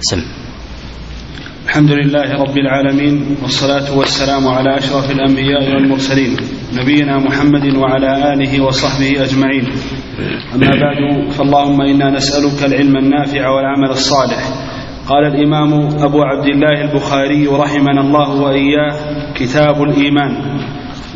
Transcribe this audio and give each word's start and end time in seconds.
سم. 0.00 0.22
الحمد 1.64 1.90
لله 1.90 2.42
رب 2.42 2.58
العالمين 2.58 3.36
والصلاة 3.42 3.98
والسلام 3.98 4.48
على 4.48 4.78
أشرف 4.78 5.10
الأنبياء 5.10 5.74
والمرسلين 5.74 6.36
نبينا 6.72 7.18
محمد 7.18 7.76
وعلى 7.76 8.32
آله 8.32 8.64
وصحبه 8.64 9.24
أجمعين. 9.24 9.64
أما 10.54 10.70
بعد 10.84 11.30
فاللهم 11.30 11.80
إنا 11.80 12.10
نسألك 12.10 12.64
العلم 12.64 12.96
النافع 12.96 13.48
والعمل 13.48 13.90
الصالح. 13.90 14.42
قال 15.08 15.24
الإمام 15.26 15.72
أبو 16.04 16.22
عبد 16.22 16.48
الله 16.48 16.90
البخاري 16.90 17.46
رحمنا 17.46 18.00
الله 18.00 18.30
وإياه 18.40 18.94
كتاب 19.34 19.82
الإيمان. 19.82 20.32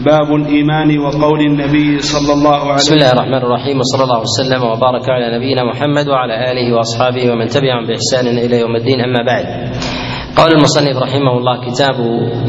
باب 0.04 0.34
الإيمان 0.34 0.98
وقول 0.98 1.40
النبي 1.40 1.98
صلى 1.98 2.32
الله 2.32 2.58
عليه 2.58 2.74
بسم 2.74 2.94
الله 2.94 3.12
الرحمن 3.12 3.34
الرحيم 3.34 3.80
وصلى 3.80 4.04
الله 4.04 4.20
وسلم 4.20 4.62
وبارك 4.62 5.10
على 5.10 5.36
نبينا 5.36 5.64
محمد 5.64 6.08
وعلى 6.08 6.52
آله 6.52 6.76
وأصحابه 6.76 7.30
ومن 7.30 7.46
تبعهم 7.46 7.86
بإحسان 7.86 8.38
إلى 8.38 8.60
يوم 8.60 8.76
الدين 8.76 9.00
أما 9.00 9.22
بعد. 9.26 9.44
قال 10.36 10.52
المصنف 10.52 10.96
رحمه 10.96 11.38
الله 11.38 11.70
كتاب 11.70 11.94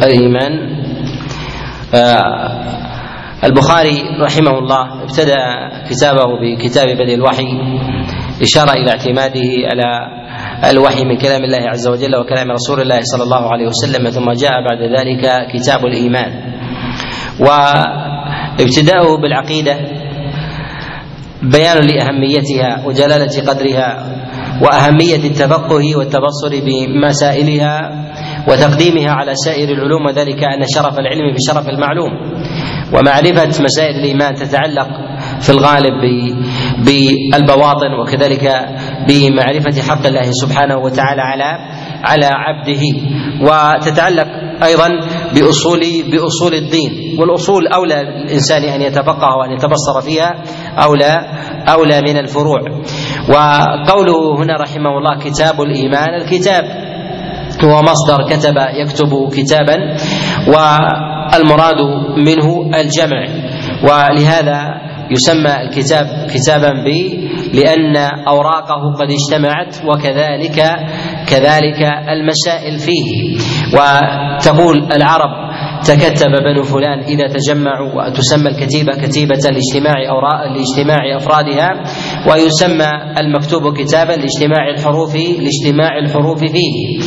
الإيمان. 0.04 0.52
آه 1.96 2.76
البخاري 3.44 4.02
رحمه 4.22 4.60
الله 4.60 5.04
ابتدأ 5.04 5.36
كتابه 5.90 6.26
بكتاب 6.42 6.88
بدء 6.88 7.14
الوحي 7.14 7.48
إشارة 8.42 8.72
إلى 8.72 8.90
اعتماده 8.90 9.50
على 9.72 9.88
الوحي 10.72 11.04
من 11.06 11.18
كلام 11.18 11.44
الله 11.44 11.70
عز 11.70 11.88
وجل 11.88 12.16
وكلام 12.16 12.52
رسول 12.52 12.82
الله 12.82 13.00
صلى 13.02 13.24
الله 13.24 13.52
عليه 13.54 13.68
وسلم 13.68 14.10
ثم 14.10 14.32
جاء 14.32 14.52
بعد 14.70 14.82
ذلك 14.98 15.48
كتاب 15.54 15.86
الإيمان. 15.86 16.32
وابتداؤه 17.40 19.18
بالعقيدة 19.22 19.78
بيان 21.44 21.78
لأهميتها 21.78 22.86
وجلالة 22.86 23.42
قدرها 23.52 24.06
وأهمية 24.62 25.16
التفقه 25.30 25.96
والتبصر 25.98 26.50
بمسائلها 26.66 27.92
وتقديمها 28.48 29.12
على 29.12 29.36
سائر 29.36 29.70
العلوم 29.70 30.06
وذلك 30.06 30.44
أن 30.44 30.66
شرف 30.76 31.00
العلم 31.00 31.34
بشرف 31.36 31.70
المعلوم 31.70 32.12
ومعرفة 32.94 33.64
مسائل 33.64 33.96
الإيمان 33.96 34.36
تتعلق 34.36 34.88
في 35.42 35.50
الغالب 35.50 35.94
بالبواطن 36.86 37.92
وكذلك 38.02 38.66
بمعرفة 39.08 39.82
حق 39.90 40.06
الله 40.06 40.32
سبحانه 40.32 40.78
وتعالى 40.78 41.22
على 41.22 41.58
على 42.06 42.26
عبده 42.26 42.84
وتتعلق 43.42 44.28
أيضا 44.64 44.88
باصول 45.36 45.82
بأصول 46.12 46.54
الدين 46.54 47.20
والأصول 47.20 47.68
أولى 47.68 48.02
الانسان 48.02 48.64
أن 48.64 48.82
يتفقه 48.82 49.36
وأن 49.36 49.52
يتبصر 49.52 50.02
فيها 50.02 50.44
اولى 50.84 51.14
أولى 51.70 52.02
من 52.02 52.18
الفروع. 52.18 52.60
وقوله 53.30 54.44
هنا 54.44 54.56
رحمه 54.62 54.98
الله 54.98 55.20
كتاب 55.20 55.62
الإيمان 55.62 56.10
الكتاب 56.22 56.64
هو 57.64 57.82
مصدر 57.82 58.30
كتب 58.30 58.56
يكتب 58.82 59.30
كتابا 59.34 59.76
والمراد 60.48 61.82
منه 62.18 62.70
الجمع. 62.80 63.26
ولهذا 63.84 64.86
يسمى 65.12 65.62
الكتاب 65.62 66.28
كتابا 66.34 66.70
لأن 67.56 67.98
أوراقه 68.28 68.94
قد 69.00 69.08
اجتمعت 69.12 69.76
وكذلك 69.86 70.58
كذلك 71.28 71.82
المسائل 72.10 72.80
فيه. 72.80 73.38
وتقول 73.74 74.78
العرب 74.94 75.46
تكتب 75.88 76.32
بنو 76.46 76.64
فلان 76.64 77.00
إذا 77.00 77.28
تجمعوا 77.28 77.94
وتسمى 77.94 78.50
الكتيبة 78.50 78.92
كتيبة 78.92 79.36
لاجتماع 79.36 79.96
أوراق 80.10 80.42
لاجتماع 80.58 81.18
أفرادها 81.18 81.70
ويسمى 82.30 82.90
المكتوب 83.20 83.78
كتابا 83.78 84.12
لاجتماع 84.12 84.70
الحروف 84.70 85.16
لاجتماع 85.16 85.98
الحروف 86.00 86.40
فيه. 86.40 87.00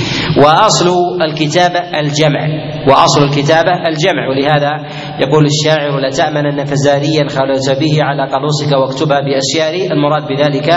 وأصل 0.42 0.88
الكتابة 1.22 1.78
الجمع. 2.00 2.48
وأصل 2.88 3.22
الكتابة 3.22 3.72
الجمع. 3.88 4.28
ولهذا 4.28 4.70
يقول 5.20 5.46
الشاعر 5.46 5.98
لا 5.98 6.10
تأمنن 6.10 6.64
فزاريا 6.64 7.28
خلوت 7.28 7.70
به 7.80 8.02
على 8.02 8.22
قلوصك 8.32 8.72
واكتبها 8.72 9.20
بأسيار 9.20 9.92
المراد 9.92 10.22
بذلك 10.28 10.68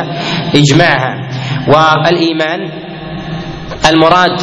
إجماعها. 0.55 1.13
والإيمان 1.67 2.59
المراد 3.89 4.37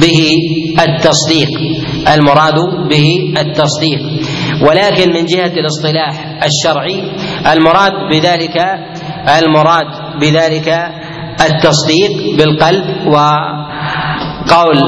به 0.00 0.36
التصديق. 0.80 1.50
المراد 2.14 2.54
به 2.90 3.34
التصديق. 3.38 4.00
ولكن 4.62 5.12
من 5.12 5.24
جهة 5.24 5.52
الاصطلاح 5.60 6.42
الشرعي 6.44 7.02
المراد 7.52 7.92
بذلك 8.10 8.56
المراد 9.38 9.86
بذلك 10.20 10.68
التصديق 11.40 12.36
بالقلب 12.38 13.06
وقول 13.06 14.78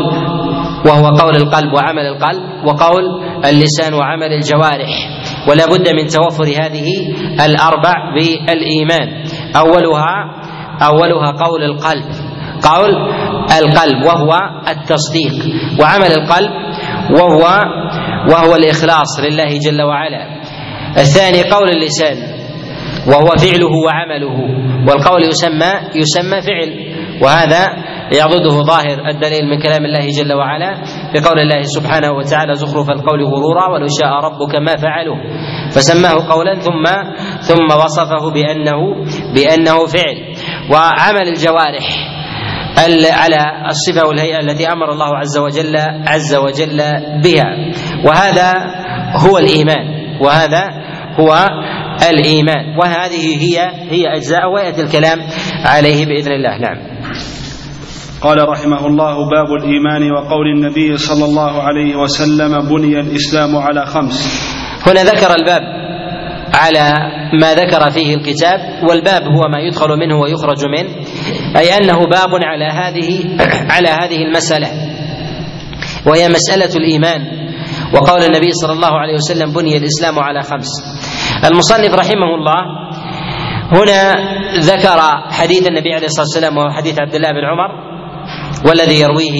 وهو 0.86 1.06
قول 1.06 1.36
القلب 1.36 1.72
وعمل 1.74 2.06
القلب 2.06 2.42
وقول 2.66 3.04
اللسان 3.44 3.94
وعمل 3.94 4.32
الجوارح. 4.32 4.92
ولا 5.48 5.66
بد 5.66 5.88
من 5.88 6.06
توفر 6.06 6.44
هذه 6.62 6.88
الأربع 7.46 7.94
بالإيمان. 8.14 9.08
اولها 9.56 10.14
أولها 10.82 11.30
قول 11.30 11.62
القلب. 11.62 12.04
قول 12.62 12.90
القلب 13.58 14.06
وهو 14.06 14.32
التصديق. 14.68 15.34
وعمل 15.80 16.12
القلب 16.12 16.50
وهو 17.18 17.44
وهو 18.30 18.56
الإخلاص 18.56 19.20
لله 19.20 19.58
جل 19.58 19.82
وعلا. 19.82 20.40
الثاني 20.96 21.50
قول 21.50 21.68
اللسان 21.70 22.16
وهو 23.06 23.26
فعله 23.26 23.72
وعمله. 23.86 24.36
والقول 24.88 25.22
يسمى 25.22 25.72
يسمى 25.94 26.40
فعل. 26.42 26.96
وهذا 27.22 27.66
يعضده 28.12 28.62
ظاهر 28.62 29.08
الدليل 29.08 29.44
من 29.50 29.62
كلام 29.62 29.84
الله 29.84 30.06
جل 30.18 30.32
وعلا 30.32 30.82
بقول 31.14 31.38
الله 31.38 31.62
سبحانه 31.62 32.12
وتعالى 32.12 32.54
زخرف 32.54 32.90
القول 32.90 33.24
غرورا 33.24 33.66
ولو 33.72 33.86
شاء 34.00 34.10
ربك 34.24 34.54
ما 34.54 34.76
فعلوه 34.76 35.16
فسماه 35.70 36.28
قولا 36.28 36.54
ثم 36.54 36.84
ثم 37.40 37.76
وصفه 37.84 38.30
بانه 38.34 38.80
بأنه 39.34 39.86
فعل. 39.86 40.16
وعمل 40.72 41.28
الجوارح 41.28 41.86
على 43.12 43.68
الصفة 43.70 44.08
والهيئة 44.08 44.40
التي 44.40 44.72
أمر 44.72 44.92
الله 44.92 45.16
عز 45.16 45.38
وجل 45.38 45.76
عز 46.08 46.34
وجل 46.34 46.78
بها. 47.24 47.72
وهذا 48.04 48.52
هو 49.26 49.38
الإيمان. 49.38 49.86
وهذا 50.20 50.62
هو 51.20 51.46
الإيمان. 52.10 52.78
وهذه 52.78 53.36
هي 53.42 53.58
هي 53.90 54.16
أجزاء 54.16 54.52
وياتي 54.54 54.82
الكلام 54.82 55.18
عليه 55.64 56.06
بإذن 56.06 56.32
الله. 56.32 56.58
نعم. 56.58 56.95
قال 58.20 58.48
رحمه 58.48 58.86
الله 58.86 59.14
باب 59.30 59.52
الإيمان 59.52 60.12
وقول 60.12 60.46
النبي 60.46 60.96
صلى 60.96 61.24
الله 61.24 61.62
عليه 61.62 61.96
وسلم 61.96 62.68
بني 62.68 63.00
الإسلام 63.00 63.56
على 63.56 63.86
خمس. 63.86 64.46
هنا 64.86 65.04
ذكر 65.04 65.34
الباب 65.34 65.62
على 66.54 66.94
ما 67.40 67.54
ذكر 67.54 67.90
فيه 67.90 68.14
الكتاب 68.14 68.60
والباب 68.88 69.22
هو 69.22 69.48
ما 69.48 69.58
يدخل 69.58 69.88
منه 69.88 70.20
ويخرج 70.20 70.64
منه 70.64 70.90
أي 71.56 71.76
أنه 71.76 71.98
باب 71.98 72.30
على 72.42 72.64
هذه 72.64 73.36
على 73.74 73.88
هذه 73.88 74.16
المسألة. 74.28 74.68
وهي 76.06 76.28
مسألة 76.28 76.76
الإيمان 76.76 77.20
وقول 77.94 78.22
النبي 78.22 78.50
صلى 78.50 78.72
الله 78.72 78.98
عليه 78.98 79.14
وسلم 79.14 79.52
بني 79.52 79.76
الإسلام 79.76 80.18
على 80.18 80.42
خمس. 80.42 80.68
المصنف 81.44 81.94
رحمه 81.94 82.34
الله 82.34 82.86
هنا 83.72 84.14
ذكر 84.58 85.00
حديث 85.30 85.68
النبي 85.68 85.94
عليه 85.94 86.06
الصلاة 86.06 86.26
والسلام 86.26 86.56
وهو 86.56 86.70
حديث 86.70 87.00
عبد 87.00 87.14
الله 87.14 87.32
بن 87.32 87.44
عمر 87.44 87.85
والذي 88.64 89.00
يرويه 89.00 89.38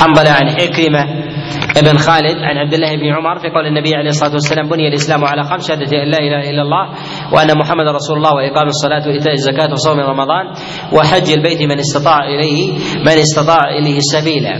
حنظله 0.00 0.30
عن 0.30 0.48
عكرمه 0.48 1.28
ابن 1.76 1.98
خالد 1.98 2.36
عن 2.38 2.56
عبد 2.58 2.74
الله 2.74 2.90
بن 2.96 3.06
عمر 3.14 3.38
في 3.38 3.48
قول 3.48 3.66
النبي 3.66 3.94
عليه 3.94 4.08
الصلاة 4.08 4.32
والسلام 4.32 4.68
بني 4.68 4.88
الإسلام 4.88 5.24
على 5.24 5.44
خمس 5.44 5.68
شهادة 5.68 6.02
أن 6.02 6.10
لا 6.10 6.18
إله 6.18 6.50
إلا 6.50 6.62
الله 6.62 6.84
وأن 7.32 7.58
محمد 7.58 7.86
رسول 7.94 8.16
الله 8.16 8.34
وإقام 8.34 8.66
الصلاة 8.68 9.08
وإيتاء 9.08 9.32
الزكاة 9.32 9.72
وصوم 9.72 10.00
رمضان 10.00 10.46
وحج 10.92 11.30
البيت 11.30 11.62
من 11.62 11.78
استطاع 11.78 12.18
إليه 12.28 12.72
من 13.06 13.08
استطاع 13.12 13.60
إليه 13.78 13.98
سبيلا. 14.00 14.56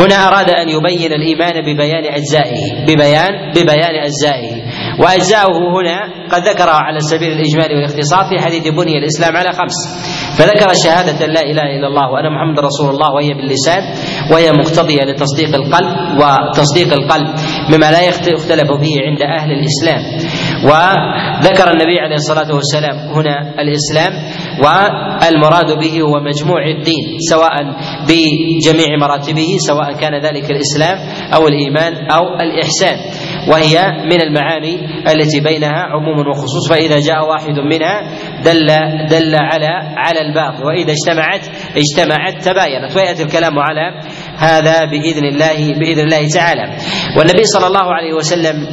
هنا 0.00 0.28
أراد 0.28 0.50
أن 0.50 0.68
يبين 0.68 1.12
الإيمان 1.12 1.54
ببيان 1.60 2.04
أجزائه 2.14 2.84
ببيان 2.88 3.32
ببيان 3.56 3.94
أجزائه 4.04 4.52
وأجزاؤه 5.00 5.58
هنا 5.76 5.98
قد 6.32 6.42
ذكرها 6.48 6.80
على 6.88 7.00
سبيل 7.00 7.32
الإجمال 7.32 7.76
والاختصار 7.76 8.24
في 8.30 8.44
حديث 8.44 8.68
بني 8.68 8.98
الإسلام 8.98 9.36
على 9.36 9.52
خمس. 9.52 9.78
فذكر 10.38 10.68
شهادة 10.84 11.26
لا 11.26 11.40
إله 11.40 11.66
إلا 11.76 11.86
الله 11.86 12.06
وأن 12.12 12.26
محمد 12.32 12.58
رسول 12.60 12.90
الله 12.90 13.10
وهي 13.14 13.34
باللسان 13.34 13.82
وهي 14.32 14.52
مقتضية 14.52 15.04
لتصديق 15.04 15.54
القلب 15.54 15.96
وتصديق 16.20 16.92
القلب 16.92 17.28
مما 17.72 17.90
لا 17.90 18.00
يختلف 18.08 18.70
فيه 18.82 18.96
عند 19.06 19.22
أهل 19.22 19.50
الإسلام. 19.52 20.02
وذكر 20.64 21.70
النبي 21.70 22.00
عليه 22.00 22.14
الصلاة 22.14 22.54
والسلام 22.54 22.96
هنا 23.16 23.54
الإسلام 23.60 24.12
والمراد 24.64 25.78
به 25.78 26.00
هو 26.00 26.20
مجموع 26.20 26.66
الدين 26.78 27.18
سواء 27.30 27.52
بجميع 28.08 28.96
مراتبه 29.00 29.56
سواء 29.58 29.92
كان 29.92 30.14
ذلك 30.14 30.50
الإسلام 30.50 30.98
أو 31.34 31.48
الإيمان 31.48 32.10
أو 32.10 32.24
الإحسان. 32.40 32.96
وهي 33.52 33.92
من 34.10 34.20
المعاني 34.22 34.74
التي 35.12 35.40
بينها 35.40 35.82
عموم 35.92 36.28
وخصوص 36.28 36.68
فإذا 36.70 37.00
جاء 37.00 37.28
واحد 37.28 37.58
منها 37.72 38.00
دل 38.44 38.66
دل 39.08 39.34
على 39.34 39.68
على 39.96 40.20
الباقي 40.20 40.62
وإذا 40.66 40.92
اجتمعت 40.92 41.46
اجتمعت 41.76 42.44
تباينت 42.44 42.96
ويأتي 42.96 43.22
الكلام 43.22 43.58
على 43.58 44.00
هذا 44.38 44.84
بإذن 44.84 45.24
الله 45.24 45.78
بإذن 45.78 46.00
الله 46.04 46.28
تعالى. 46.34 46.76
والنبي 47.18 47.44
صلى 47.44 47.66
الله 47.66 47.94
عليه 47.94 48.14
وسلم 48.14 48.66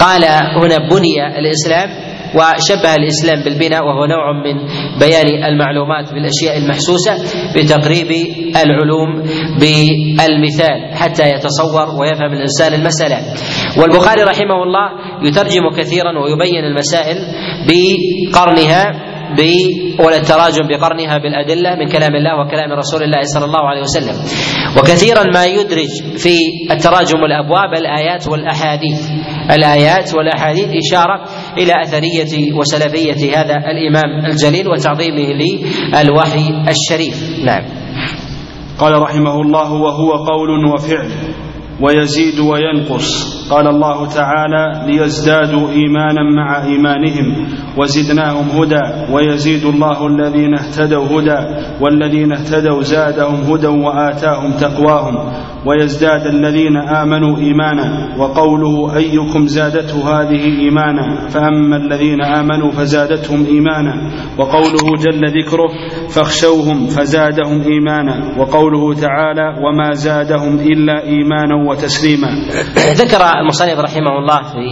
قال 0.00 0.24
هنا 0.62 0.78
بني 0.90 1.38
الإسلام 1.38 1.88
وشبه 2.34 2.94
الإسلام 2.94 3.44
بالبناء 3.44 3.84
وهو 3.84 4.06
نوع 4.06 4.32
من 4.32 4.56
بيان 4.98 5.44
المعلومات 5.44 6.12
بالأشياء 6.12 6.58
المحسوسة 6.58 7.12
بتقريب 7.56 8.10
العلوم 8.56 9.22
بالمثال 9.60 10.94
حتى 10.94 11.28
يتصور 11.30 12.00
ويفهم 12.00 12.32
الإنسان 12.32 12.74
المسألة. 12.74 13.18
والبخاري 13.80 14.22
رحمه 14.22 14.62
الله 14.62 14.86
يترجم 15.22 15.70
كثيرا 15.76 16.18
ويبين 16.18 16.64
المسائل 16.64 17.16
بقرنها 17.68 19.08
ب 19.28 19.40
ولا 20.04 20.16
التراجم 20.16 20.68
بقرنها 20.68 21.18
بالأدلة 21.18 21.74
من 21.74 21.86
كلام 21.88 22.14
الله 22.14 22.40
وكلام 22.40 22.72
رسول 22.72 23.02
الله 23.02 23.22
صلى 23.22 23.44
الله 23.44 23.68
عليه 23.68 23.80
وسلم. 23.80 24.16
وكثيرا 24.78 25.22
ما 25.34 25.46
يدرج 25.46 25.88
في 26.16 26.36
التراجم 26.70 27.24
الأبواب 27.24 27.74
الآيات 27.76 28.28
والأحاديث. 28.28 29.00
الآيات 29.50 30.14
والأحاديث 30.14 30.68
إشارة 30.86 31.24
إلى 31.58 31.72
أثرية 31.82 32.52
وسلفية 32.54 33.40
هذا 33.40 33.56
الإمام 33.56 34.26
الجليل 34.26 34.68
وتعظيمه 34.68 35.28
للوحي 35.32 36.64
الشريف. 36.68 37.44
نعم. 37.44 37.64
قال 38.78 39.02
رحمه 39.02 39.40
الله 39.42 39.72
وهو 39.72 40.10
قول 40.12 40.50
وفعل 40.74 41.10
ويزيد 41.80 42.40
وينقص. 42.40 43.37
قال 43.50 43.66
الله 43.66 44.06
تعالى 44.06 44.86
ليزدادوا 44.86 45.70
إيمانا 45.70 46.22
مع 46.36 46.64
إيمانهم 46.64 47.46
وزدناهم 47.78 48.48
هدى 48.50 49.12
ويزيد 49.12 49.64
الله 49.64 50.06
الذين 50.06 50.54
اهتدوا 50.54 51.04
هدى 51.06 51.38
والذين 51.80 52.32
اهتدوا 52.32 52.82
زادهم 52.82 53.34
هدى 53.34 53.66
وآتاهم 53.66 54.52
تقواهم 54.52 55.32
ويزداد 55.66 56.26
الذين 56.26 56.76
آمنوا 56.76 57.38
إيمانا 57.38 58.16
وقوله 58.18 58.96
أيكم 58.96 59.46
زادته 59.46 60.20
هذه 60.20 60.44
إيمانا 60.60 61.28
فأما 61.28 61.76
الذين 61.76 62.22
آمنوا 62.22 62.70
فزادتهم 62.70 63.46
إيمانا 63.46 64.10
وقوله 64.38 64.96
جل 65.02 65.40
ذكره 65.40 65.68
فاخشوهم 66.08 66.86
فزادهم 66.86 67.62
إيمانا 67.62 68.38
وقوله 68.38 68.94
تعالى 68.94 69.54
وما 69.64 69.92
زادهم 69.92 70.58
إلا 70.58 71.02
إيمانا 71.04 71.54
وتسليما 71.68 72.28
ذكر 73.02 73.22
المصنف 73.40 73.78
رحمه 73.78 74.18
الله 74.18 74.42
في 74.42 74.64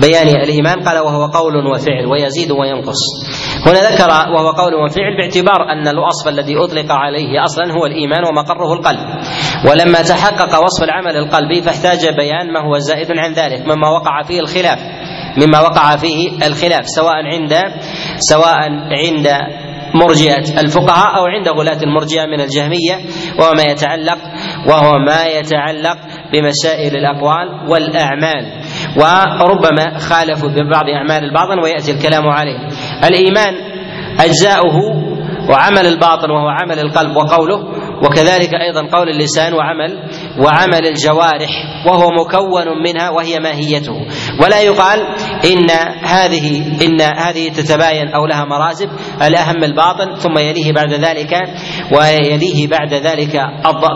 بيان 0.00 0.28
الإيمان 0.28 0.80
قال 0.80 0.98
وهو 0.98 1.26
قول 1.26 1.66
وفعل 1.66 2.06
ويزيد 2.06 2.50
وينقص. 2.50 3.02
هنا 3.66 3.90
ذكر 3.90 4.10
وهو 4.34 4.50
قول 4.50 4.74
وفعل 4.74 5.16
باعتبار 5.16 5.72
أن 5.72 5.88
الوصف 5.88 6.28
الذي 6.28 6.56
أطلق 6.56 6.92
عليه 6.92 7.44
أصلا 7.44 7.72
هو 7.72 7.86
الإيمان 7.86 8.24
ومقره 8.24 8.72
القلب. 8.72 9.00
ولما 9.70 10.02
تحقق 10.02 10.64
وصف 10.64 10.82
العمل 10.84 11.16
القلبي 11.16 11.62
فاحتاج 11.62 12.14
بيان 12.16 12.52
ما 12.52 12.60
هو 12.60 12.78
زائد 12.78 13.08
عن 13.18 13.32
ذلك 13.32 13.66
مما 13.66 13.88
وقع 13.88 14.22
فيه 14.22 14.40
الخلاف 14.40 14.78
مما 15.36 15.60
وقع 15.60 15.96
فيه 15.96 16.46
الخلاف 16.46 16.86
سواء 16.86 17.14
عند 17.14 17.54
سواء 18.18 18.58
عند 19.06 19.28
مرجئة 19.94 20.60
الفقهاء 20.60 21.16
أو 21.18 21.26
عند 21.26 21.48
غلاة 21.48 21.82
المرجئة 21.82 22.26
من 22.26 22.40
الجهمية 22.40 23.00
وهو 23.38 23.54
ما 23.54 23.62
يتعلق 23.62 24.18
وهو 24.68 24.98
ما 24.98 25.26
يتعلق 25.26 25.98
بمسائل 26.32 26.96
الأقوال 26.96 27.68
والأعمال. 27.68 28.44
وربما 28.96 29.98
خالفوا 29.98 30.48
ببعض 30.48 30.84
أعمال 30.88 31.24
الباطن 31.24 31.58
ويأتي 31.62 31.92
الكلام 31.92 32.28
عليه. 32.28 32.68
الإيمان 33.04 33.54
أجزاؤه 34.20 34.76
وعمل 35.50 35.86
الباطن 35.86 36.30
وهو 36.30 36.48
عمل 36.48 36.78
القلب 36.78 37.16
وقوله 37.16 37.58
وكذلك 38.04 38.54
أيضا 38.54 38.96
قول 38.96 39.08
اللسان 39.08 39.54
وعمل 39.54 39.98
وعمل 40.44 40.86
الجوارح 40.86 41.50
وهو 41.86 42.10
مكون 42.10 42.82
منها 42.84 43.10
وهي 43.10 43.38
ماهيته. 43.38 43.94
ولا 44.44 44.60
يقال 44.60 44.98
إن 45.44 45.70
هذه 46.04 46.62
إن 46.86 47.00
هذه 47.00 47.48
تتباين 47.48 48.08
أو 48.08 48.26
لها 48.26 48.44
مراتب 48.44 48.88
الأهم 49.22 49.64
الباطن 49.64 50.14
ثم 50.14 50.38
يليه 50.38 50.72
بعد 50.72 50.92
ذلك 50.92 51.32
ويليه 51.96 52.68
بعد 52.68 52.94
ذلك 52.94 53.36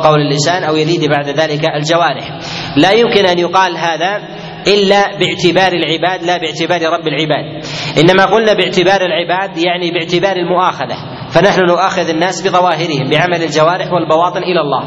قول 0.04 0.20
اللسان 0.20 0.64
أو 0.64 0.76
يليه 0.76 1.08
بعد 1.08 1.28
ذلك 1.28 1.64
الجوارح. 1.76 2.38
لا 2.76 2.92
يمكن 2.92 3.26
أن 3.26 3.38
يقال 3.38 3.76
هذا 3.76 4.22
إلا 4.66 5.18
باعتبار 5.18 5.72
العباد 5.72 6.22
لا 6.22 6.36
باعتبار 6.36 6.92
رب 6.92 7.06
العباد. 7.06 7.64
إنما 7.98 8.24
قلنا 8.24 8.52
باعتبار 8.52 9.00
العباد 9.00 9.58
يعني 9.58 9.90
باعتبار 9.90 10.36
المؤاخذة. 10.36 11.13
فنحن 11.34 11.60
نؤاخذ 11.60 12.08
الناس 12.08 12.42
بظواهرهم 12.42 13.10
بعمل 13.10 13.42
الجوارح 13.42 13.92
والبواطن 13.92 14.42
إلى 14.42 14.60
الله. 14.60 14.82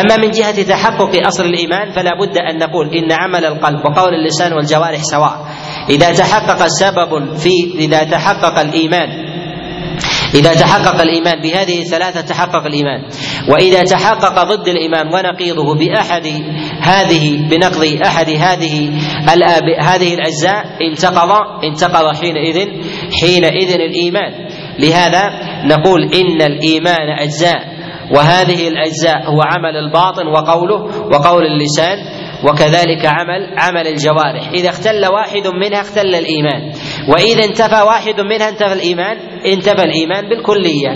أما 0.00 0.16
من 0.16 0.30
جهة 0.30 0.62
تحقق 0.62 1.26
أصل 1.26 1.44
الإيمان 1.44 1.90
فلا 1.90 2.10
بد 2.20 2.38
أن 2.38 2.58
نقول 2.58 2.94
إن 2.94 3.12
عمل 3.12 3.44
القلب 3.44 3.78
وقول 3.86 4.14
اللسان 4.14 4.52
والجوارح 4.52 5.02
سواء. 5.02 5.46
إذا 5.90 6.12
تحقق 6.12 6.66
سبب 6.66 7.34
في 7.34 7.74
إذا 7.78 8.04
تحقق 8.04 8.58
الإيمان 8.58 9.08
إذا 10.34 10.54
تحقق 10.54 11.00
الإيمان 11.00 11.40
بهذه 11.42 11.82
الثلاثة 11.82 12.20
تحقق 12.20 12.66
الإيمان. 12.66 13.00
وإذا 13.48 13.82
تحقق 13.82 14.42
ضد 14.42 14.68
الإيمان 14.68 15.06
ونقيضه 15.14 15.74
بأحد 15.74 16.26
هذه 16.80 17.48
بنقض 17.50 18.00
أحد 18.06 18.30
هذه 18.30 18.90
هذه 19.80 20.14
الأجزاء 20.14 20.64
انتقض 20.90 21.30
انتقض 21.64 22.16
حينئذ 22.16 22.68
حينئذ 23.20 23.74
الإيمان. 23.74 24.48
لهذا 24.78 25.30
نقول 25.64 26.02
إن 26.02 26.42
الإيمان 26.42 27.08
أجزاء 27.20 27.74
وهذه 28.10 28.68
الأجزاء 28.68 29.30
هو 29.30 29.42
عمل 29.42 29.76
الباطن 29.76 30.26
وقوله 30.26 31.08
وقول 31.10 31.46
اللسان 31.46 31.98
وكذلك 32.44 33.06
عمل 33.06 33.58
عمل 33.58 33.86
الجوارح. 33.86 34.48
إذا 34.54 34.68
اختل 34.68 35.06
واحد 35.06 35.46
منها 35.46 35.80
اختل 35.80 36.14
الإيمان. 36.14 36.72
وإذا 37.08 37.44
انتفى 37.44 37.82
واحد 37.82 38.20
منها 38.20 38.48
انتفى 38.48 38.72
الإيمان 38.72 39.16
انتفى 39.46 39.82
الإيمان 39.82 40.28
بالكلية. 40.28 40.90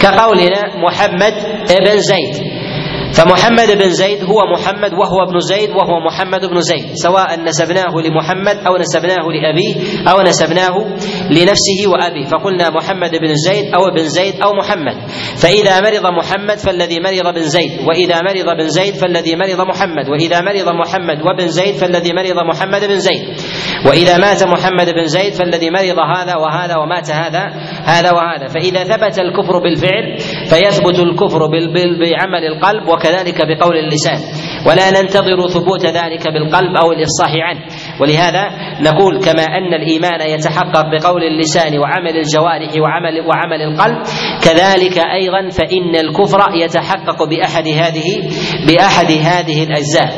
كقولنا 0.00 0.76
محمد 0.76 1.32
ابن 1.70 1.98
زيد. 1.98 2.61
فمحمد 3.12 3.70
بن 3.78 3.90
زيد 3.90 4.24
هو 4.24 4.40
محمد 4.54 4.92
وهو 4.94 5.22
ابن 5.28 5.38
زيد 5.40 5.70
وهو 5.70 6.00
محمد 6.06 6.40
بن 6.44 6.60
زيد 6.60 6.92
سواء 6.94 7.40
نسبناه 7.44 7.92
لمحمد 8.04 8.56
أو 8.66 8.76
نسبناه 8.76 9.24
لأبيه 9.34 9.74
أو 10.10 10.22
نسبناه 10.22 10.76
لنفسه 11.30 11.80
وأبيه 11.92 12.26
فقلنا 12.26 12.70
محمد 12.70 13.10
بن 13.10 13.34
زيد 13.34 13.74
أو 13.74 13.88
ابن 13.88 14.04
زيد 14.04 14.34
أو 14.42 14.52
محمد 14.54 14.96
فإذا 15.42 15.80
مرض 15.80 16.06
محمد 16.06 16.58
فالذي 16.58 17.00
مرض 17.00 17.34
بن 17.34 17.42
زيد 17.42 17.70
وإذا 17.88 18.20
مرض 18.22 18.56
بن 18.56 18.68
زيد 18.68 18.94
فالذي 18.94 19.36
مرض 19.36 19.60
محمد 19.68 20.08
وإذا 20.08 20.40
مرض 20.40 20.68
محمد 20.68 21.18
وبن 21.22 21.46
زيد 21.46 21.74
فالذي 21.74 22.12
مرض 22.12 22.38
محمد 22.46 22.84
بن 22.84 22.98
زيد 22.98 23.22
وإذا 23.86 24.18
مات 24.18 24.42
محمد 24.42 24.90
بن 24.94 25.06
زيد 25.06 25.32
فالذي 25.32 25.70
مرض 25.70 25.98
هذا 26.16 26.34
وهذا 26.36 26.76
ومات 26.76 27.10
هذا 27.10 27.44
هذا 27.84 28.10
وهذا 28.12 28.46
فإذا 28.46 28.84
ثبت 28.84 29.18
الكفر 29.18 29.58
بالفعل 29.58 30.18
فيثبت 30.50 30.98
الكفر 30.98 31.46
بعمل 32.00 32.44
القلب 32.44 32.88
وكذلك 33.02 33.38
بقول 33.46 33.76
اللسان. 33.76 34.18
ولا 34.66 34.90
ننتظر 34.90 35.48
ثبوت 35.48 35.86
ذلك 35.86 36.28
بالقلب 36.28 36.76
أو 36.76 36.92
الإفصاح 36.92 37.30
عنه. 37.48 37.60
ولهذا 38.00 38.42
نقول 38.80 39.24
كما 39.24 39.42
أن 39.42 39.74
الإيمان 39.74 40.20
يتحقق 40.30 40.84
بقول 40.92 41.22
اللسان 41.22 41.78
وعمل 41.78 42.16
الجوارح 42.16 42.70
وعمل 42.82 43.20
وعمل 43.26 43.62
القلب 43.62 43.98
كذلك 44.42 44.98
أيضا 44.98 45.48
فإن 45.48 45.96
الكفر 45.96 46.38
يتحقق 46.54 47.22
بأحد 47.24 47.68
هذه 47.68 48.08
بأحد 48.68 49.10
هذه 49.12 49.64
الأجزاء. 49.64 50.10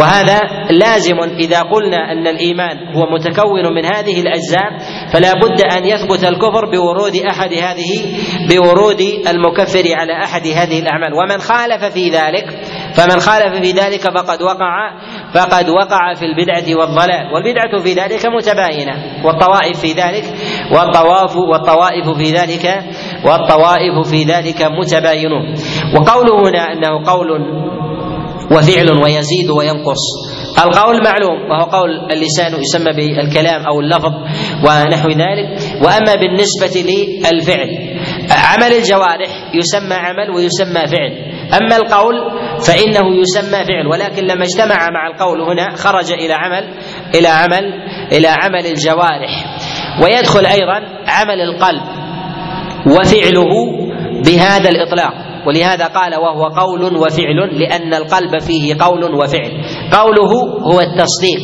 وهذا 0.00 0.40
لازم 0.70 1.16
إذا 1.38 1.60
قلنا 1.62 2.12
أن 2.12 2.26
الإيمان 2.26 2.76
هو 2.96 3.06
متكون 3.14 3.74
من 3.74 3.84
هذه 3.84 4.20
الأجزاء 4.20 4.78
فلا 5.12 5.32
بد 5.32 5.60
أن 5.60 5.84
يثبت 5.84 6.24
الكفر 6.24 6.70
بورود 6.70 7.16
أحد 7.16 7.52
هذه 7.52 8.16
بورود 8.48 9.00
المكفر 9.28 9.82
على 9.94 10.12
أحد 10.24 10.46
هذه 10.46 10.78
الأعمال. 10.80 11.12
ومن 11.14 11.38
خالف 11.38 11.84
في 11.84 12.08
ذلك 12.10 12.46
فمن 12.94 13.20
خالف 13.20 13.60
في 13.62 13.70
ذلك 13.72 14.00
فقد 14.00 14.42
وقع 14.42 14.98
فقد 15.34 15.68
وقع 15.68 16.14
في 16.14 16.24
البدعة 16.24 16.80
والضلال. 16.80 17.34
والبدعة 17.34 17.82
في 17.82 17.92
ذلك 17.92 18.26
متباينة 18.26 19.24
والطوائف 19.24 19.80
في 19.80 19.92
ذلك 19.92 20.24
والطواف 20.72 21.36
والطوائف 21.36 22.16
في 22.18 22.32
ذلك 22.32 22.84
والطوائف 23.24 24.08
في 24.10 24.24
ذلك 24.24 24.62
متباينون. 24.62 25.54
وقوله 25.96 26.48
هنا 26.48 26.72
أنه 26.72 27.04
قول 27.06 27.28
وفعل 28.50 29.02
ويزيد 29.02 29.50
وينقص. 29.50 30.02
القول 30.58 31.04
معلوم 31.04 31.50
وهو 31.50 31.64
قول 31.64 31.90
اللسان 32.12 32.60
يسمى 32.60 32.92
بالكلام 32.96 33.66
أو 33.66 33.80
اللفظ 33.80 34.12
ونحو 34.64 35.08
ذلك. 35.08 35.48
وأما 35.82 36.14
بالنسبة 36.14 36.80
للفعل 36.90 37.68
عمل 38.30 38.72
الجوارح 38.72 39.30
يسمى 39.54 39.94
عمل 39.94 40.30
ويسمى 40.30 40.86
فعل. 40.86 41.12
أما 41.62 41.76
القول 41.76 42.14
فإنه 42.60 43.20
يسمى 43.20 43.64
فعل 43.64 43.86
ولكن 43.92 44.24
لما 44.24 44.44
اجتمع 44.44 44.90
مع 44.90 45.06
القول 45.06 45.40
هنا 45.40 45.76
خرج 45.76 46.12
إلى 46.12 46.34
عمل 46.34 46.64
إلى 47.14 47.28
عمل 47.28 47.64
إلى 48.12 48.28
عمل 48.28 48.66
الجوارح. 48.66 49.58
ويدخل 50.02 50.46
أيضا 50.46 50.78
عمل 51.06 51.40
القلب 51.40 51.82
وفعله 52.86 53.52
بهذا 54.24 54.68
الإطلاق. 54.68 55.27
ولهذا 55.48 55.86
قال 55.86 56.14
وهو 56.14 56.44
قول 56.44 56.96
وفعل 56.96 57.58
لأن 57.60 57.94
القلب 57.94 58.40
فيه 58.40 58.74
قول 58.80 59.04
وفعل. 59.04 59.52
قوله 59.92 60.32
هو 60.72 60.80
التصديق. 60.80 61.40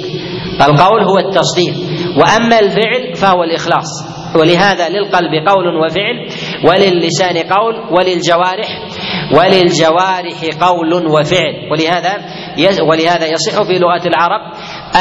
القول 0.63 1.03
هو 1.03 1.19
التصديق. 1.19 1.75
وأما 2.21 2.59
الفعل 2.59 3.15
فهو 3.15 3.43
الإخلاص. 3.43 4.15
ولهذا 4.41 4.89
للقلب 4.89 5.49
قول 5.49 5.67
وفعل 5.85 6.29
وللسان 6.69 7.37
قول 7.37 7.75
وللجوارح 7.91 8.69
وللجوارح 9.37 10.39
قول 10.61 10.95
وفعل. 10.95 11.55
ولهذا 11.73 12.13
ولهذا 12.91 13.27
يصح 13.27 13.63
في 13.63 13.79
لغة 13.79 14.07
العرب 14.07 14.41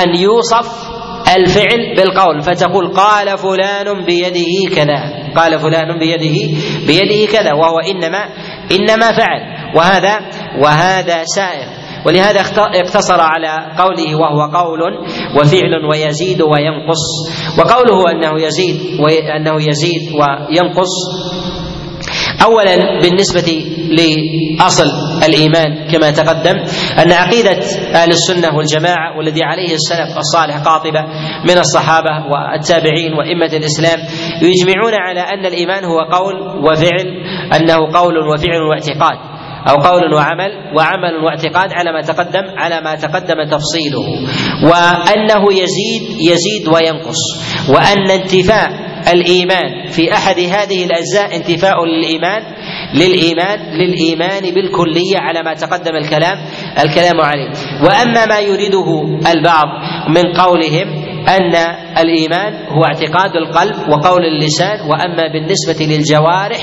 أن 0.03 0.15
يوصف 0.15 0.93
الفعل 1.38 1.95
بالقول. 1.98 2.41
فتقول 2.41 2.93
قال 2.93 3.38
فلان 3.38 4.05
بيده 4.05 4.75
كذا. 4.75 5.33
قال 5.36 5.60
فلان 5.60 6.00
بيده 6.00 6.57
بيده 6.88 7.31
كذا. 7.31 7.53
وهو 7.53 7.79
إنما 7.79 8.25
إنما 8.74 9.12
فعل. 9.12 9.42
وهذا 9.75 10.20
وهذا 10.63 11.24
سائر. 11.24 11.68
ولهذا 12.06 12.39
اقتصر 12.60 13.22
على 13.22 13.72
قوله 13.77 14.15
وهو 14.15 14.42
قول 14.51 14.82
وفعل 15.39 15.86
ويزيد 15.92 16.42
وينقص. 16.42 17.03
وقوله 17.60 18.12
أنه 18.12 18.46
يزيد 18.46 19.00
وانه 19.00 19.56
يزيد 19.70 20.01
وينقص 20.13 20.94
اولا 22.43 23.00
بالنسبة 23.01 23.65
لأصل 23.89 24.85
الإيمان 25.25 25.91
كما 25.91 26.12
تقدم 26.12 26.55
أن 27.00 27.12
عقيدة 27.12 27.59
أهل 27.95 28.09
السنة 28.09 28.55
والجماعة 28.57 29.17
والذي 29.17 29.43
عليه 29.43 29.73
السلف 29.73 30.17
الصالح 30.17 30.57
قاطبة 30.57 31.01
من 31.50 31.57
الصحابة 31.57 32.09
والتابعين 32.31 33.13
وأئمة 33.13 33.57
الإسلام 33.57 34.00
يجمعون 34.41 34.93
على 34.93 35.19
أن 35.19 35.45
الإيمان 35.45 35.85
هو 35.85 36.00
قول 36.00 36.35
وفعل 36.65 37.07
أنه 37.55 37.75
قول 37.93 38.17
وفعل 38.17 38.62
واعتقاد 38.69 39.33
أو 39.69 39.75
قول 39.75 40.13
وعمل 40.13 40.51
وعمل 40.77 41.23
واعتقاد 41.25 41.73
على 41.73 41.91
ما 41.91 42.01
تقدم 42.01 42.43
على 42.57 42.81
ما 42.81 42.95
تقدم 42.95 43.35
تفصيله 43.51 44.05
وأنه 44.63 45.53
يزيد 45.53 46.19
يزيد 46.19 46.67
وينقص 46.73 47.19
وأن 47.69 48.12
انتفاء 48.12 48.92
الإيمان. 49.13 49.88
في 49.91 50.13
أحد 50.13 50.39
هذه 50.39 50.86
الأجزاء 50.86 51.36
انتفاء 51.36 51.86
للإيمان 51.86 52.43
للإيمان 52.95 53.60
للإيمان 53.74 54.41
بالكلية 54.53 55.17
على 55.17 55.43
ما 55.43 55.53
تقدم 55.53 55.95
الكلام 55.95 56.38
الكلام 56.83 57.22
عليه. 57.22 57.50
وأما 57.83 58.25
ما 58.25 58.39
يريده 58.39 58.88
البعض 59.31 59.67
من 60.10 60.33
قولهم 60.33 61.13
أن 61.29 61.55
الإيمان 61.98 62.53
هو 62.67 62.86
اعتقاد 62.86 63.36
القلب 63.36 63.89
وقول 63.89 64.25
اللسان 64.25 64.79
وأما 64.81 65.27
بالنسبة 65.33 65.86
للجوارح 65.86 66.60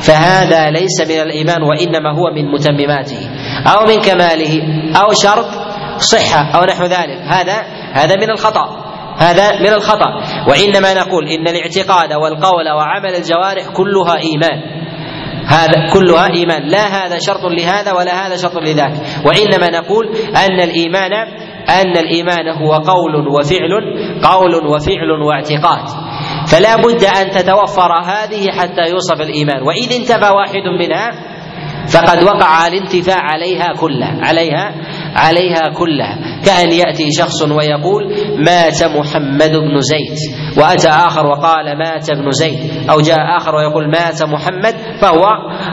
فهذا 0.00 0.70
ليس 0.70 1.00
من 1.00 1.20
الإيمان 1.20 1.62
وإنما 1.62 2.12
هو 2.12 2.30
من 2.34 2.50
متمماته 2.52 3.28
أو 3.66 3.86
من 3.86 4.00
كماله 4.00 4.62
أو 4.96 5.12
شرط 5.12 5.46
صحة 5.98 6.50
أو 6.58 6.64
نحو 6.64 6.84
ذلك. 6.84 7.18
هذا 7.28 7.62
هذا 7.92 8.16
من 8.16 8.30
الخطأ. 8.30 8.79
هذا 9.20 9.60
من 9.60 9.72
الخطأ. 9.72 10.10
وإنما 10.48 10.94
نقول 10.94 11.28
إن 11.28 11.48
الاعتقاد 11.48 12.12
والقول 12.12 12.68
وعمل 12.78 13.14
الجوارح 13.14 13.66
كلها 13.76 14.16
إيمان. 14.16 14.80
هذا 15.46 15.92
كلها 15.92 16.28
إيمان. 16.34 16.68
لا 16.68 16.86
هذا 16.86 17.18
شرط 17.18 17.44
لهذا 17.44 17.92
ولا 17.92 18.26
هذا 18.26 18.36
شرط 18.36 18.56
لذاك. 18.56 18.92
وإنما 19.26 19.70
نقول 19.80 20.06
أن 20.46 20.60
الإيمان 20.60 21.12
أن 21.68 21.96
الإيمان 21.96 22.48
هو 22.48 22.72
قول 22.72 23.28
وفعل 23.28 23.72
قول 24.22 24.54
وفعل 24.54 25.10
واعتقاد. 25.10 25.88
فلا 26.48 26.76
بد 26.76 27.04
أن 27.04 27.30
تتوفر 27.30 27.92
هذه 28.04 28.50
حتى 28.58 28.90
يوصف 28.90 29.20
الإيمان. 29.20 29.62
واذا 29.62 29.96
انتفى 29.96 30.32
واحد 30.34 30.64
منها 30.80 31.10
فقد 31.92 32.22
وقع 32.22 32.66
الانتفاع 32.66 33.18
عليها 33.20 33.72
كلها 33.80 34.18
عليها 34.22 34.74
عليها 35.14 35.72
كلها. 35.78 36.42
كأن 36.44 36.72
يأتي 36.72 37.12
شخص 37.18 37.42
ويقول 37.42 38.02
مات 38.38 38.82
محمد 38.82 39.50
بن 39.50 39.80
زيد. 39.80 40.18
وأتى 40.58 40.88
آخر 40.88 41.26
وقال 41.26 41.78
مات 41.78 42.10
ابن 42.10 42.30
زيد. 42.30 42.90
أو 42.90 43.00
جاء 43.00 43.36
آخر 43.36 43.54
ويقول 43.54 43.90
مات 43.90 44.22
محمد. 44.22 44.74
فهو 45.02 45.26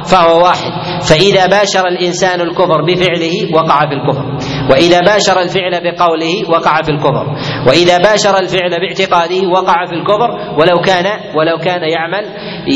فهو 0.06 0.44
واحد. 0.44 0.72
فإذا 1.04 1.46
باشر 1.46 1.88
الإنسان 1.88 2.42
الكفر 2.42 2.82
بفعله 2.82 3.56
وقع 3.56 3.80
في 3.80 3.94
الكفر. 3.94 4.26
وإذا 4.72 5.00
باشر 5.00 5.42
الفعل 5.42 5.72
بقوله 5.84 6.50
وقع 6.50 6.82
في 6.82 6.92
الكفر. 6.92 7.26
وإذا 7.68 7.98
باشر 7.98 8.40
الفعل 8.40 8.70
باعتقاده 8.70 9.48
وقع 9.48 9.86
في 9.86 9.94
الكفر. 9.94 10.30
ولو 10.60 10.82
كان 10.82 11.06
ولو 11.36 11.58
كان 11.58 11.82
يعمل 11.82 12.26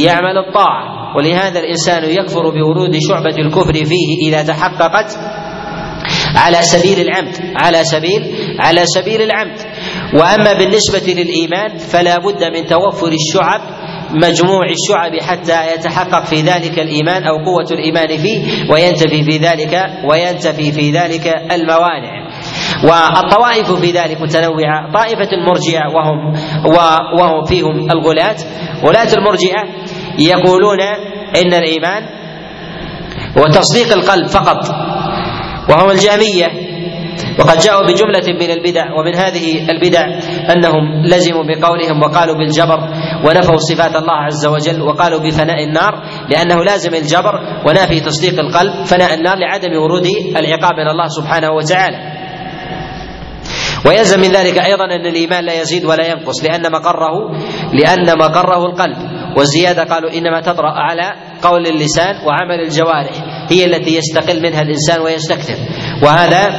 يعمل 0.06 0.38
الطاعة. 0.38 1.02
ولهذا 1.18 1.60
الإنسان 1.60 2.04
يكفر 2.04 2.50
بورود 2.50 2.98
شعبة 3.10 3.38
الكفر 3.38 3.74
فيه 3.74 4.30
إذا 4.30 4.44
تحققت 4.44 5.18
على 6.36 6.58
سبيل 6.62 7.00
العمد 7.08 7.36
على 7.56 7.84
سبيل 7.84 8.22
على 8.60 8.86
سبيل 8.86 9.22
العمد. 9.22 9.58
وأما 10.14 10.54
بالنسبة 10.54 11.14
للإيمان 11.14 11.78
فلا 11.78 12.18
بد 12.18 12.44
من 12.44 12.66
توفر 12.66 13.12
الشعب 13.12 13.62
مجموع 14.14 14.62
الشعب 14.66 15.22
حتى 15.22 15.74
يتحقق 15.74 16.26
في 16.26 16.42
ذلك 16.42 16.80
الإيمان 16.80 17.24
أو 17.24 17.38
قوة 17.46 17.68
الإيمان 17.72 18.18
فيه 18.18 18.72
وينتفي 18.72 19.24
في 19.24 19.38
ذلك 19.38 19.74
وينتفي 20.12 20.72
في 20.72 20.92
ذلك 20.92 21.28
الموانع. 21.28 22.12
والطوائف 22.84 23.72
في 23.72 23.92
ذلك 23.92 24.22
متنوعة 24.22 24.92
طائفة 24.94 25.32
المرجئة 25.32 25.82
وهم 25.96 26.34
وهم 27.20 27.46
فيهم 27.46 27.92
الغلاة. 27.92 28.36
غلاة 28.86 29.14
المرجئة 29.14 29.64
يقولون 30.20 30.82
إن 31.36 31.54
الإيمان 31.54 32.04
هو 33.38 33.44
تصديق 33.48 33.94
القلب 33.94 34.28
فقط. 34.28 34.58
وهو 35.72 35.92
الجامية. 35.92 36.72
وقد 37.40 37.58
جاءوا 37.58 37.88
بجملة 37.88 38.28
من 38.40 38.52
البدع 38.52 38.94
ومن 38.94 39.16
هذه 39.16 39.70
البدع 39.70 40.02
أنهم 40.54 41.06
لزموا 41.06 41.44
بقولهم 41.44 42.04
وقالوا 42.04 42.36
بالجبر 42.36 42.80
ونفوا 43.26 43.58
صفات 43.58 43.96
الله 43.96 44.14
عز 44.14 44.46
وجل 44.46 44.82
وقالوا 44.82 45.20
بفناء 45.20 45.64
النار 45.64 46.04
لأنه 46.30 46.64
لازم 46.64 46.96
الجبر 46.96 47.40
ونافي 47.68 48.00
تصديق 48.00 48.40
القلب 48.40 48.86
فناء 48.86 49.14
النار 49.14 49.38
لعدم 49.38 49.74
ورود 49.84 50.08
العقاب 50.36 50.74
من 50.74 50.88
الله 50.88 51.08
سبحانه 51.08 51.52
وتعالى. 51.52 51.98
ويلزم 53.86 54.20
من 54.20 54.32
ذلك 54.32 54.58
أيضا 54.58 54.86
أن 54.86 55.06
الإيمان 55.06 55.46
لا 55.46 55.62
يزيد 55.62 55.86
ولا 55.86 56.08
ينقص 56.08 56.44
لأن 56.44 56.72
مقره 56.72 57.32
لأن 57.74 58.18
مقره 58.18 58.66
القلب. 58.66 58.98
والزيادة 59.38 59.84
قالوا 59.84 60.12
إنما 60.14 60.42
تطرأ 60.42 60.72
على 60.72 61.14
قول 61.44 61.68
اللسان 61.68 62.16
وعمل 62.26 62.60
الجوارح. 62.62 63.31
هي 63.52 63.66
التي 63.66 63.98
يستقل 63.98 64.42
منها 64.42 64.62
الإنسان 64.62 65.02
ويستكثر. 65.02 65.56
وهذا 66.04 66.50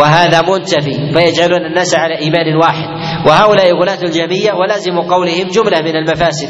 وهذا 0.00 0.42
منتفي 0.42 1.12
فيجعلون 1.14 1.66
الناس 1.66 1.94
على 1.94 2.18
إيمان 2.18 2.56
واحد. 2.56 2.88
وهؤلاء 3.26 3.72
غلاة 3.72 4.02
الجميع 4.02 4.54
ولازم 4.54 5.00
قولهم 5.00 5.48
جملة 5.48 5.80
من 5.80 5.96
المفاسد. 5.96 6.48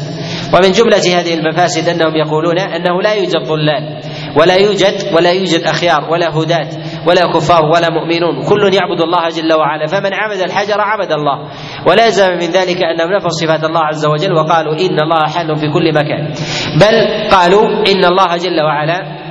ومن 0.53 0.71
جملة 0.71 1.19
هذه 1.19 1.33
المفاسد 1.33 1.89
أنهم 1.89 2.15
يقولون 2.15 2.59
أنه 2.59 3.01
لا 3.01 3.13
يوجد 3.13 3.43
ضلال 3.47 4.01
ولا 4.37 4.55
يوجد 4.55 4.93
ولا 5.13 5.31
يوجد 5.31 5.61
أخيار 5.61 6.09
ولا 6.11 6.29
هداة 6.29 6.69
ولا 7.07 7.21
كفار 7.33 7.65
ولا 7.65 7.89
مؤمنون. 7.89 8.43
كل 8.49 8.73
يعبد 8.73 9.01
الله 9.01 9.29
جل 9.29 9.53
وعلا 9.53 9.87
فمن 9.87 10.13
عبد 10.13 10.41
الحجر 10.41 10.81
عبد 10.81 11.11
الله. 11.11 11.49
ولا 11.87 12.05
يلزم 12.05 12.31
من 12.31 12.49
ذلك 12.51 12.83
انهم 12.83 13.13
نفوا 13.15 13.29
صفات 13.29 13.63
الله 13.63 13.81
عز 13.81 14.05
وجل 14.05 14.33
وقالوا 14.33 14.73
إن 14.73 14.99
الله 14.99 15.27
حل 15.27 15.55
في 15.55 15.67
كل 15.73 15.93
مكان. 15.93 16.33
بل 16.81 17.27
قالوا 17.31 17.67
إن 17.67 18.05
الله 18.05 18.37
جل 18.37 18.63
وعلا 18.63 19.26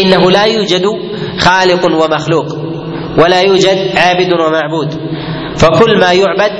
إنه 0.00 0.30
لا 0.30 0.44
يوجد 0.44 0.82
خالق 1.38 1.84
ومخلوق 1.84 2.46
ولا 3.18 3.40
يوجد 3.40 3.96
عابد 3.96 4.32
ومعبود. 4.32 4.92
فكل 5.56 5.98
ما 6.00 6.12
يعبد 6.12 6.52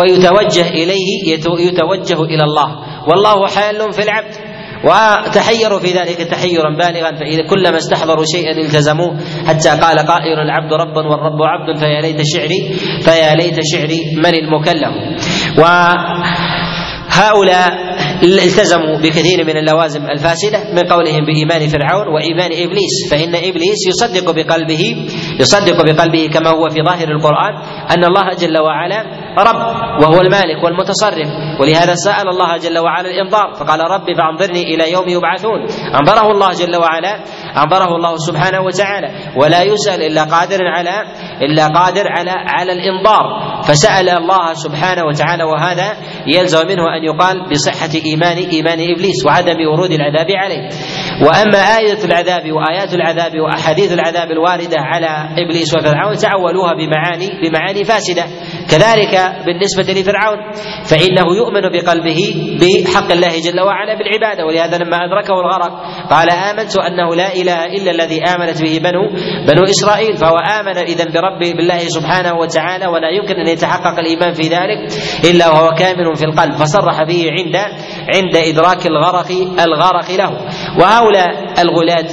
ويتوجه 0.00 0.68
إليه 0.68 1.34
يتوجه 1.68 2.22
إلى 2.22 2.44
الله. 2.44 2.68
والله 3.08 3.46
حال 3.46 3.92
في 3.92 4.02
العبد. 4.02 4.34
وتحيروا 4.84 5.78
في 5.78 5.90
ذلك 5.92 6.16
تحيرا 6.16 6.76
بالغا 6.76 7.12
فإذا 7.16 7.42
كلما 7.50 7.76
استحضروا 7.76 8.24
شيئا 8.24 8.52
التزموه 8.66 9.16
حتى 9.46 9.68
قال 9.68 9.98
قائل 9.98 10.38
العبد 10.38 10.72
ربا 10.72 11.00
والرب 11.00 11.42
عبد 11.42 11.78
فيا 11.78 12.00
ليت 12.00 12.20
شعري 12.24 12.68
فيا 13.00 13.34
ليت 13.34 13.60
شعري 13.62 14.00
من 14.16 14.34
المكلم. 14.34 14.92
وهؤلاء 17.18 17.91
التزموا 18.22 18.98
بكثير 18.98 19.44
من 19.46 19.56
اللوازم 19.56 20.00
الفاسدة 20.10 20.58
من 20.72 20.78
قولهم 20.92 21.24
بإيمان 21.24 21.68
فرعون 21.68 22.06
وإيمان 22.14 22.50
إبليس 22.52 22.94
فإن 23.10 23.34
إبليس 23.34 23.80
يصدق 23.88 24.30
بقلبه 24.30 24.96
يصدق 25.40 25.84
بقلبه 25.84 26.30
كما 26.34 26.50
هو 26.50 26.68
في 26.68 26.82
ظاهر 26.82 27.08
القرآن 27.08 27.54
أن 27.90 28.04
الله 28.04 28.34
جل 28.34 28.58
وعلا 28.58 29.02
رب 29.38 29.60
وهو 30.02 30.20
المالك 30.20 30.64
والمتصرف. 30.64 31.28
ولهذا 31.60 31.94
سأل 31.94 32.28
الله 32.28 32.56
جل 32.56 32.78
وعلا 32.78 33.08
الانظار 33.10 33.54
فقال 33.54 33.80
رب 33.80 34.06
فأنظرني 34.16 34.62
إلى 34.74 34.92
يوم 34.92 35.08
يبعثون. 35.08 35.60
أنظره 36.00 36.30
الله 36.30 36.50
جل 36.52 36.76
وعلا 36.76 37.14
أنظره 37.56 37.96
الله 37.96 38.16
سبحانه 38.16 38.60
وتعالى. 38.60 39.08
ولا 39.36 39.62
يسأل 39.62 40.02
إلا 40.02 40.24
قادر 40.24 40.58
على 40.66 41.04
إلا 41.42 41.66
قادر 41.66 42.04
على 42.08 42.30
على 42.30 42.72
الانظار 42.72 43.24
فسأل 43.62 44.08
الله 44.08 44.52
سبحانه 44.54 45.04
وتعالى 45.04 45.44
وهذا 45.44 45.96
يلزم 46.26 46.66
منه 46.68 46.84
أن 46.96 47.04
يقال 47.04 47.48
بصحة 47.50 47.92
إيمان 48.04 48.36
إيمان 48.36 48.78
إبليس 48.94 49.26
وعدم 49.26 49.56
ورود 49.72 49.90
العذاب 49.92 50.26
عليه. 50.30 50.68
وأما 51.20 51.58
آية 51.78 52.04
العذاب 52.04 52.52
وآيات 52.52 52.94
العذاب 52.94 53.32
وأحاديث 53.40 53.92
العذاب 53.92 54.30
الواردة 54.30 54.76
على 54.78 55.28
إبليس 55.38 55.74
وفرعون 55.74 56.16
تعولوها 56.16 56.72
بمعاني 56.74 57.28
بمعاني 57.42 57.84
فاسدة. 57.84 58.24
كذلك 58.70 59.14
بالنسبة 59.46 60.00
لفرعون 60.00 60.38
فإنه 60.84 61.26
يؤمن 61.36 61.64
بقلبه 61.72 62.20
بحق 62.60 63.12
الله 63.12 63.40
جل 63.40 63.60
وعلا 63.60 63.94
بالعبادة. 63.98 64.46
ولهذا 64.46 64.78
لما 64.78 64.96
أدركه 64.96 65.34
الغرق 65.40 65.72
قال 66.10 66.30
آمنت 66.30 66.76
أنه 66.76 67.14
لا 67.14 67.34
إله 67.34 67.66
إلا 67.66 67.90
الذي 67.90 68.22
آمنت 68.22 68.62
به 68.62 68.78
بنو 68.78 69.08
بنو 69.48 69.62
إسرائيل. 69.64 70.16
فهو 70.16 70.36
آمن 70.36 70.76
إذا 70.76 71.04
برب 71.04 71.38
بالله 71.38 71.78
سبحانه 71.78 72.34
وتعالى 72.34 72.86
ولا 72.86 73.08
يمكن 73.10 73.34
أن 73.34 73.48
يتحقق 73.48 73.98
الإيمان 73.98 74.32
في 74.34 74.42
ذلك 74.42 74.92
إلا 75.30 75.48
وهو 75.48 75.74
كامل 75.74 76.16
في 76.16 76.24
القلب. 76.24 76.52
فصرح 76.52 77.02
به 77.02 77.26
عند 77.30 77.56
عند 78.16 78.36
إدراك 78.36 78.86
الغرق 78.86 79.30
الغرق 79.60 80.10
له. 80.10 80.32
وهؤلاء 81.02 81.60
الغلاة 81.62 82.10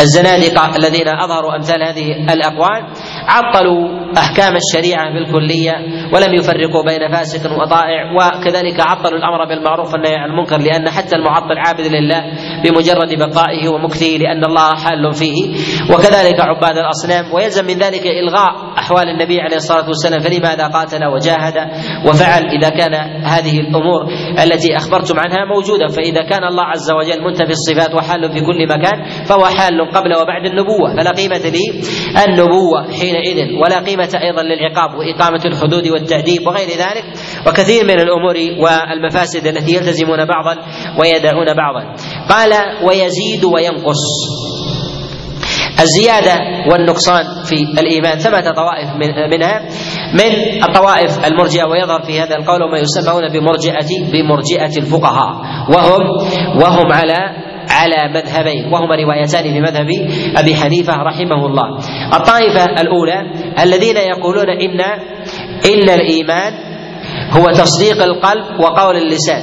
الزنادقة 0.00 0.76
الذين 0.76 1.08
أظهروا 1.08 1.56
أمثال 1.56 1.82
هذه 1.82 2.32
الأقوال. 2.32 2.84
عطلوا 3.28 4.02
أحكام 4.18 4.52
الشريعة 4.56 5.12
بالكلية 5.14 5.72
ولم 6.12 6.34
يفرقوا 6.34 6.82
بين 6.84 7.12
فاسق 7.12 7.50
وطائع 7.52 8.12
وكذلك 8.16 8.80
عطلوا 8.80 9.18
الأمر 9.18 9.44
بالمعروف 9.48 9.92
والنهي 9.92 10.14
عن 10.16 10.30
المنكر 10.30 10.58
لأن 10.58 10.90
حتى 10.90 11.16
المعطل 11.16 11.58
عابد 11.58 11.86
لله 11.86 12.22
بمجرد 12.64 13.18
بقائه 13.18 13.68
ومكثه 13.68 14.16
لأن 14.18 14.44
الله 14.44 14.74
حال 14.74 15.12
فيه. 15.12 15.54
وكذلك 15.94 16.40
عباد 16.40 16.76
الأصنام 16.78 17.34
ويلزم 17.34 17.64
من 17.64 17.74
ذلك 17.74 18.06
إلغاء 18.06 18.78
أحوال 18.78 19.08
النبي 19.08 19.40
عليه 19.40 19.56
الصلاة 19.56 19.88
والسلام 19.88 20.20
فلماذا 20.20 20.66
قاتل 20.66 21.04
وجاهد 21.06 21.54
وفعل 22.08 22.42
إذا 22.42 22.68
كان 22.68 22.94
هذه 23.24 23.60
الأمور 23.60 24.02
التي 24.44 24.76
أخبرتم 24.76 25.20
عنها 25.20 25.44
موجودة؟ 25.54 25.86
فإذا 25.86 26.22
كان 26.22 26.44
الله 26.44 26.64
عز 26.64 26.90
وجل 26.92 27.24
منتفي 27.24 27.50
الصفات 27.50 27.94
وحال 27.94 28.32
في 28.32 28.40
كل 28.40 28.68
مكان 28.68 29.24
فهو 29.24 29.44
حال 29.44 29.90
قبل 29.90 30.14
وبعد 30.14 30.46
النبوة. 30.46 30.96
فلا 30.96 31.10
قيمة 31.10 31.52
لي 31.54 31.82
النبوه 32.24 32.92
حينئذ 33.12 33.54
ولا 33.64 33.78
قيمة 33.78 34.18
أيضا 34.22 34.42
للعقاب 34.42 34.94
وإقامة 34.94 35.44
الحدود 35.44 35.88
والتأديب 35.88 36.46
وغير 36.46 36.68
ذلك. 36.68 37.04
وكثير 37.46 37.84
من 37.84 38.00
الأمور 38.00 38.36
والمفاسد 38.58 39.46
التي 39.46 39.74
يلتزمون 39.74 40.24
بعضا 40.24 40.56
ويدعون 41.00 41.54
بعضا. 41.54 41.94
قال 42.28 42.52
ويزيد 42.84 43.44
وينقص. 43.44 44.02
الزيادة 45.80 46.34
والنقصان 46.70 47.24
في 47.44 47.80
الإيمان 47.80 48.18
ثمة 48.18 48.40
طوائف 48.40 48.88
منها 49.34 49.60
من 50.14 50.62
الطوائف 50.68 51.26
المرجئة 51.26 51.64
ويظهر 51.64 52.02
في 52.02 52.20
هذا 52.20 52.36
القول 52.36 52.70
ما 52.70 52.78
يسمون 52.78 53.28
بمرجئة 53.28 54.12
بمرجئة 54.12 54.76
الفقهاء. 54.78 55.32
وهم 55.68 56.00
وهم 56.62 56.92
على 56.92 57.41
على 57.82 58.14
مذهبين 58.14 58.72
وهما 58.72 58.96
روايتان 58.96 59.42
في 59.42 59.60
مذهب 59.60 59.88
أبي 60.36 60.54
حنيفة 60.54 60.92
رحمه 60.92 61.46
الله. 61.46 61.78
الطائفة 62.14 62.64
الأولى 62.64 63.20
الذين 63.62 63.96
يقولون 63.96 64.48
ان 64.50 64.80
إن 65.66 65.90
الإيمان 65.90 66.52
هو 67.30 67.44
تصديق 67.46 68.02
القلب 68.02 68.60
وقول 68.60 68.96
اللسان. 68.96 69.42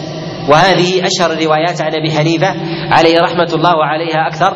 وهذه 0.50 1.08
أشهر 1.08 1.32
الروايات 1.32 1.82
عن 1.82 1.96
أبي 1.96 2.12
حنيفة 2.12 2.56
عليه 2.92 3.20
رحمة 3.20 3.50
الله 3.54 3.76
وعليها 3.76 4.28
أكثر 4.28 4.54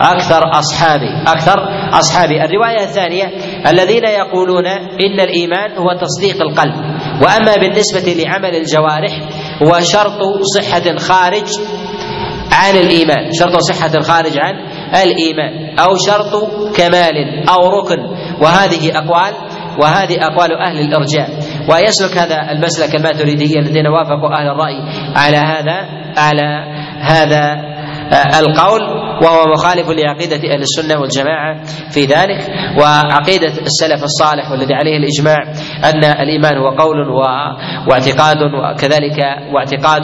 أكثر 0.00 0.50
اصحابي 0.58 1.08
أكثر 1.26 1.58
أصحابي. 1.98 2.44
الرواية 2.44 2.82
الثانية 2.82 3.32
الذين 3.70 4.04
يقولون 4.04 4.66
إن 5.00 5.20
الإيمان 5.20 5.78
هو 5.78 5.98
تصديق 6.00 6.42
القلب. 6.42 6.74
وأما 7.22 7.54
بالنسبة 7.56 8.22
لعمل 8.22 8.54
الجوارح 8.56 9.12
هو 9.62 9.80
شرط 9.80 10.20
صحة 10.56 10.96
خارج 10.96 11.46
عن 12.56 12.74
الإيمان. 12.76 13.32
شرط 13.32 13.56
صحة 13.56 14.00
خارج 14.00 14.38
عن 14.38 14.54
الإيمان. 15.02 15.78
أو 15.78 15.96
شرط 15.96 16.32
كمال 16.76 17.16
أو 17.48 17.68
ركن. 17.68 18.00
وهذه 18.42 18.98
أقوال 18.98 19.32
وهذه 19.80 20.16
أقوال 20.26 20.50
أهل 20.52 20.78
الإرجاء. 20.80 21.28
ويسلك 21.70 22.18
هذا 22.18 22.50
المسلك 22.50 22.94
الماتريدية 22.94 23.58
الذين 23.60 23.86
وافقوا 23.86 24.32
أهل 24.38 24.48
الرأي 24.48 24.78
على 25.16 25.36
هذا 25.36 25.76
على 26.16 26.64
هذا 27.00 27.56
القول. 28.40 29.05
وهو 29.22 29.52
مخالف 29.52 29.90
لعقيدة 29.90 30.36
أهل 30.54 30.60
السنة 30.62 31.00
والجماعة 31.00 31.62
في 31.90 32.00
ذلك 32.00 32.48
وعقيدة 32.80 33.52
السلف 33.66 34.04
الصالح 34.04 34.50
والذي 34.50 34.74
عليه 34.74 34.96
الإجماع 34.96 35.36
أن 35.84 36.04
الإيمان 36.04 36.56
هو 36.58 36.68
قول 36.68 36.96
واعتقاد 37.90 38.36
وكذلك 38.42 39.18
واعتقاد 39.54 40.02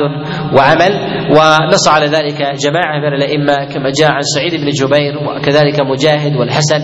وعمل 0.57 0.93
ونص 1.31 1.89
على 1.89 2.07
ذلك 2.07 2.43
جماعة 2.43 2.99
من 2.99 3.15
الأئمة 3.15 3.65
كما 3.65 3.91
جاء 4.01 4.11
عن 4.11 4.23
سعيد 4.23 4.55
بن 4.61 4.69
جبير 4.71 5.19
وكذلك 5.19 5.81
مجاهد 5.81 6.37
والحسن 6.37 6.81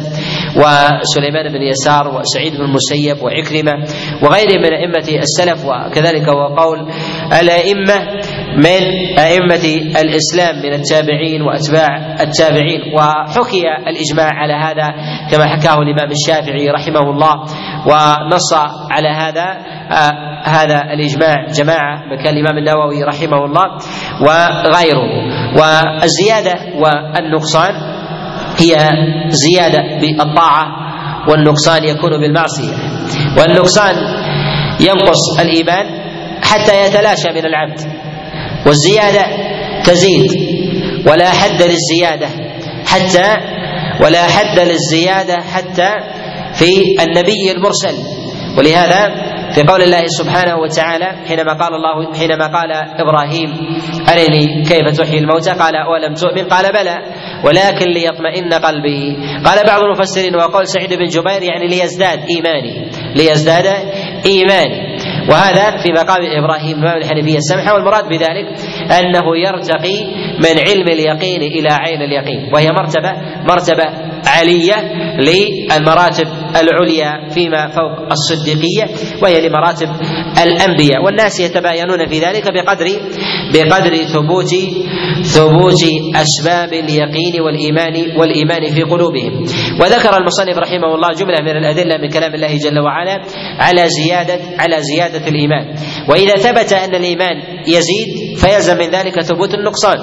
وسليمان 0.57 1.53
بن 1.53 1.63
يسار 1.63 2.09
وسعيد 2.09 2.57
بن 2.57 2.65
المسيب 2.65 3.23
وعكرمة 3.23 3.73
وغيرهم 4.23 4.63
من 4.63 4.73
أئمة 4.75 5.19
السلف 5.23 5.65
وكذلك 5.65 6.29
هو 6.29 6.47
قول 6.47 6.79
الأئمة 7.41 7.95
من 8.59 8.83
أئمة 9.19 9.65
الإسلام 10.01 10.57
من 10.57 10.73
التابعين 10.73 11.43
وأتباع 11.43 12.17
التابعين 12.21 12.81
وحكي 12.97 13.63
الإجماع 13.87 14.31
على 14.35 14.53
هذا 14.53 14.89
كما 15.31 15.47
حكاه 15.47 15.75
الإمام 15.75 16.11
الشافعي 16.11 16.71
رحمه 16.71 17.11
الله 17.11 17.35
ونص 17.87 18.53
على 18.91 19.09
هذا 19.09 19.45
آه 19.91 20.29
هذا 20.45 20.83
الإجماع 20.93 21.47
جماعة 21.47 22.03
كان 22.25 22.37
الإمام 22.37 22.59
النووي 22.59 23.05
رحمه 23.05 23.45
الله 23.45 23.67
وغيره. 24.21 25.09
والزيادة 25.57 26.55
والنقصان 26.75 27.75
هي 28.59 28.77
زيادة 29.29 29.83
بالطاعة 30.01 30.67
والنقصان 31.29 31.85
يكون 31.85 32.11
بالمعصية. 32.21 32.73
والنقصان 33.39 33.95
ينقص 34.81 35.41
الإيمان 35.41 35.87
حتى 36.43 36.87
يتلاشى 36.87 37.29
من 37.35 37.47
العبد. 37.47 38.08
والزيادة 38.67 39.27
تزيد. 39.85 40.31
ولا 41.07 41.31
حد 41.31 41.63
للزيادة 41.63 42.29
حتى 42.87 43.37
ولا 44.05 44.23
حد 44.23 44.59
للزيادة 44.59 45.41
حتى 45.41 45.91
في 46.55 47.03
النبي 47.03 47.53
المرسل. 47.57 47.95
ولهذا 48.59 49.29
في 49.55 49.63
قول 49.63 49.83
الله 49.83 50.07
سبحانه 50.07 50.57
وتعالى 50.57 51.07
حينما 51.29 51.53
قال 51.53 51.75
الله 51.75 52.15
حينما 52.19 52.47
قال 52.47 52.73
إبراهيم 53.01 53.51
أرني 54.09 54.63
كيف 54.63 54.99
تحيي 54.99 55.19
الموتى؟ 55.19 55.51
قال 55.51 55.75
أولم 55.77 56.15
تؤمن؟ 56.15 56.45
قال 56.45 56.73
بلى. 56.73 56.97
ولكن 57.45 57.87
ليطمئن 57.91 58.55
قلبي. 58.55 59.17
قال 59.45 59.67
بعض 59.67 59.81
المفسرين 59.81 60.37
وقول 60.37 60.69
سعيد 60.69 60.93
بن 60.93 61.05
جبير 61.05 61.43
يعني 61.43 61.69
ليزداد 61.69 62.21
إيماني. 62.31 62.91
ليزداد 63.15 63.67
إيماني. 64.27 64.88
وهذا 65.31 65.77
في 65.83 65.93
مقام 65.93 66.23
إبراهيم 66.39 66.77
امام 66.79 66.97
الحنفية 66.97 67.37
السمحه 67.37 67.75
والمراد 67.75 68.05
بذلك 68.09 68.47
أنه 68.99 69.37
يرتقي 69.47 70.05
من 70.45 70.59
علم 70.69 70.89
اليقين 70.89 71.43
إلى 71.43 71.69
عين 71.71 72.03
اليقين 72.03 72.51
وهي 72.55 72.69
مرتبة 72.69 73.13
مرتبة 73.49 73.85
علية 74.27 74.75
للمراتب 75.21 76.27
العليا 76.57 77.29
فيما 77.35 77.69
فوق 77.69 78.11
الصديقية. 78.11 78.85
وهي 79.23 79.49
لمراتب 79.49 79.89
الأنبياء 80.43 81.05
والناس 81.05 81.41
يتباينون 81.41 82.07
في 82.07 82.19
ذلك 82.19 82.45
بقدر 82.55 82.87
بقدر 83.55 83.95
ثبوت 83.97 84.55
ثبوت 85.23 85.83
أسباب 86.17 86.73
اليقين 86.73 87.41
والايمان 87.41 88.19
والإيمان 88.19 88.67
في 88.75 88.83
قلوبهم. 88.83 89.33
وذكر 89.81 90.17
المصنف 90.17 90.59
رحمه 90.59 90.95
الله 90.95 91.09
جملة 91.09 91.41
من 91.43 91.57
الأدلة 91.57 91.97
من 91.97 92.09
كلام 92.09 92.35
الله 92.35 92.57
جل 92.57 92.79
وعلا 92.79 93.21
على 93.59 93.89
زياده 93.89 94.39
على 94.59 94.83
زيادة 94.83 95.29
الإيمان. 95.29 95.75
وإذا 96.09 96.37
ثبت 96.37 96.73
أن 96.73 96.95
الإيمان 96.95 97.37
يزيد 97.67 98.37
فيلزم 98.37 98.79
من 98.79 98.91
ذلك 98.91 99.21
ثبوت 99.21 99.55
النقصان. 99.55 99.99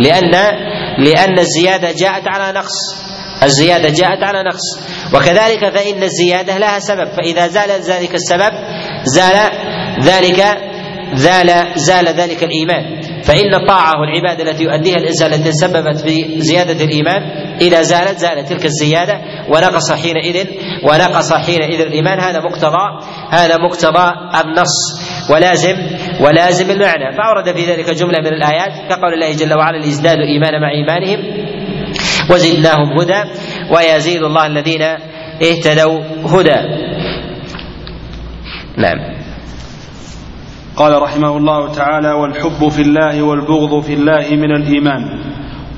لأن 0.00 0.30
لأن 0.98 1.38
الزيادة 1.38 1.92
جاءت 1.98 2.28
على 2.28 2.58
نقص. 2.58 3.02
الزيادة 3.44 3.88
جاءت 3.88 4.22
على 4.22 4.42
نقص. 4.42 4.92
وكذلك 5.14 5.78
فإن 5.78 6.02
الزيادة 6.02 6.58
لها 6.58 6.78
سبب. 6.78 7.08
فإذا 7.16 7.46
زال 7.46 7.70
ذلك 7.82 8.14
السبب 8.14 8.52
زال 9.04 9.36
ذلك 10.02 10.44
زال 11.14 11.50
زال 11.76 12.08
ذلك 12.08 12.44
الإيمان. 12.44 13.02
فإن 13.22 13.54
الطاعة 13.54 13.92
والعبادة 14.00 14.50
التي 14.50 14.64
يؤديها 14.64 14.96
الإنسان 14.96 15.32
التي 15.32 15.50
تسببت 15.50 16.00
في 16.00 16.40
زيادة 16.40 16.84
الإيمان 16.84 17.22
إذا 17.60 17.82
زالت 17.82 18.18
زالت 18.18 18.48
تلك 18.48 18.64
الزيادة. 18.64 19.20
ونقص 19.48 19.92
حينئذ 19.92 20.46
ونقص 20.84 21.32
حينئذ 21.32 21.80
الإيمان. 21.80 22.20
هذا 22.20 22.38
مقتضى 22.40 23.06
هذا 23.30 23.56
مقتضى 23.56 24.12
النص. 24.44 25.02
ولازم 25.30 25.76
ولازم 26.20 26.70
المعنى. 26.70 27.16
فأورد 27.16 27.56
في 27.56 27.72
ذلك 27.72 27.90
جملة 27.90 28.20
من 28.20 28.32
الآيات 28.32 28.72
كقول 28.88 29.14
الله 29.14 29.32
جل 29.32 29.54
وعلا 29.54 29.76
ليزدادوا 29.76 30.24
إيمانا 30.24 30.58
مع 30.58 30.70
إيمانهم 30.70 31.51
وزدناهم 32.30 33.00
هدى 33.00 33.30
ويزيد 33.70 34.22
الله 34.22 34.46
الذين 34.46 34.82
اهتدوا 35.42 36.00
هدى. 36.26 36.60
نعم. 38.76 38.98
قال 40.76 41.02
رحمه 41.02 41.36
الله 41.36 41.72
تعالى 41.72 42.12
والحب 42.12 42.68
في 42.68 42.82
الله 42.82 43.22
والبغض 43.22 43.82
في 43.82 43.94
الله 43.94 44.36
من 44.36 44.50
الإيمان. 44.50 45.02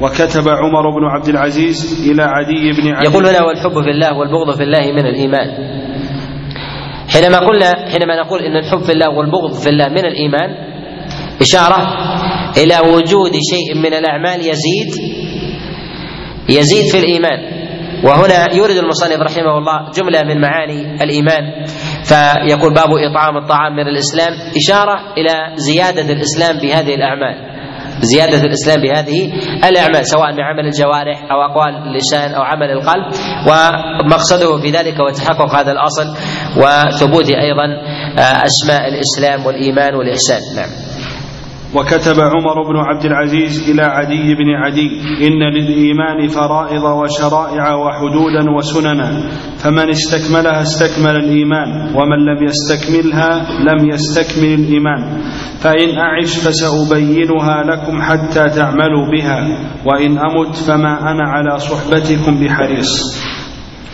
وكتب 0.01 0.49
عمر 0.49 0.91
بن 0.91 1.05
عبد 1.05 1.29
العزيز 1.29 2.11
إلى 2.11 2.23
عدي 2.23 2.73
بن 2.81 2.95
عدي 2.95 3.07
يقول 3.07 3.27
هنا 3.27 3.43
والحب 3.43 3.83
في 3.83 3.91
الله 3.91 4.19
والبغض 4.19 4.57
في 4.57 4.63
الله 4.63 4.93
من 4.93 5.07
الإيمان. 5.07 5.49
حينما 7.13 7.39
قلنا 7.39 7.91
حينما 7.93 8.21
نقول 8.25 8.41
إن 8.41 8.57
الحب 8.57 8.79
في 8.79 8.93
الله 8.93 9.11
والبغض 9.11 9.53
في 9.53 9.69
الله 9.69 9.89
من 9.89 10.05
الإيمان 10.05 10.51
إشارة 11.41 11.79
إلى 12.57 12.79
وجود 12.95 13.33
شيء 13.51 13.75
من 13.77 13.95
الأعمال 13.95 14.41
يزيد 14.41 14.91
يزيد 16.49 16.85
في 16.93 16.99
الإيمان. 16.99 17.65
وهنا 18.05 18.53
يورد 18.55 18.77
المصنف 18.77 19.21
رحمه 19.21 19.59
الله 19.59 19.91
جملة 19.97 20.23
من 20.23 20.41
معاني 20.41 21.03
الإيمان. 21.05 21.65
فيقول 22.05 22.75
باب 22.75 22.89
إطعام 23.11 23.37
الطعام 23.37 23.73
من 23.77 23.89
الإسلام 23.89 24.33
إشارة 24.57 24.97
إلى 25.19 25.57
زيادة 25.57 26.13
الإسلام 26.13 26.59
بهذه 26.63 26.95
الأعمال. 26.95 27.55
زيادة 28.01 28.41
الإسلام 28.41 28.81
بهذه 28.83 29.33
الأعمال 29.69 30.07
سواء 30.07 30.33
من 30.33 30.41
عمل 30.41 30.67
الجوارح 30.67 31.19
أو 31.33 31.43
أقوال 31.43 31.77
اللسان 31.89 32.31
أو 32.35 32.43
عمل 32.43 32.71
القلب. 32.71 33.05
ومقصده 33.49 34.61
في 34.61 34.71
ذلك 34.71 35.01
هو 35.01 35.09
تحقق 35.09 35.55
هذا 35.55 35.73
الأصل 35.73 36.07
وثبوت 36.57 37.29
أيضا 37.31 37.67
أسماء 38.19 38.89
الإسلام 38.89 39.47
والإيمان 39.47 39.95
والإحسان. 39.95 40.41
نعم. 40.57 40.94
وكتب 41.75 42.21
عمر 42.21 42.63
بن 42.69 42.77
عبد 42.77 43.05
العزيز 43.05 43.71
إلى 43.71 43.83
عدي 43.83 44.35
بن 44.35 44.51
عدي 44.55 44.91
إن 45.27 45.43
للإيمان 45.43 46.29
فرائض 46.29 46.85
وشرائع 46.85 47.75
وحدودا 47.75 48.51
وسننا 48.57 49.09
فمن 49.59 49.89
استكملها 49.89 50.63
استكمل 50.63 51.17
الإيمان 51.17 51.69
ومن 51.97 52.19
لم 52.29 52.39
يستكملها 52.49 53.31
لم 53.69 53.89
يستكمل 53.93 54.55
الإيمان. 54.55 55.21
فإن 55.61 55.99
أعش 55.99 56.37
فسأبينها 56.39 57.63
لكم 57.63 58.03
حتى 58.03 58.49
تعملوا 58.49 59.07
بها 59.17 59.39
وإن 59.87 60.19
أمت 60.19 60.55
فما 60.57 61.01
أنا 61.11 61.25
على 61.29 61.59
صحبتكم 61.59 62.41
بحريص. 62.41 63.25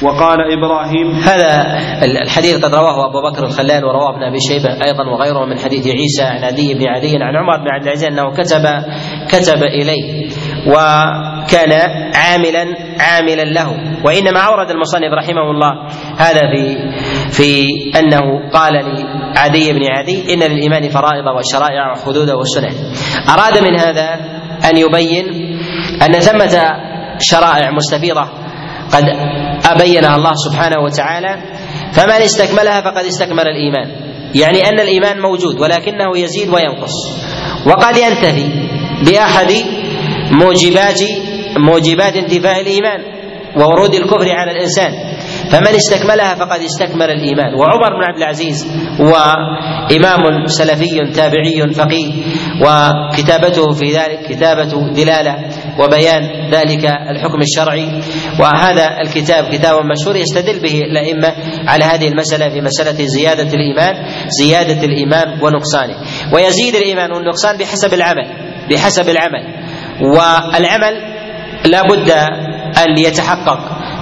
وقال 0.02 0.38
إبراهيم 0.58 1.10
هذا 1.12 1.78
الحديث 2.02 2.64
قد 2.64 2.74
رواه 2.74 3.08
أبو 3.10 3.30
بكر 3.30 3.44
الخلال 3.44 3.84
ورواه 3.84 4.10
ابن 4.16 4.22
أبي 4.22 4.38
شيبة 4.40 4.72
أيضا 4.72 5.04
وغيره 5.12 5.44
من 5.46 5.58
حديث 5.58 5.86
عيسى 5.86 6.22
عن 6.22 6.44
عدي 6.44 6.74
بن 6.74 6.88
عدي 6.88 7.16
عن 7.16 7.36
عمر 7.36 7.56
بن 7.56 7.68
عبد 7.68 7.84
العزيز 7.84 8.04
أنه 8.04 8.30
كتب 8.30 8.62
كتب 9.28 9.62
إليه 9.62 10.28
وكان 10.66 11.72
عاملا 12.14 12.66
عاملا 13.00 13.44
له. 13.44 13.70
وإنما 14.04 14.40
أورد 14.40 14.70
المصنف 14.70 15.12
رحمه 15.18 15.50
الله 15.50 15.86
هذا 16.18 16.40
في 16.54 16.76
في 17.30 17.66
أنه 17.98 18.50
قال 18.52 18.72
لعدي 18.72 19.72
بن 19.72 19.80
عدي 19.90 20.34
إن 20.34 20.38
للإيمان 20.38 20.88
فرائض 20.88 21.24
وشرائع 21.38 21.92
وحدود 21.92 22.30
وسنن 22.30 22.74
أراد 23.28 23.58
من 23.62 23.80
هذا 23.80 24.14
أن 24.70 24.76
يبين 24.76 25.24
أن 26.02 26.12
ثمة 26.12 26.76
شرائع 27.18 27.70
مستفيضة 27.70 28.49
قد 28.92 29.04
أبينها 29.66 30.16
الله 30.16 30.32
سبحانه 30.34 30.80
وتعالى 30.84 31.42
فمن 31.92 32.10
استكملها 32.10 32.80
فقد 32.80 33.04
استكمل 33.04 33.44
الإيمان. 33.48 34.10
يعني 34.34 34.68
أن 34.68 34.80
الإيمان 34.80 35.20
موجود 35.20 35.60
ولكنه 35.60 36.18
يزيد 36.18 36.48
وينقص. 36.48 36.92
وقد 37.66 37.96
ينتفي 37.96 38.46
بأحد 39.06 39.52
موجبات 40.30 41.00
موجبات 41.58 42.16
انتفاء 42.16 42.60
الإيمان 42.60 43.00
وورود 43.56 43.94
الكفر 43.94 44.30
على 44.30 44.50
الإنسان. 44.50 44.92
فمن 45.50 45.74
استكملها 45.74 46.34
فقد 46.34 46.60
استكمل 46.60 47.10
الإيمان. 47.10 47.54
وعمر 47.54 47.96
بن 47.98 48.04
عبد 48.08 48.18
العزيز 48.18 48.66
هو 49.00 49.16
إمام 49.96 50.46
سلفي 50.46 51.12
تابعي 51.14 51.72
فقيه 51.74 52.12
وكتابته 52.62 53.72
في 53.72 53.96
ذلك 53.96 54.20
كتابة 54.28 54.92
دلالة 54.96 55.34
وبيان 55.80 56.50
ذلك 56.52 56.84
الحكم 56.84 57.40
الشرعي. 57.40 58.00
وهذا 58.40 58.86
الكتاب 59.04 59.44
كتاب 59.52 59.74
مشهور 59.84 60.16
يستدل 60.16 60.60
به 60.60 60.80
الأئمة 60.80 61.34
على 61.66 61.84
هذه 61.84 62.08
المسألة 62.08 62.48
في 62.48 62.60
مسألة 62.60 63.04
زيادة 63.06 63.48
الإيمان 63.54 63.94
زيادة 64.28 64.84
الإيمان 64.84 65.42
ونقصانه. 65.42 65.96
ويزيد 66.34 66.74
الإيمان 66.74 67.12
والنقصان 67.12 67.56
بحسب 67.56 67.94
العمل 67.94 68.26
بحسب 68.70 69.08
العمل. 69.08 69.44
والعمل 70.02 70.94
لا 71.64 71.82
بد 71.82 72.10
أن 72.78 72.98
يتحقق 72.98 73.58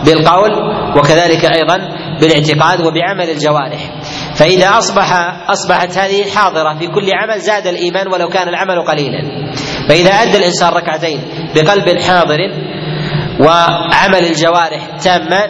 بالقول 0.06 0.50
وكذلك 0.98 1.44
أيضا 1.44 1.78
بالإعتقاد 2.20 2.80
وبعمل 2.80 3.30
الجوارح. 3.30 3.80
فإذا 4.38 4.78
اصبح 4.78 5.12
أصبحت 5.50 5.98
هذه 5.98 6.30
حاضرة 6.30 6.78
في 6.78 6.86
كل 6.86 7.10
عمل 7.14 7.40
زاد 7.40 7.66
الإيمان 7.66 8.08
ولو 8.12 8.28
كان 8.28 8.48
العمل 8.48 8.82
قليلا. 8.82 9.52
فإذا 9.88 10.10
أدى 10.10 10.38
الإنسان 10.38 10.72
ركعتين 10.72 11.20
بقلب 11.54 11.98
حاضر 12.02 12.38
وعمل 13.40 14.24
الجوارح 14.24 14.86
تاما 15.04 15.46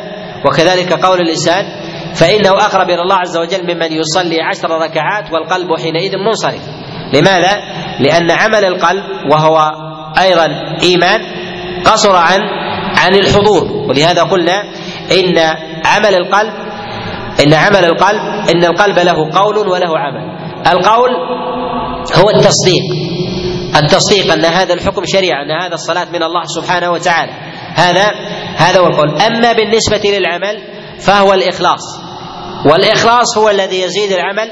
وكذلك 0.47 0.93
قول 0.93 1.21
اللسان 1.21 1.65
فإنه 2.15 2.51
أقرب 2.51 2.91
إلى 2.91 3.03
الله 3.03 3.17
عز 3.17 3.37
وجل 3.37 3.63
ممن 3.63 3.93
يصلي 3.93 4.43
عشر 4.43 4.71
ركعات 4.71 5.33
والقلب 5.33 5.69
حينئذ 5.83 6.13
منصرف. 6.27 6.61
لماذا؟ 7.15 7.57
لأن 8.01 8.31
عمل 8.31 8.65
القلب 8.65 9.05
وهو 9.33 9.59
أيضا 10.21 10.47
إيمان 10.83 11.21
قصر 11.85 12.17
عن 12.17 12.41
عن 12.97 13.15
الحضور. 13.15 13.65
ولهذا 13.89 14.23
قلنا 14.23 14.63
إن 15.13 15.39
عمل 15.85 16.15
القلب 16.15 16.68
إن 17.41 17.55
عمل 17.55 17.85
القلب 17.85 18.21
إن 18.55 18.65
القلب 18.65 18.99
له 18.99 19.41
قول 19.41 19.59
وله 19.59 19.99
عمل. 19.99 20.39
القول 20.67 21.11
هو 22.17 22.31
التصديق. 22.31 22.83
التصديق 23.77 24.33
أن 24.33 24.45
هذا 24.45 24.75
الحكم 24.75 25.03
شريعة 25.05 25.43
أن 25.43 25.51
هذا 25.51 25.75
الصلاة 25.75 26.07
من 26.13 26.23
الله 26.23 26.43
سبحانه 26.45 26.91
وتعالى. 26.91 27.33
هذا 27.75 28.11
هذا 28.57 28.81
هو 28.81 28.87
القول. 28.87 29.21
أما 29.21 29.53
بالنسبة 29.53 30.11
للعمل 30.11 30.63
فهو 30.99 31.33
الإخلاص. 31.33 31.83
والإخلاص 32.67 33.39
هو 33.39 33.51
الذي 33.51 33.83
يزيد 33.83 34.13
العمل 34.13 34.51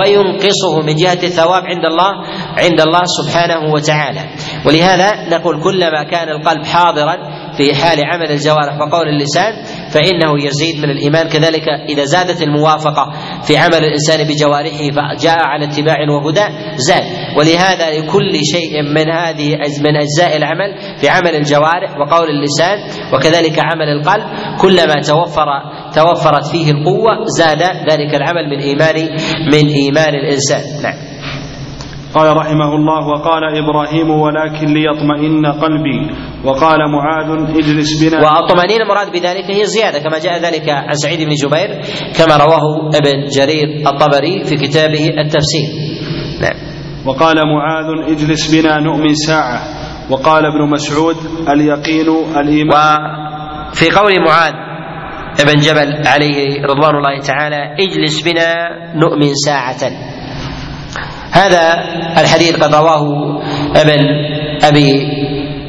وينقصه 0.00 0.80
من 0.86 0.94
جهة 0.96 1.18
الثواب 1.22 1.62
عند 1.66 1.84
الله 1.84 2.12
عند 2.58 2.80
الله 2.80 3.02
سبحانه 3.04 3.72
وتعالى. 3.72 4.20
ولهذا 4.66 5.28
نقول 5.28 5.62
كلما 5.62 6.02
كان 6.10 6.28
القلب 6.28 6.66
حاضرا 6.66 7.16
في 7.56 7.74
حال 7.74 7.98
عمل 8.06 8.30
الجوارح 8.30 8.80
وقول 8.80 9.08
اللسان 9.08 9.52
فإنه 9.90 10.46
يزيد 10.46 10.82
من 10.82 10.90
الإيمان. 10.90 11.28
كذلك 11.28 11.68
إذا 11.88 12.04
زادت 12.04 12.42
الموافقة 12.42 13.12
في 13.46 13.56
عمل 13.56 13.84
الإنسان 13.84 14.26
بجوارحه 14.28 14.90
فجاء 14.96 15.38
على 15.38 15.64
اتباع 15.64 15.96
وهدى 16.10 16.46
زاد. 16.76 17.04
ولهذا 17.38 17.90
لكل 17.98 18.32
شيء 18.52 18.82
من 18.82 19.10
هذه 19.10 19.48
من 19.80 19.96
أجزاء 19.96 20.36
العمل 20.36 20.98
في 21.00 21.08
عمل 21.08 21.34
الجوارح 21.36 21.90
وقول 22.00 22.28
اللسان 22.30 22.78
وكذلك 23.14 23.58
عمل 23.58 23.88
القلب 23.88 24.24
كلما 24.60 24.94
توفر 25.06 25.46
توفرت 25.94 26.46
فيه 26.46 26.70
القوة 26.70 27.24
زاد 27.38 27.62
ذلك 27.62 28.14
العمل 28.14 28.50
من 28.50 28.58
إيمان 28.60 28.94
من 29.52 29.68
إيمان 29.68 30.14
الإنسان. 30.14 30.82
نعم. 30.82 31.15
قال 32.14 32.36
رحمه 32.36 32.74
الله 32.74 33.08
وقال 33.08 33.42
إبراهيم 33.44 34.10
ولكن 34.10 34.66
ليطمئن 34.66 35.46
قلبي 35.46 36.10
وقال 36.44 36.78
معاذ 36.92 37.30
اجلس 37.58 38.02
بنا. 38.02 38.24
والطمأنينة 38.24 38.82
المراد 38.82 39.12
بذلك 39.12 39.50
هي 39.50 39.62
الزيادة 39.62 39.98
كما 39.98 40.18
جاء 40.18 40.40
ذلك 40.40 40.68
عن 40.68 40.94
سعيد 40.94 41.20
بن 41.20 41.34
جبير 41.34 41.68
كما 42.18 42.36
رواه 42.36 42.88
ابن 42.94 43.24
جرير 43.36 43.88
الطبري 43.88 44.44
في 44.44 44.56
كتابه 44.56 45.08
التفسير. 45.18 45.68
نعم. 46.42 46.56
وقال 47.06 47.36
معاذ 47.36 48.12
اجلس 48.12 48.54
بنا 48.54 48.80
نؤمن 48.80 49.14
ساعة. 49.14 49.60
وقال 50.10 50.44
ابن 50.44 50.70
مسعود 50.70 51.16
اليقين 51.48 52.08
الإيمان. 52.36 52.98
وفي 53.72 53.90
قول 53.90 54.24
معاذ 54.24 54.52
ابن 55.40 55.60
جبل 55.60 56.06
عليه 56.06 56.62
رضوان 56.62 56.94
الله 56.96 57.20
تعالى 57.26 57.76
اجلس 57.80 58.22
بنا 58.22 58.54
نؤمن 58.94 59.34
ساعة. 59.34 60.15
هذا 61.32 61.74
الحديث 62.18 62.56
قد 62.56 62.74
رواه 62.74 63.40
ابن 63.76 64.00
أبي 64.62 65.16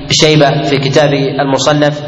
شيبة 0.10 0.62
في 0.62 0.78
كتاب 0.78 1.14
المصنف 1.14 2.02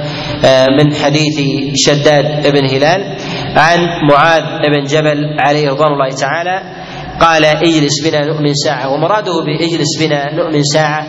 آه، 0.45 0.67
من 0.77 0.93
حديث 0.93 1.41
شداد 1.75 2.51
بن 2.53 2.65
هلال 2.65 3.17
عن 3.55 3.79
معاذ 4.11 4.43
بن 4.43 4.83
جبل 4.83 5.35
عليه 5.39 5.69
رضوان 5.69 5.91
الله 5.91 6.09
تعالى 6.09 6.61
قال 7.19 7.45
اجلس 7.45 8.07
بنا 8.07 8.25
نؤمن 8.25 8.53
ساعة. 8.53 8.89
ومراده 8.89 9.31
بإجلس 9.45 9.99
بنا 9.99 10.33
نؤمن 10.35 10.63
ساعة 10.63 11.05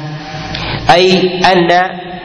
أي 0.95 1.39
أن 1.53 1.69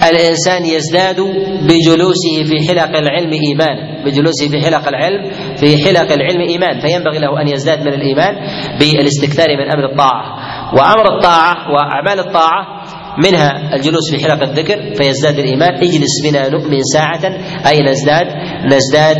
الإنسان 0.03 0.65
يزداد 0.65 1.19
بجلوسه 1.61 2.43
في 2.45 2.67
حلق 2.67 2.97
العلم 2.97 3.33
إيمانا 3.33 4.03
بجلوسه 4.05 4.49
في 4.49 4.61
حلق 4.61 4.87
العلم 4.87 5.31
في 5.55 5.77
حلق 5.77 6.11
العلم 6.11 6.41
إيمان 6.41 6.79
فينبغي 6.79 7.19
له 7.19 7.41
أن 7.41 7.47
يزداد 7.47 7.79
من 7.79 7.93
الإيمان 7.93 8.35
بالاستكثار 8.79 9.47
من 9.57 9.71
أمر 9.71 9.91
الطاعة. 9.91 10.35
وأمر 10.73 11.15
الطاعة 11.17 11.55
وأعمال 11.71 12.19
الطاعة 12.19 12.83
منها 13.17 13.75
الجلوس 13.75 14.11
في 14.11 14.23
حلق 14.23 14.43
الذكر 14.43 14.93
فيزداد 14.93 15.39
الإيمان. 15.39 15.73
اجلس 15.73 16.21
بنا 16.23 16.49
نؤمن 16.49 16.79
ساعة 16.93 17.21
أي 17.67 17.83
نزداد؟ 17.83 18.27
نزداد 18.65 19.17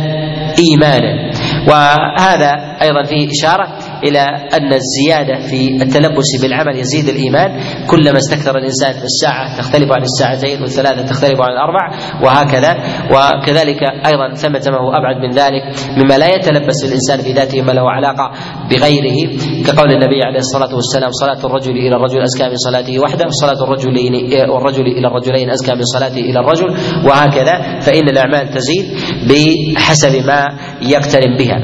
إيمانا. 0.58 1.30
وهذا 1.68 2.50
أيضا 2.82 3.02
فيه 3.02 3.28
إشارة 3.30 3.78
إلى 4.04 4.20
أن 4.56 4.72
الزيادة 4.72 5.46
في 5.46 5.82
التلبس 5.82 6.42
بالعمل 6.42 6.78
يزيد 6.78 7.08
الإيمان. 7.08 7.60
كلما 7.86 8.18
استكثر 8.18 8.58
الإنسان 8.58 8.94
الساعة 9.02 9.58
تختلف 9.58 9.92
عن 9.92 10.02
الساعتين 10.02 10.62
والثلاثة 10.62 11.02
تختلف 11.02 11.40
عن 11.40 11.52
الأربع 11.52 11.90
وهكذا. 12.22 12.76
وكذلك 13.10 13.82
أيضا 13.82 14.34
ثمه 14.34 14.62
ما 14.70 14.78
هو 14.78 14.90
أبعد 14.92 15.16
من 15.16 15.30
ذلك 15.30 15.62
مما 15.96 16.18
لا 16.18 16.34
يتلبس 16.34 16.84
الإنسان 16.84 17.18
في 17.18 17.32
ذاته 17.32 17.62
ما 17.62 17.72
له 17.72 17.90
علاقة 17.90 18.32
بغيره. 18.70 19.38
كقول 19.66 19.90
النبي 19.92 20.22
عليه 20.22 20.38
الصلاة 20.38 20.74
والسلام 20.74 21.10
صلاة 21.10 21.46
الرجل 21.46 21.70
إلى 21.70 21.96
الرجل 21.96 22.22
أزكى 22.22 22.48
من 22.48 22.56
صلاته 22.56 22.98
وحده 22.98 23.24
صلاة 23.28 23.64
الرجلين 23.64 24.14
والرجل 24.50 24.86
إلى 24.86 25.06
الرجلين 25.06 25.50
أزكى 25.50 25.74
من 25.74 25.84
صلاته 25.84 26.20
إلى 26.20 26.40
الرجل. 26.40 26.68
وهكذا. 27.04 27.80
فإن 27.80 28.08
الأعمال 28.08 28.48
تزيد 28.48 28.86
بحسب 29.28 30.26
ما 30.26 30.48
يقترن 30.82 31.36
بها. 31.38 31.58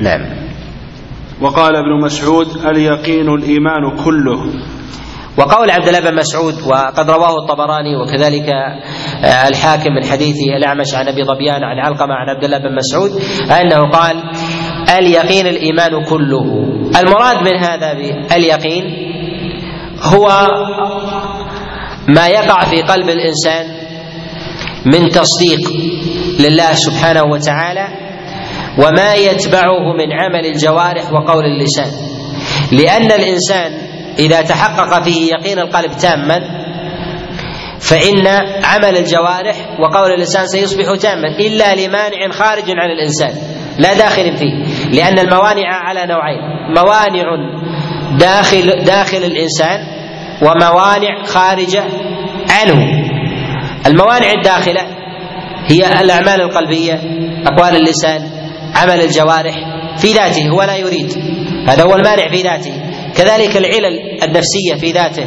نعم. 0.00 0.41
وقال 1.42 1.76
ابن 1.76 2.04
مسعود 2.04 2.46
اليقين 2.66 3.28
الإيمان 3.28 3.96
كله. 4.04 4.40
وقول 5.38 5.70
عبد 5.70 5.88
الله 5.88 6.00
بن 6.10 6.14
مسعود 6.16 6.54
وقد 6.66 7.10
رواه 7.10 7.34
الطبراني 7.42 7.96
وكذلك 7.96 8.48
الحاكم 9.48 9.92
من 9.92 10.04
حديث 10.04 10.36
الأعمش 10.56 10.94
عن 10.94 11.08
أبي 11.08 11.24
ظبيان 11.24 11.64
عن 11.64 11.78
علقمة 11.78 12.14
عن 12.14 12.28
عبد 12.28 12.44
الله 12.44 12.58
بن 12.58 12.74
مسعود 12.76 13.10
أنه 13.60 13.90
قال 13.90 14.22
اليقين 14.98 15.46
الإيمان 15.46 16.04
كله. 16.04 16.44
المراد 17.00 17.36
من 17.42 17.56
هذا 17.58 17.94
باليقين 17.94 18.84
هو 20.02 20.28
ما 22.08 22.26
يقع 22.28 22.64
في 22.64 22.82
قلب 22.82 23.08
الإنسان 23.08 23.66
من 24.86 25.08
تصديق 25.08 25.70
لله 26.40 26.72
سبحانه 26.72 27.22
وتعالى 27.22 28.01
وما 28.78 29.14
يتبعه 29.14 29.92
من 29.98 30.12
عمل 30.12 30.46
الجوارح 30.46 31.12
وقول 31.12 31.44
اللسان. 31.44 31.90
لأن 32.72 33.12
الإنسان 33.12 33.72
إذا 34.18 34.40
تحقق 34.42 35.02
فيه 35.02 35.32
يقين 35.32 35.58
القلب 35.58 35.90
تاما 36.02 36.62
فإن 37.80 38.26
عمل 38.64 38.96
الجوارح 38.96 39.56
وقول 39.80 40.12
اللسان 40.12 40.46
سيصبح 40.46 40.84
تاما 41.00 41.28
إلا 41.28 41.74
لمانع 41.74 42.30
خارج 42.30 42.64
عن 42.70 42.90
الإنسان 42.90 43.34
لا 43.78 43.94
داخل 43.94 44.36
فيه. 44.36 44.64
لأن 44.90 45.18
الموانع 45.18 45.68
على 45.68 46.06
نوعين 46.06 46.40
موانع 46.76 47.24
داخل 48.18 48.84
داخل 48.84 49.16
الإنسان 49.16 49.78
وموانع 50.42 51.22
خارجه 51.24 51.84
عنه. 52.50 53.02
الموانع 53.86 54.30
الداخلة 54.30 54.80
هي 55.66 56.00
الأعمال 56.02 56.40
القلبية 56.40 57.00
أقوال 57.46 57.76
اللسان 57.76 58.31
عمل 58.74 59.00
الجوارح 59.00 59.54
في 59.96 60.12
ذاته 60.12 60.48
هو 60.48 60.62
لا 60.62 60.76
يريد. 60.76 61.12
هذا 61.68 61.82
هو 61.82 61.94
المانع 61.94 62.28
في 62.28 62.42
ذاته. 62.42 62.72
كذلك 63.16 63.56
العلل 63.56 64.22
النفسية 64.22 64.74
في 64.80 64.92
ذاته. 64.92 65.26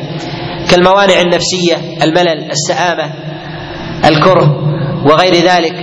كالموانع 0.72 1.22
النفسية 1.22 1.76
الملل 2.04 2.52
السآمة 2.52 3.14
الكره 4.06 4.50
وغير 5.06 5.34
ذلك. 5.34 5.74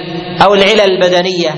أو 0.45 0.55
العلل 0.55 0.81
البدنية 0.81 1.55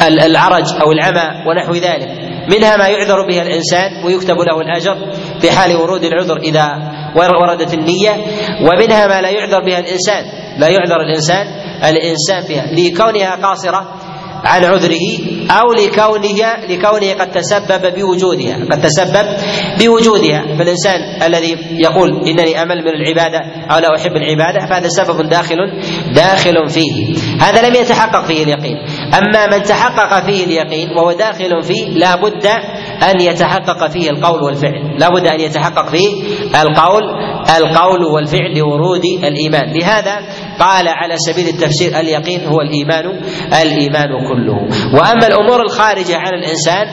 كالعرج 0.00 0.64
أو 0.80 0.92
العمى 0.92 1.48
ونحو 1.48 1.74
ذلك. 1.74 2.08
منها 2.56 2.76
ما 2.76 2.88
يعذر 2.88 3.26
به 3.28 3.42
الإنسان 3.42 4.04
ويكتب 4.04 4.36
له 4.36 4.60
الأجر 4.60 4.96
في 5.40 5.50
حال 5.50 5.76
ورود 5.76 6.04
العذر 6.04 6.36
إذا 6.36 6.92
وردت 7.16 7.74
النية. 7.74 8.16
ومنها 8.60 9.06
ما 9.06 9.20
لا 9.20 9.30
يعذر 9.30 9.64
بها 9.64 9.78
الإنسان. 9.78 10.24
لا 10.58 10.68
يعذر 10.68 11.00
الإنسان 11.00 11.46
الإنسان 11.84 12.40
فيها. 12.46 12.66
لكونها 12.72 13.34
قاصرة 13.34 13.94
عن 14.44 14.64
عذره 14.64 15.06
أو 15.50 15.72
لكونها 15.72 16.66
لكونه 16.66 17.12
قد 17.12 17.30
تسبب 17.30 17.94
بوجودها 17.94 18.56
قد 18.70 18.80
تسبب 18.80 19.26
بوجودها. 19.80 20.56
فالإنسان 20.58 21.00
الذي 21.22 21.56
يقول 21.70 22.28
إنني 22.28 22.62
أمل 22.62 22.76
من 22.84 22.88
العبادة 22.88 23.38
أو 23.70 23.78
لا 23.78 23.96
أحب 23.96 24.12
العبادة 24.16 24.66
فهذا 24.66 24.88
سبب 24.88 25.28
داخل 25.28 25.56
داخل 26.14 26.68
فيه. 26.68 27.14
هذا 27.40 27.68
لم 27.68 27.74
يتحقق 27.74 28.24
فيه 28.24 28.44
اليقين. 28.44 28.76
أما 29.14 29.56
من 29.56 29.62
تحقق 29.62 30.26
فيه 30.26 30.44
اليقين 30.44 30.88
وهو 30.90 31.12
داخل 31.12 31.62
فيه 31.62 31.88
لا 31.88 32.16
بد 32.16 32.46
أن 33.10 33.20
يتحقق 33.20 33.90
فيه 33.90 34.10
القول 34.10 34.42
والفعل. 34.42 34.98
لا 34.98 35.08
بد 35.08 35.26
أن 35.26 35.40
يتحقق 35.40 35.88
فيه 35.88 36.08
القول 36.62 37.02
القول 37.56 38.04
والفعل 38.04 38.58
لورود 38.58 39.04
الإيمان. 39.24 39.78
لهذا 39.78 40.18
قال 40.58 40.88
على 40.88 41.16
سبيل 41.16 41.48
التفسير 41.48 42.00
اليقين 42.00 42.46
هو 42.46 42.60
الإيمان 42.60 43.04
الإيمان 43.62 44.08
كله. 44.28 44.56
وأما 44.94 45.26
الأمور 45.26 45.62
الخارجة 45.62 46.16
عن 46.16 46.34
الإنسان 46.34 46.86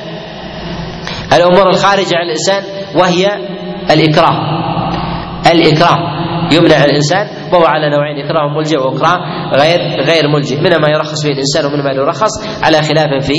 الأمور 1.33 1.69
الخارجة 1.69 2.15
عن 2.15 2.25
الإنسان 2.25 2.63
وهي 2.95 3.27
الاكراه 3.91 4.37
الاكراه 5.51 5.97
يمنع 6.53 6.83
الإنسان 6.83 7.27
وهو 7.53 7.65
على 7.65 7.89
نوعين 7.89 8.25
إكراه 8.25 8.47
ملجئ 8.57 8.77
وإكراه 8.77 9.19
غير 9.53 9.79
غير 10.01 10.27
ملجئ. 10.27 10.59
منها 10.61 10.77
ما 10.77 10.89
يرخص 10.89 11.23
به 11.23 11.31
الإنسان 11.31 11.65
ومنها 11.65 11.83
ما 11.83 11.91
يرخص 11.91 12.63
على 12.63 12.81
خلاف 12.81 13.25
في 13.25 13.33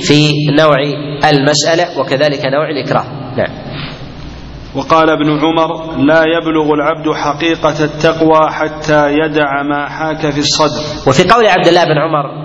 في 0.00 0.30
نوع 0.58 0.76
المسألة 1.30 1.98
وكذلك 2.00 2.44
نوع 2.46 2.70
الإكراه. 2.70 3.04
نعم. 3.36 3.73
وقال 4.76 5.10
ابن 5.10 5.30
عمر 5.30 5.96
لا 5.96 6.22
يبلغ 6.22 6.72
العبد 6.74 7.14
حقيقة 7.14 7.84
التقوى 7.84 8.50
حتى 8.50 9.12
يدع 9.12 9.62
ما 9.62 9.88
حاك 9.88 10.30
في 10.30 10.38
الصدر. 10.38 11.08
وفي 11.08 11.22
قول 11.30 11.46
عبد 11.46 11.68
الله 11.68 11.84
بن 11.84 11.98
عمر 11.98 12.44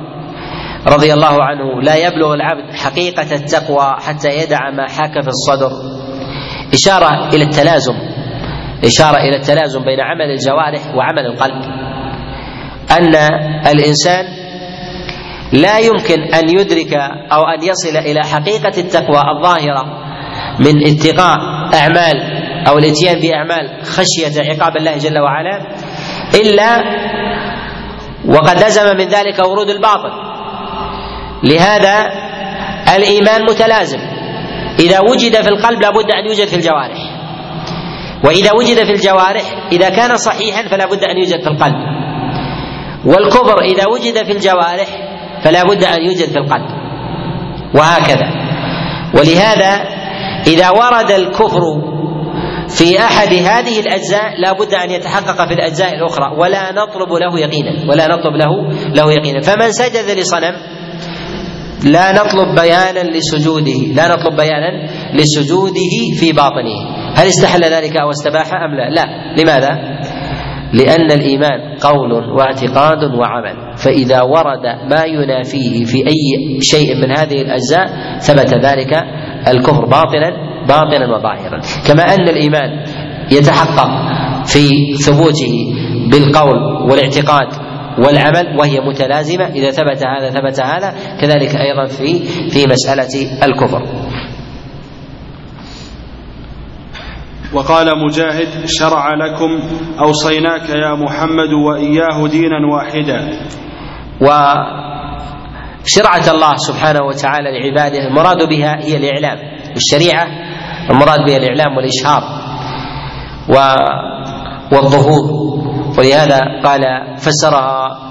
رضي 0.88 1.14
الله 1.14 1.44
عنه 1.44 1.82
لا 1.82 1.96
يبلغ 1.96 2.34
العبد 2.34 2.76
حقيقة 2.76 3.36
التقوى 3.36 3.96
حتى 4.00 4.30
يدع 4.30 4.70
ما 4.72 4.88
حاك 4.88 5.22
في 5.22 5.28
الصدر. 5.28 5.72
إشارة 6.74 7.30
إلى 7.34 7.44
التلازم. 7.44 7.94
إشارة 8.86 9.18
إلى 9.18 9.36
التلازم 9.36 9.80
بين 9.80 10.00
عمل 10.00 10.32
الجوارح 10.32 10.96
وعمل 10.96 11.26
القلب. 11.26 11.64
أن 12.92 13.16
الإنسان 13.68 14.26
لا 15.54 15.80
يمكن 15.80 16.22
أن 16.34 16.50
يدرك 16.50 16.94
أو 17.34 17.44
أن 17.44 17.64
يصل 17.64 17.98
إلى 17.98 18.20
حقيقة 18.24 18.82
التقوى 18.82 19.22
الظاهرة 19.38 19.86
من 20.60 20.88
اتقاء 20.88 21.59
أعمال 21.74 22.40
أو 22.68 22.78
الاتيان 22.78 23.20
بأعمال 23.20 23.86
خشية 23.86 24.52
عقاب 24.52 24.78
الله 24.78 24.98
جل 24.98 25.20
وعلا 25.20 25.62
إلا 26.36 26.78
وقد 28.28 28.64
لزم 28.64 28.98
من 28.98 29.08
ذلك 29.08 29.48
ورود 29.48 29.70
الباطل. 29.70 30.12
لهذا 31.44 32.10
الإيمان 32.96 33.42
متلازم. 33.46 34.00
إذا 34.80 35.00
وجد 35.00 35.42
في 35.42 35.50
القلب 35.50 35.82
لابد 35.82 36.12
أن 36.12 36.26
يوجد 36.26 36.48
في 36.48 36.56
الجوارح. 36.56 36.98
وإذا 38.24 38.52
وجد 38.52 38.84
في 38.86 38.92
الجوارح 38.92 39.44
إذا 39.72 39.90
كان 39.90 40.18
صحيحا 40.18 40.68
فلا 40.68 40.86
بد 40.86 41.04
أن 41.04 41.18
يوجد 41.18 41.42
في 41.42 41.48
القلب. 41.48 41.76
والكفر 43.06 43.62
إذا 43.62 43.88
وجد 43.88 44.24
في 44.26 44.32
الجوارح 44.32 44.88
فلا 45.44 45.64
بد 45.64 45.84
أن 45.84 46.02
يوجد 46.02 46.30
في 46.30 46.38
القلب. 46.38 46.70
وهكذا. 47.76 48.28
ولهذا 49.14 49.99
إذا 50.50 50.70
ورد 50.70 51.12
الكفر 51.12 51.62
في 52.68 53.00
أحد 53.00 53.34
هذه 53.34 53.80
الأجزاء 53.80 54.42
لا 54.42 54.52
بد 54.54 54.74
أن 54.74 54.92
يتحقق 54.92 55.48
في 55.48 55.54
الأجزاء 55.54 55.94
الأخرى 55.94 56.38
ولا 56.38 56.72
نطلب 56.72 57.14
له 57.14 57.40
يقينا 57.40 57.92
ولا 57.92 58.08
نطلب 58.08 58.34
له 58.36 58.72
له 58.96 59.14
يقينا. 59.14 59.42
فمن 59.42 59.72
سجد 59.72 60.20
لصنم 60.20 60.54
لا 61.84 62.12
نطلب 62.12 62.56
بيانا 62.56 63.18
لسجوده 63.18 63.94
لا 63.96 64.08
نطلب 64.08 64.36
بيانا 64.36 64.90
لسجوده 65.14 65.94
في 66.20 66.32
باطنه. 66.32 67.00
هل 67.16 67.28
استحل 67.28 67.64
ذلك 67.64 67.98
أو 67.98 68.10
استباح 68.10 68.54
أم 68.54 68.76
لا؟ 68.76 68.90
لا. 68.90 69.06
لماذا؟ 69.42 69.70
لأن 70.74 71.12
الإيمان 71.12 71.78
قول 71.82 72.12
واعتقاد 72.12 73.04
وعمل. 73.04 73.78
فإذا 73.78 74.22
ورد 74.22 74.66
ما 74.92 75.04
ينافيه 75.06 75.86
في 75.86 75.98
أي 75.98 76.62
شيء 76.62 76.96
من 76.96 77.18
هذه 77.18 77.42
الأجزاء 77.42 78.18
ثبت 78.20 78.54
ذلك 78.54 78.94
الكفر 79.48 79.86
باطنا 79.86 80.50
باطنا 80.68 81.16
وظاهرا. 81.16 81.62
كما 81.88 82.04
أن 82.04 82.30
الإيمان 82.30 82.86
يتحقق 83.32 83.90
في 84.46 84.94
ثبوته 84.94 85.76
بالقول 86.12 86.58
والاعتقاد 86.92 87.48
والعمل 88.06 88.60
وهي 88.60 88.80
متلازمة. 88.80 89.46
إذا 89.46 89.72
ثبت 89.72 90.04
هذا 90.06 90.30
ثبت 90.30 90.60
هذا. 90.62 90.94
كذلك 91.22 91.56
أيضا 91.56 91.86
في 91.86 92.20
في 92.50 92.68
مسألة 92.68 93.44
الكفر. 93.44 93.84
وقال 97.54 97.88
مجاهد 98.06 98.48
شرع 98.66 99.14
لكم 99.14 99.60
أوصيناك 100.00 100.70
يا 100.70 100.96
محمد 100.96 101.54
وإياه 101.54 102.28
دينا 102.28 102.60
واحدا. 102.74 103.40
و 104.22 104.28
وشرعة 105.86 106.32
الله 106.32 106.56
سبحانه 106.56 107.00
وتعالى 107.06 107.60
لعباده 107.60 108.08
المراد 108.08 108.50
بها 108.50 108.78
هي 108.86 108.98
الإعلام. 108.98 109.38
الشريعة 109.76 110.28
المراد 110.90 111.20
بها 111.26 111.38
الإعلام 111.38 111.78
والإشهار 111.78 112.24
والظهور. 114.74 115.50
ولهذا 115.98 116.40
قال 116.64 116.82
فسرها 117.18 118.10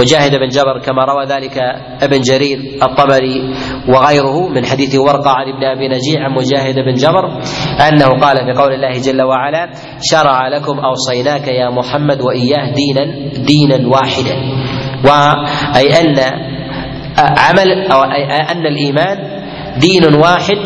مجاهد 0.00 0.30
بن 0.30 0.48
جبر 0.48 0.78
كما 0.84 1.04
روى 1.04 1.24
ذلك 1.24 1.58
ابن 2.02 2.20
جرير 2.20 2.58
الطبري 2.82 3.54
وغيره 3.88 4.48
من 4.48 4.64
حديث 4.66 4.96
ورقة 4.96 5.30
عن 5.30 5.48
ابن 5.48 5.64
أبي 5.64 5.88
نجيع 5.88 6.24
عن 6.24 6.34
مجاهد 6.34 6.74
بن 6.74 6.94
جبر 6.94 7.24
أنه 7.88 8.06
قال 8.20 8.36
في 8.36 8.58
قول 8.60 8.72
الله 8.72 9.00
جل 9.00 9.22
وعلا 9.22 9.70
شرع 10.10 10.48
لكم 10.48 10.78
أوصيناك 10.78 11.48
يا 11.48 11.70
محمد 11.70 12.20
وإياه 12.20 12.74
دينا 12.74 13.30
دينا 13.46 13.88
واحدا. 13.88 14.36
وأي 15.04 16.00
أن 16.00 16.16
عمل 17.18 17.90
أو 17.92 18.02
أن 18.52 18.66
الإيمان 18.66 19.18
دين 19.80 20.14
واحد 20.14 20.58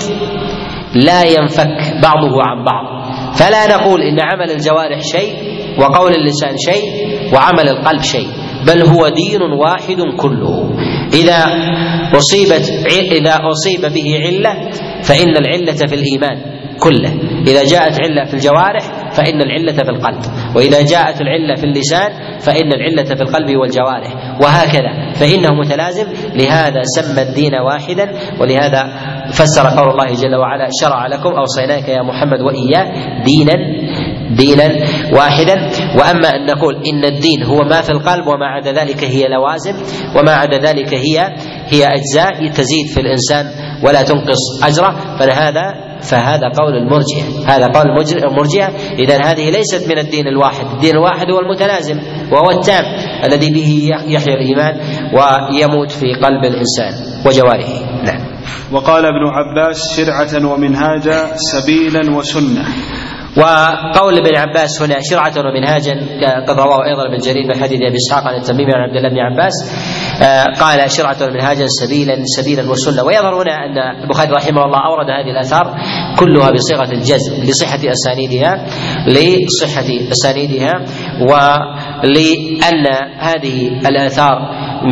لا 0.95 1.23
ينفك 1.23 2.01
بعضه 2.03 2.43
عن 2.43 2.65
بعض. 2.65 3.01
فلا 3.35 3.77
نقول 3.77 4.03
إن 4.03 4.21
عمل 4.21 4.51
الجوارح 4.51 5.01
شيء 5.01 5.35
وقول 5.79 6.13
اللسان 6.15 6.57
شيء 6.59 6.85
وعمل 7.35 7.69
القلب 7.69 8.03
شيء 8.03 8.29
بل 8.67 8.83
هو 8.83 9.09
دين 9.09 9.43
واحد 9.43 9.97
كله. 10.17 10.71
إذا 11.13 11.45
أصيبت 12.17 12.87
إذا 13.13 13.41
أصيب 13.51 13.93
به 13.95 14.19
علة 14.27 14.71
فإن 15.03 15.37
العلة 15.37 15.87
في 15.87 15.95
الإيمان 15.95 16.41
كله. 16.81 17.13
إذا 17.47 17.65
جاءت 17.65 18.01
علة 18.01 18.25
في 18.25 18.35
الجوارح 18.35 18.85
فإن 19.13 19.41
العلة 19.43 19.73
في 19.73 19.91
القلب. 19.91 20.21
وإذا 20.57 20.83
جاءت 20.83 21.21
العلة 21.21 21.55
في 21.55 21.65
اللسان 21.65 22.11
فإن 22.41 22.73
العلة 22.73 23.05
في 23.15 23.23
القلب 23.23 23.57
والجوارح. 23.57 24.41
وهكذا. 24.43 25.13
فإنه 25.15 25.55
متلازم. 25.55 26.07
لهذا 26.35 26.83
سمى 26.83 27.23
الدين 27.23 27.55
واحدا 27.55 28.13
ولهذا 28.41 28.83
فسر 29.33 29.69
قول 29.69 29.91
الله 29.91 30.15
جل 30.15 30.35
وعلا 30.35 30.69
شرع 30.81 31.07
لكم 31.07 31.31
أوصيناك 31.31 31.89
يا 31.89 32.03
محمد 32.03 32.41
وإياه 32.41 32.93
دينا 33.25 33.55
دينا 34.31 34.69
واحدا. 35.13 35.55
وأما 35.99 36.29
أن 36.29 36.47
نقول 36.47 36.75
إن 36.75 37.05
الدين 37.05 37.43
هو 37.43 37.59
ما 37.63 37.81
في 37.83 37.91
القلب 37.91 38.27
وما 38.27 38.47
عدا 38.47 38.73
ذلك 38.73 39.05
هي 39.05 39.29
لوازم 39.29 39.75
وما 40.17 40.33
عدا 40.33 40.59
ذلك 40.59 40.95
هي 40.95 41.19
هي 41.69 41.85
أجزاء 41.87 42.47
تزيد 42.49 42.87
في 42.95 43.01
الإنسان 43.01 43.47
ولا 43.85 44.03
تنقص 44.03 44.65
أجره 44.65 45.17
فهذا 45.19 45.91
فهذا 46.01 46.49
قول 46.59 46.75
المرجئة. 46.77 47.25
هذا 47.47 47.67
قول 47.67 47.87
المرجئه 48.25 48.69
إذا 48.99 49.19
هذه 49.25 49.51
ليست 49.51 49.89
من 49.91 49.99
الدين 49.99 50.27
الواحد. 50.27 50.67
الدين 50.75 50.91
الواحد 50.91 51.27
هو 51.31 51.39
المتلازم 51.41 52.01
وهو 52.33 52.51
التام 52.51 52.85
الذي 53.25 53.51
به 53.51 53.91
يحيا 54.07 54.35
الإيمان 54.35 54.81
ويموت 55.15 55.91
في 55.91 56.15
قلب 56.15 56.45
الإنسان 56.45 56.93
وجوارحه 57.27 58.03
نعم. 58.05 58.21
وقال 58.73 59.05
ابن 59.05 59.27
عباس 59.27 59.97
شرعة 59.97 60.53
ومنهاجا 60.53 61.37
سبيلا 61.37 62.17
وسنة. 62.17 62.65
وقول 63.37 64.19
ابن 64.19 64.39
عباس 64.39 64.83
هنا 64.83 65.01
شرعة 65.01 65.33
ومنهاجا 65.39 65.95
قد 66.49 66.61
رواه 66.61 66.85
أيضا 66.85 67.07
ابن 67.07 67.17
جرير 67.17 67.47
من 67.47 67.63
حديث 67.63 67.81
أبي 67.81 67.97
إسحاق 67.97 68.25
عن 68.25 68.35
التميمي 68.35 68.73
عن 68.75 68.81
عبد 68.81 68.97
الله 68.97 69.09
بن 69.09 69.19
عباس. 69.19 69.55
قال 70.61 70.91
شرعة 70.91 71.17
ومنهاجا 71.23 71.67
سبيلا 71.67 72.15
سبيلا 72.25 72.71
وسنة. 72.71 73.03
ويظهر 73.05 73.43
هنا 73.43 73.55
أن 73.67 74.03
البخاري 74.03 74.31
رحمه 74.31 74.65
الله 74.65 74.79
أورد 74.87 75.11
هذه 75.11 75.31
الآثار 75.31 75.77
كلها 76.19 76.51
بصيغة 76.51 76.93
الجزم 76.93 77.45
لصحة 77.45 77.81
أسانيدها 77.93 78.67
لصحة 79.07 79.87
أسانيدها 80.13 80.73
ولأن 81.21 82.87
هذه 83.19 83.69
الآثار 83.89 84.37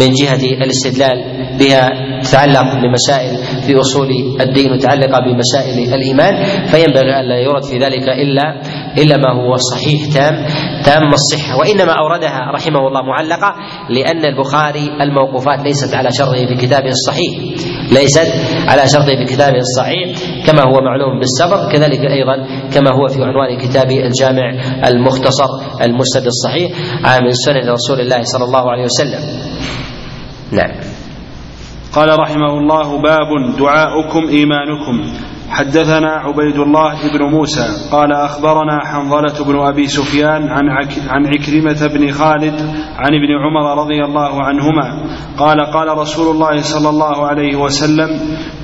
من 0.01 0.12
جهة 0.12 0.64
الاستدلال 0.64 1.25
بها 1.59 1.88
تتعلق 2.29 2.75
بمسائل 2.83 3.37
في 3.67 3.81
أصول 3.81 4.09
الدين 4.41 4.73
متعلقة 4.73 5.19
بمسائل 5.21 5.95
الإيمان 5.95 6.45
فينبغي 6.67 7.21
الا 7.21 7.37
يرد 7.38 7.62
في 7.62 7.79
ذلك 7.79 8.09
إلا 8.09 8.61
إلا 8.99 9.17
ما 9.17 9.33
هو 9.33 9.57
صحيح 9.57 10.14
تام 10.14 10.47
تام 10.85 11.12
الصحة. 11.12 11.57
وإنما 11.59 11.93
أوردها 11.93 12.51
رحمه 12.55 12.88
الله 12.88 13.03
معلقة 13.03 13.55
لأن 13.91 14.25
البخاري 14.25 14.88
الموقوفات 15.01 15.61
ليست 15.61 15.95
على 15.95 16.09
شرطه 16.12 16.47
في 16.47 16.55
كتابه 16.67 16.88
الصحيح 16.88 17.33
ليست 17.93 18.29
على 18.69 18.88
شرطه 18.88 19.17
في 19.17 19.25
كتابه 19.25 19.59
الصحيح 19.59 20.09
كما 20.47 20.62
هو 20.62 20.81
معلوم 20.85 21.19
بالسبق. 21.19 21.73
كذلك 21.73 22.01
أيضا 22.01 22.37
كما 22.75 22.91
هو 22.91 23.09
في 23.09 23.25
عنوان 23.25 23.59
كتابه 23.59 24.07
الجامع 24.07 24.51
المختصر 24.88 25.49
المسند 25.83 26.27
الصحيح 26.27 26.71
من 27.23 27.33
سنن 27.33 27.71
رسول 27.71 28.01
الله 28.01 28.23
صلى 28.23 28.45
الله 28.45 28.71
عليه 28.71 28.85
وسلم. 28.85 29.21
نعم. 30.53 30.88
قال 31.99 32.19
رحمه 32.19 32.59
الله 32.59 33.03
باب 33.03 33.57
دعاؤكم 33.59 34.29
إيمانكم. 34.29 34.97
حدثنا 35.51 36.11
عبيد 36.11 36.57
الله 36.57 36.95
بن 37.19 37.23
موسى 37.25 37.67
قال 37.93 38.13
أخبرنا 38.13 38.79
حنظلة 38.85 39.45
بن 39.45 39.59
أبي 39.67 39.87
سفيان 39.87 40.43
عن 40.49 40.69
عن 41.09 41.27
عكرمة 41.27 41.87
بن 41.95 42.11
خالد 42.13 42.55
عن 42.99 43.13
ابن 43.19 43.31
عمر 43.43 43.83
رضي 43.83 44.05
الله 44.05 44.43
عنهما 44.43 44.87
قال 45.39 45.61
قال 45.75 45.99
رسول 45.99 46.35
الله 46.35 46.61
صلى 46.61 46.89
الله 46.89 47.27
عليه 47.27 47.57
وسلم 47.57 48.09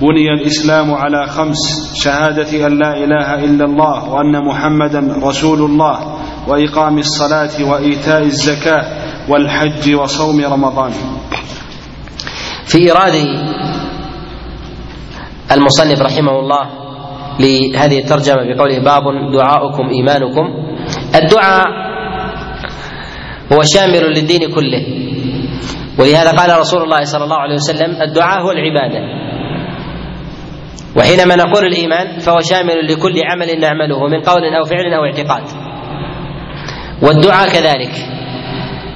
بني 0.03 0.33
الإسلام 0.33 0.95
على 0.95 1.27
خمس 1.27 1.93
شهادة 2.05 2.67
أن 2.67 2.79
لا 2.79 2.93
إله 3.05 3.45
إلا 3.45 3.65
الله 3.65 4.11
وأن 4.13 4.45
محمدا 4.45 5.01
رسول 5.29 5.59
الله 5.59 5.99
وإقام 6.49 6.99
الصلاة 6.99 7.71
وإيتاء 7.71 8.23
الزكاة 8.23 8.85
والحج 9.29 9.95
وصوم 9.95 10.41
رمضان. 10.45 10.93
في 12.67 12.79
إيراد 12.79 13.15
المصنف 15.53 16.03
رحمه 16.03 16.39
الله 16.39 16.65
لهذه 17.41 17.99
الترجمة 17.99 18.55
بقوله 18.55 18.79
باب 18.79 19.03
دعاؤكم 19.33 19.89
إيمانكم. 19.89 20.47
الدعاء 21.15 21.67
هو 23.53 23.63
شامل 23.63 24.03
للدين 24.13 24.55
كله. 24.55 24.85
ولهذا 25.99 26.31
قال 26.31 26.61
رسول 26.61 26.83
الله 26.83 27.05
صلى 27.05 27.25
الله 27.25 27.37
عليه 27.37 27.55
وسلم 27.55 28.03
الدعاء 28.03 28.43
هو 28.43 28.51
العبادة. 28.51 29.01
وحينما 30.97 31.37
نقول 31.37 31.67
الإيمان 31.67 32.19
فهو 32.19 32.41
شامل 32.41 32.87
لكل 32.87 33.21
عمل 33.25 33.61
نعمله 33.61 34.09
من 34.09 34.21
قول 34.21 34.55
أو 34.55 34.65
فعل 34.65 34.95
أو 34.95 35.05
اعتقاد. 35.05 35.45
والدعاء 37.03 37.49
كذلك. 37.49 38.24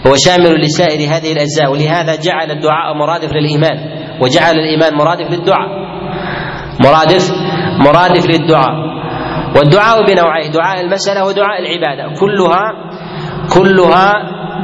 هو 0.06 0.14
شامل 0.16 0.60
لسائر 0.60 1.00
هذه 1.00 1.32
الأجزاء 1.32 1.72
ولهذا 1.72 2.16
جعل 2.16 2.50
الدعاء 2.50 2.94
مرادف 2.94 3.32
للإيمان 3.32 3.78
وجعل 4.20 4.54
الإيمان 4.54 4.94
مرادف 4.94 5.30
للدعاء. 5.30 5.68
مرادف 6.84 7.30
مرادف 7.78 8.26
للدعاء. 8.26 8.88
والدعاء 9.56 10.06
بنوعين 10.06 10.52
دعاء 10.52 10.80
المسألة 10.80 11.24
ودعاء 11.24 11.60
العبادة 11.60 12.20
كلها 12.20 12.64
كلها 13.54 14.12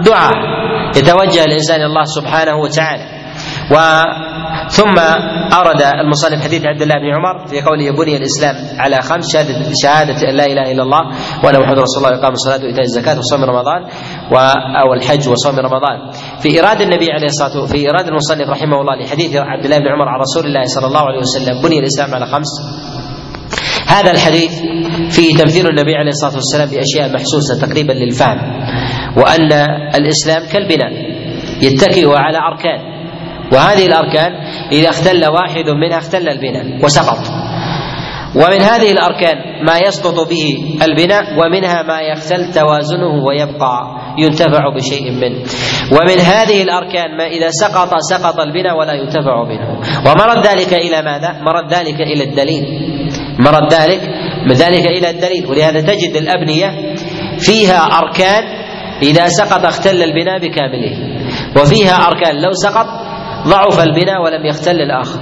دعاء. 0.06 0.34
يتوجه 0.96 1.44
الإنسان 1.44 1.82
الله 1.82 2.04
سبحانه 2.04 2.56
وتعالى. 2.56 3.23
و 3.70 3.76
ثم 4.68 4.98
أورد 5.54 5.82
المصنف 5.82 6.44
حديث 6.44 6.62
عبد 6.64 6.82
الله 6.82 6.94
بن 6.94 7.14
عمر 7.14 7.46
في 7.46 7.60
قوله 7.60 7.90
بني 7.90 8.16
الإسلام 8.16 8.56
على 8.78 9.02
خمس 9.02 9.32
شهادة, 9.32 9.54
شهادة 9.82 10.30
أن 10.30 10.34
لا 10.36 10.46
إله 10.46 10.72
إلا 10.72 10.82
الله 10.82 11.02
وأن 11.44 11.60
محمد 11.60 11.78
رسول 11.78 12.04
الله 12.04 12.18
إقام 12.20 12.32
الصلاة 12.32 12.64
وإيتاء 12.64 12.84
الزكاة 12.84 13.18
وصوم 13.18 13.44
رمضان 13.44 13.80
أو 14.82 14.94
الحج 14.94 15.28
وصوم 15.28 15.58
رمضان. 15.58 16.10
في 16.40 16.48
إيراد 16.48 16.80
النبي 16.80 17.12
عليه 17.12 17.26
الصلاة 17.26 17.60
والسلام 17.60 17.66
في 17.66 17.78
إيراد 17.86 18.06
المصنف 18.08 18.48
رحمه 18.50 18.80
الله 18.80 18.96
لحديث 19.04 19.36
عبد 19.36 19.64
الله 19.64 19.78
بن 19.78 19.88
عمر 19.88 20.08
عن 20.08 20.20
رسول 20.20 20.46
الله 20.46 20.64
صلى 20.64 20.86
الله 20.86 21.00
عليه 21.00 21.18
وسلم 21.18 21.62
بني 21.62 21.78
الإسلام 21.78 22.14
على 22.14 22.26
خمس. 22.26 22.50
هذا 23.86 24.10
الحديث 24.10 24.52
فيه 25.10 25.36
تمثيل 25.36 25.68
النبي 25.68 25.94
عليه 25.94 26.10
الصلاة 26.10 26.34
والسلام 26.34 26.68
بأشياء 26.68 27.14
محسوسة 27.14 27.66
تقريبا 27.66 27.92
للفهم 27.92 28.38
وأن 29.16 29.52
الإسلام 29.94 30.42
كالبناء 30.52 30.92
يتكئ 31.62 32.08
على 32.16 32.38
أركان. 32.38 32.93
وهذه 33.52 33.86
الأركان 33.86 34.32
إذا 34.72 34.88
اختل 34.88 35.26
واحد 35.26 35.68
منها 35.68 35.98
اختل 35.98 36.28
البناء 36.28 36.84
وسقط. 36.84 37.18
ومن 38.34 38.62
هذه 38.62 38.90
الأركان 38.90 39.36
ما 39.66 39.78
يسقط 39.78 40.28
به 40.28 40.76
البناء 40.82 41.22
ومنها 41.38 41.82
ما 41.82 42.00
يختل 42.00 42.52
توازنه 42.54 43.24
ويبقى 43.26 43.96
ينتفع 44.18 44.68
بشيء 44.74 45.12
منه. 45.12 45.38
ومن 45.92 46.20
هذه 46.20 46.62
الأركان 46.62 47.16
ما 47.16 47.26
إذا 47.26 47.48
سقط 47.50 47.94
سقط 48.10 48.40
البناء 48.40 48.78
ولا 48.78 48.92
ينتفع 48.92 49.44
منه 49.44 49.80
ومرد 50.06 50.46
ذلك 50.46 50.74
إلى 50.74 51.02
ماذا؟ 51.02 51.42
مرد 51.42 51.74
ذلك 51.74 52.00
إلى 52.00 52.24
الدليل. 52.24 52.64
مرد 53.38 53.72
ذلك 53.72 54.00
من 54.46 54.52
ذلك 54.52 54.86
إلى 54.86 55.10
الدليل. 55.10 55.46
ولهذا 55.46 55.80
تجد 55.80 56.16
الأبنية 56.16 56.94
فيها 57.38 57.98
أركان 57.98 58.42
إذا 59.02 59.28
سقط 59.28 59.64
اختل 59.64 60.02
البناء 60.02 60.38
بكامله. 60.38 61.14
وفيها 61.56 62.06
أركان 62.06 62.42
لو 62.42 62.52
سقط 62.52 63.03
ضعف 63.46 63.82
البناء 63.82 64.22
ولم 64.24 64.46
يختل 64.46 64.80
الآخر. 64.80 65.20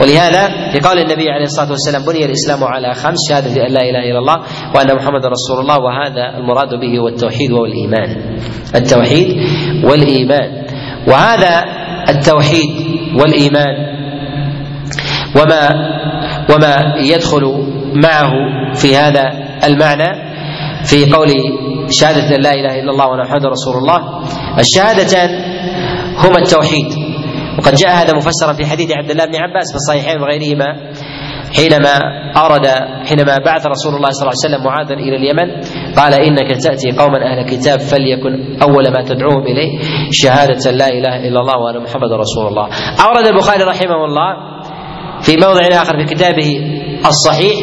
ولهذا 0.00 0.70
في 0.72 0.80
قول 0.80 0.98
النبي 0.98 1.30
عليه 1.30 1.44
الصلاة 1.44 1.70
والسلام 1.70 2.02
بني 2.04 2.24
الإسلام 2.24 2.64
على 2.64 2.94
خمس 2.94 3.18
شهادة 3.28 3.66
أن 3.66 3.72
لا 3.72 3.80
إله 3.80 4.10
إلا 4.10 4.18
الله 4.18 4.36
وأن 4.74 4.96
محمد 4.96 5.22
رسول 5.26 5.60
الله. 5.60 5.78
وهذا 5.78 6.38
المراد 6.38 6.80
به 6.80 6.98
هو 6.98 7.08
التوحيد 7.08 7.52
والإيمان. 7.52 8.38
التوحيد 8.74 9.28
والإيمان. 9.84 10.64
وهذا 11.08 11.64
التوحيد 12.08 12.70
والإيمان 13.20 13.74
وما 15.36 15.70
وما 16.50 16.94
يدخل 16.98 17.42
معه 17.94 18.32
في 18.74 18.96
هذا 18.96 19.24
المعنى 19.64 20.34
في 20.84 21.12
قول 21.12 21.28
شهادة 21.90 22.36
لا 22.36 22.52
إله 22.52 22.80
إلا 22.80 22.90
الله 22.90 23.06
وأن 23.06 23.20
محمد 23.20 23.46
رسول 23.46 23.74
الله 23.76 24.00
الشهادتان 24.58 25.30
هما 26.18 26.38
التوحيد. 26.38 27.03
وقد 27.58 27.74
جاء 27.74 27.90
هذا 27.90 28.16
مفسرا 28.16 28.52
في 28.52 28.66
حديث 28.66 28.90
عبد 28.92 29.10
الله 29.10 29.24
بن 29.24 29.36
عباس 29.36 29.70
في 29.70 29.76
الصحيحين 29.76 30.20
وغيرهما 30.20 30.66
حينما 31.56 31.94
أرد 32.36 32.66
حينما 33.08 33.38
بعث 33.46 33.66
رسول 33.66 33.94
الله 33.94 34.10
صلى 34.10 34.22
الله 34.22 34.34
عليه 34.36 34.46
وسلم 34.46 34.64
معاذا 34.64 34.94
إلى 34.94 35.16
اليمن 35.16 35.48
قال 35.96 36.14
إنك 36.14 36.62
تأتي 36.62 36.90
قوما 36.98 37.18
أهل 37.32 37.50
كتاب 37.50 37.80
فليكن 37.80 38.62
أول 38.62 38.88
ما 38.92 39.02
تدعوهم 39.02 39.42
إليه 39.42 39.78
شهادة 40.10 40.70
لا 40.70 40.88
إله 40.88 41.28
إلا 41.28 41.40
الله 41.40 41.58
وأن 41.58 41.82
محمد 41.82 42.12
رسول 42.12 42.46
الله. 42.46 42.68
أورد 43.04 43.26
البخاري 43.26 43.62
رحمه 43.62 44.04
الله 44.04 44.54
في 45.22 45.36
موضع 45.36 45.62
آخر 45.82 45.98
في 45.98 46.14
كتابه 46.14 46.60
الصحيح 47.06 47.54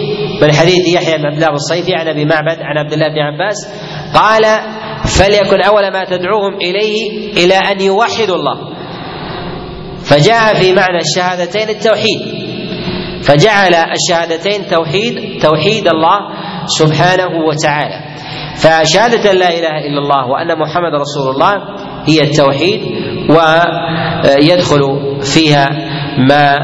من 0.41 0.51
حديث 0.51 0.87
يحيى 0.95 1.17
بن 1.17 1.25
عبد 1.25 1.35
الله 1.35 1.49
الصيفي 1.53 1.95
عن 1.95 2.07
أبي 2.07 2.25
معبد 2.25 2.57
عن 2.61 2.77
عبد 2.77 2.93
الله 2.93 3.07
بن 3.07 3.19
عباس 3.19 3.57
قال 4.15 4.43
فليكن 5.05 5.61
أول 5.61 5.93
ما 5.93 6.03
تدعوهم 6.03 6.53
إليه 6.55 7.09
إلى 7.45 7.55
أن 7.55 7.81
يوحدوا 7.81 8.35
الله. 8.35 8.70
فجاء 10.04 10.54
في 10.54 10.74
معنى 10.74 10.99
الشهادتين 10.99 11.70
التوحيد. 11.70 12.22
فجعل 13.24 13.74
الشهادتين 13.74 14.68
توحيد 14.68 15.41
توحيد 15.41 15.88
الله 15.88 16.20
سبحانه 16.66 17.32
وتعالى. 17.47 17.99
فشهادة 18.56 19.32
لا 19.32 19.49
إله 19.49 19.78
إلا 19.88 19.99
الله 19.99 20.28
وأن 20.28 20.60
محمد 20.60 20.93
رسول 20.93 21.34
الله 21.34 21.54
هي 22.06 22.22
التوحيد 22.22 22.82
ويدخل 23.30 24.82
فيها 25.22 25.70
ما 26.18 26.56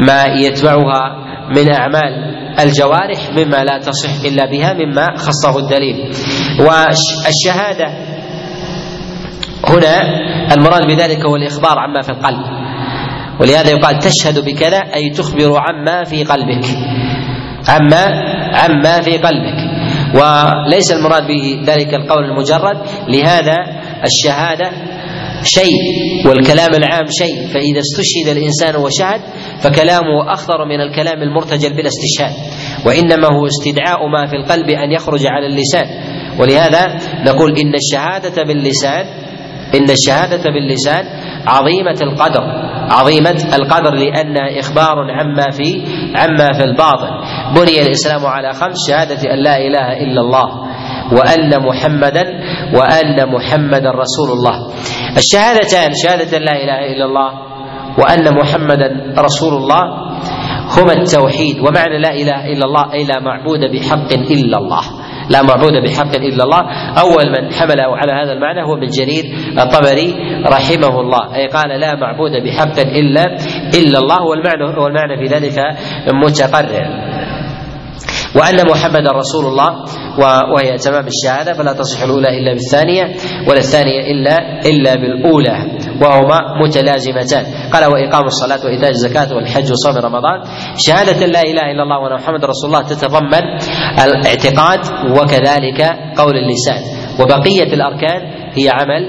ما 0.00 0.24
يتبعها 0.24 1.24
من 1.56 1.74
أعمال 1.74 2.34
الجوارح 2.60 3.30
مما 3.36 3.64
لا 3.64 3.78
تصح 3.78 4.10
إلا 4.24 4.46
بها 4.50 4.72
مما 4.72 5.16
خصه 5.16 5.58
الدليل. 5.58 6.10
والشهادة 6.60 7.86
هنا 9.68 10.02
المراد 10.54 10.86
بذلك 10.86 11.26
هو 11.26 11.36
الإخبار 11.36 11.78
عما 11.78 12.02
في 12.02 12.10
القلب. 12.10 12.63
ولهذا 13.40 13.70
يقال 13.70 13.98
تشهد 13.98 14.44
بكذا 14.44 14.78
أي 14.94 15.10
تخبر 15.10 15.58
عما 15.58 16.04
في 16.04 16.24
قلبك. 16.24 16.66
عما 17.68 18.04
عما 18.54 19.00
في 19.00 19.10
قلبك. 19.10 19.58
وليس 20.14 20.92
المراد 20.92 21.26
به 21.26 21.62
ذلك 21.66 21.94
القول 21.94 22.24
المجرد 22.24 22.76
لهذا 23.08 23.56
الشهادة 24.04 24.70
شيء 25.42 25.76
والكلام 26.26 26.74
العام 26.74 27.06
شيء. 27.10 27.46
فإذا 27.46 27.80
استشهد 27.80 28.36
الإنسان 28.36 28.76
وشهد 28.76 29.20
فكلامه 29.60 30.32
أخطر 30.32 30.64
من 30.64 30.80
الكلام 30.80 31.22
المرتجل 31.22 31.76
بلا 31.76 31.88
استشهاد. 31.88 32.34
وإنما 32.86 33.28
هو 33.28 33.46
استدعاء 33.46 34.08
ما 34.08 34.26
في 34.26 34.36
القلب 34.36 34.70
أن 34.70 34.92
يخرج 34.92 35.26
على 35.26 35.46
اللسان. 35.46 35.86
ولهذا 36.38 36.98
نقول 37.26 37.58
إن 37.58 37.72
الشهادة 37.74 38.42
باللسان 38.42 39.06
إن 39.76 39.90
الشهادة 39.90 40.50
باللسان 40.50 41.04
عظيمة 41.46 41.98
القدر 42.02 42.44
عظيمة 42.90 43.36
القدر 43.54 43.94
لأنها 43.94 44.60
إخبار 44.60 44.96
عما 45.10 45.50
في 45.50 45.82
عما 46.14 46.52
في 46.52 46.64
الباطن. 46.64 47.10
بني 47.56 47.82
الإسلام 47.82 48.26
على 48.26 48.52
خمس 48.52 48.88
شهادة 48.88 49.34
أن 49.34 49.38
لا 49.42 49.56
إله 49.56 49.92
إلا 50.04 50.20
الله 50.20 50.48
وأن 51.12 51.62
محمدا 51.62 52.24
وأن 52.74 53.28
محمدا 53.28 53.90
رسول 53.90 54.28
الله. 54.32 54.56
الشهادتان 55.16 55.92
شهادة 55.94 56.38
لا 56.38 56.52
إله 56.52 56.92
إلا 56.92 57.04
الله 57.04 57.30
وأن 57.98 58.34
محمدا 58.34 59.14
رسول 59.18 59.52
الله 59.54 59.82
هما 60.78 60.92
التوحيد 60.92 61.58
ومعنى 61.60 61.98
لا 61.98 62.12
إله 62.14 62.52
إلا 62.52 62.64
الله 62.64 62.92
أي 62.92 63.04
لا 63.04 63.20
معبود 63.20 63.60
بحق 63.72 64.12
إلا 64.12 64.58
الله. 64.58 64.82
لا 65.30 65.42
معبود 65.42 65.72
بحق 65.84 66.16
إلا 66.16 66.44
الله. 66.44 66.62
أول 67.00 67.26
من 67.30 67.52
حمله 67.52 67.96
على 67.96 68.12
هذا 68.12 68.32
المعنى 68.32 68.62
هو 68.66 68.74
ابن 68.74 68.86
جرير 68.86 69.24
الطبري 69.58 70.14
رحمه 70.46 71.00
الله. 71.00 71.36
أي 71.36 71.46
قال 71.46 71.80
لا 71.80 71.94
معبود 71.94 72.32
بحق 72.44 72.78
إلا 72.80 73.24
إلا 73.74 73.98
الله. 73.98 74.22
والمعنى 74.22 74.64
والمعنى 74.78 75.16
في 75.16 75.34
ذلك 75.34 75.58
متقرر. 76.12 77.14
وأن 78.36 78.66
محمدا 78.70 79.10
رسول 79.12 79.44
الله 79.46 79.70
وهي 80.54 80.76
تمام 80.76 81.06
الشهادة 81.06 81.52
فلا 81.52 81.72
تصح 81.72 82.02
الأولى 82.02 82.38
إلا 82.38 82.52
بالثانية 82.52 83.04
ولا 83.48 83.58
الثانية 83.58 84.00
إلا 84.12 84.60
إلا 84.66 84.94
بالأولى. 84.94 85.83
وهما 86.02 86.38
متلازمتان. 86.62 87.44
قال 87.72 87.84
وإقام 87.84 88.24
الصلاة 88.24 88.64
وإيتاء 88.64 88.90
الزكاة 88.90 89.34
والحج 89.36 89.72
وصوم 89.72 89.96
رمضان. 89.96 90.40
شهادة 90.76 91.26
لا 91.26 91.40
إله 91.40 91.70
إلا 91.72 91.82
الله 91.82 91.98
وأن 91.98 92.14
محمد 92.14 92.44
رسول 92.44 92.66
الله 92.70 92.82
تتضمن 92.82 93.44
الاعتقاد 94.04 94.80
وكذلك 95.10 95.80
قول 96.16 96.36
اللسان. 96.36 96.82
وبقية 97.20 97.72
الأركان 97.74 98.20
هي 98.58 98.68
عمل 98.70 99.02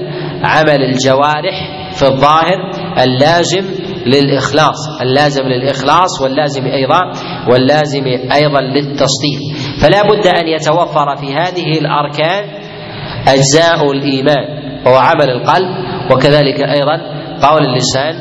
عمل 0.44 0.84
الجوارح 0.84 1.56
في 1.92 2.02
الظاهر 2.02 2.70
اللازم 2.98 3.64
للإخلاص. 4.06 5.00
اللازم 5.02 5.42
للإخلاص 5.42 6.22
واللازم 6.22 6.64
أيضا 6.64 7.00
واللازم 7.50 8.04
أيضا 8.32 8.60
للتصديق. 8.60 9.40
فلا 9.82 10.02
بد 10.02 10.26
أن 10.26 10.48
يتوفر 10.48 11.16
في 11.16 11.34
هذه 11.34 11.78
الأركان 11.78 12.44
أجزاء 13.28 13.90
الإيمان. 13.90 14.65
وهو 14.86 14.96
عمل 14.96 15.30
القلب 15.30 15.68
وكذلك 16.12 16.60
أيضا 16.60 16.96
قول 17.48 17.62
اللسان 17.66 18.14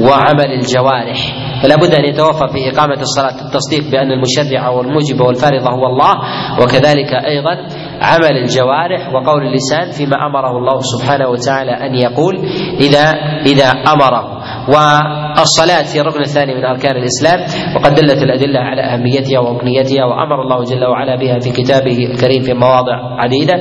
وعمل 0.00 0.52
الجوارح. 0.58 1.18
فلا 1.62 1.76
بد 1.76 1.94
أن 1.94 2.04
يتوفر 2.04 2.48
في 2.48 2.70
إقامة 2.70 3.00
الصلاة 3.00 3.46
التصديق 3.46 3.90
بأن 3.90 4.10
المشرع 4.12 4.68
والموجب 4.68 5.20
والفارض 5.20 5.62
هو 5.62 5.86
الله 5.86 6.14
وكذلك 6.62 7.12
أيضا 7.26 7.54
عمل 8.00 8.36
الجوارح 8.42 9.14
وقول 9.14 9.42
اللسان 9.46 9.90
فيما 9.90 10.26
أمره 10.26 10.58
الله 10.58 10.78
سبحانه 10.80 11.28
وتعالى 11.28 11.70
أن 11.70 11.94
يقول 11.94 12.36
اذا 12.80 13.10
إذا 13.46 13.64
أمره. 13.92 14.36
والصلاة 14.68 15.86
هي 15.94 16.00
الركن 16.00 16.20
الثاني 16.20 16.54
من 16.54 16.64
أركان 16.64 16.96
الإسلام 16.96 17.38
وقد 17.76 17.94
دلت 17.94 18.22
الأدلة 18.22 18.60
على 18.60 18.82
أهميتها 18.82 19.38
وركنيتها 19.40 20.04
وأمر 20.04 20.42
الله 20.42 20.62
جل 20.64 20.84
وعلا 20.84 21.16
بها 21.16 21.38
في 21.38 21.50
كتابه 21.62 21.98
الكريم 22.10 22.42
في 22.42 22.52
مواضع 22.54 22.96
عديدة 23.22 23.54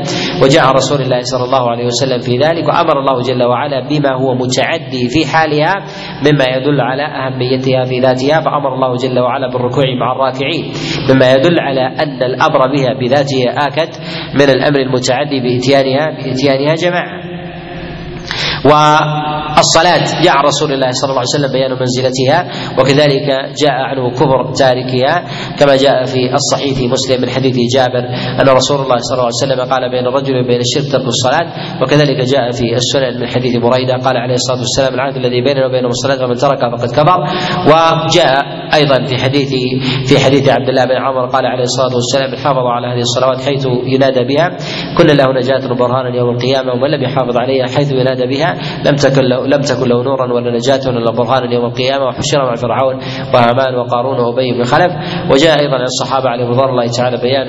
وجاء 0.43 0.71
رسول 0.71 1.01
الله 1.01 1.19
صلى 1.19 1.43
الله 1.43 1.69
عليه 1.69 1.85
وسلم 1.85 2.19
في 2.19 2.37
ذلك 2.37 2.67
وأمر 2.67 2.99
الله 2.99 3.21
جل 3.21 3.43
وعلا 3.43 3.87
بما 3.87 4.11
هو 4.13 4.33
متعدي 4.35 5.09
في 5.09 5.31
حالها 5.31 5.73
مما 6.25 6.45
يدل 6.55 6.81
على 6.81 7.03
أهميتها 7.03 7.83
في 7.83 7.99
ذاتها 7.99 8.41
فأمر 8.41 8.73
الله 8.75 8.95
جل 8.95 9.19
وعلا 9.19 9.47
بالركوع 9.53 9.83
مع 9.99 10.11
الراكعين 10.11 10.63
مما 11.09 11.31
يدل 11.33 11.59
على 11.59 11.81
أن 11.87 12.23
الأمر 12.23 12.59
بها 12.73 12.93
بذاتها 12.99 13.67
آكد 13.67 13.89
من 14.35 14.49
الأمر 14.49 14.79
المتعدي 14.79 15.39
بإتيانها 15.39 16.05
بإتيانها 16.23 16.75
جماعة. 16.75 17.24
والصلاة. 18.65 20.21
جاء 20.23 20.35
رسول 20.45 20.73
الله 20.73 20.91
صلى 20.91 21.09
الله 21.09 21.21
عليه 21.23 21.35
وسلم 21.35 21.51
بيان 21.51 21.71
منزلتها 21.79 22.39
وكذلك 22.79 23.27
جاء 23.63 23.71
عنه 23.89 24.09
كفر 24.11 24.51
تاركها 24.59 25.15
كما 25.59 25.75
جاء 25.75 26.03
في 26.05 26.33
الصحيح 26.33 26.77
في 26.77 26.87
مسلم 26.87 27.21
من 27.21 27.29
حديث 27.29 27.55
جابر 27.75 28.03
أن 28.41 28.49
رسول 28.49 28.79
الله 28.81 28.97
صلى 28.97 29.15
الله 29.17 29.29
عليه 29.31 29.41
وسلم 29.43 29.73
قال 29.73 29.91
بين 29.91 30.07
الرجل 30.07 30.33
وبين 30.43 30.59
الشرك 30.59 30.91
ترك 30.91 31.07
الصلاة 31.07 31.47
وكذلك 31.81 32.17
جاء 32.33 32.51
في 32.51 32.75
السنن 32.75 33.21
من 33.21 33.27
حديث 33.27 33.55
بريدة 33.57 33.93
قال 34.05 34.17
عليه 34.17 34.33
الصلاة 34.33 34.59
والسلام 34.59 34.93
العهد 34.93 35.15
الذي 35.15 35.41
بيننا 35.41 35.65
وبينهم 35.65 35.89
الصلاة 35.89 36.25
ومن 36.25 36.35
تركها 36.35 36.69
فقد 36.69 36.89
كفر. 36.91 37.19
وجاء 37.67 38.35
أيضا 38.73 39.05
في 39.05 39.17
حديث 39.23 39.49
في 40.07 40.19
حديث 40.25 40.49
عبد 40.49 40.69
الله 40.69 40.85
بن 40.85 40.95
عمر 40.95 41.25
قال 41.25 41.45
عليه 41.45 41.63
الصلاة 41.63 41.95
والسلام 41.95 42.33
الحافظ 42.33 42.65
على 42.75 42.87
هذه 42.87 43.01
الصلوات 43.01 43.41
حيث 43.41 43.67
ينادى 43.93 44.23
بها 44.23 44.57
كل 44.97 45.17
له 45.17 45.33
نجاة 45.33 45.73
برهانا 45.73 46.15
يوم 46.15 46.29
القيامة 46.29 46.73
ومن 46.73 46.89
لم 46.91 47.03
يحافظ 47.03 47.37
عليها 47.37 47.65
حيث 47.65 47.91
ينادى 47.91 48.25
بها 48.25 48.54
لم 48.85 48.95
تكن 48.95 49.23
له 49.23 49.47
لم 49.47 49.61
تكن 49.61 49.89
له 49.89 50.03
نورا 50.03 50.33
ولا 50.33 50.51
نجاة 50.57 50.79
ولا 50.87 51.11
برهانا 51.11 51.53
يوم 51.53 51.65
القيامة 51.65 52.05
وحشر 52.05 52.39
مع 52.39 52.55
فرعون 52.55 52.95
وهامان 53.33 53.75
وقارون 53.75 54.19
وأبي 54.19 54.53
بن 54.57 54.63
خلف. 54.63 54.91
وجاء 55.31 55.59
أيضا 55.59 55.75
عن 55.75 55.81
الصحابة 55.81 56.29
عليهم 56.29 56.49
رضوان 56.49 56.69
الله 56.69 56.87
تعالى 56.97 57.17
بيان 57.17 57.47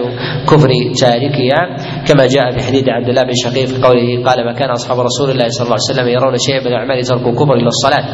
كفر 0.51 0.71
تاركها 1.01 1.61
كما 2.09 2.27
جاء 2.27 2.51
في 2.51 2.67
حديث 2.67 2.89
عبد 2.89 3.09
الله 3.09 3.23
بن 3.23 3.35
شقيق 3.35 3.67
في 3.67 3.83
قوله 3.83 4.25
قال 4.27 4.45
ما 4.45 4.53
كان 4.53 4.71
أصحاب 4.71 5.01
رسول 5.01 5.31
الله 5.31 5.49
صلى 5.49 5.65
الله 5.65 5.79
عليه 5.81 5.91
وسلم 5.91 6.09
يرون 6.09 6.37
شيئا 6.47 6.61
من 6.61 6.67
الأعمال 6.67 7.05
تركوا 7.05 7.33
كفر 7.33 7.55
إلا 7.55 7.69
الصلاة. 7.77 8.05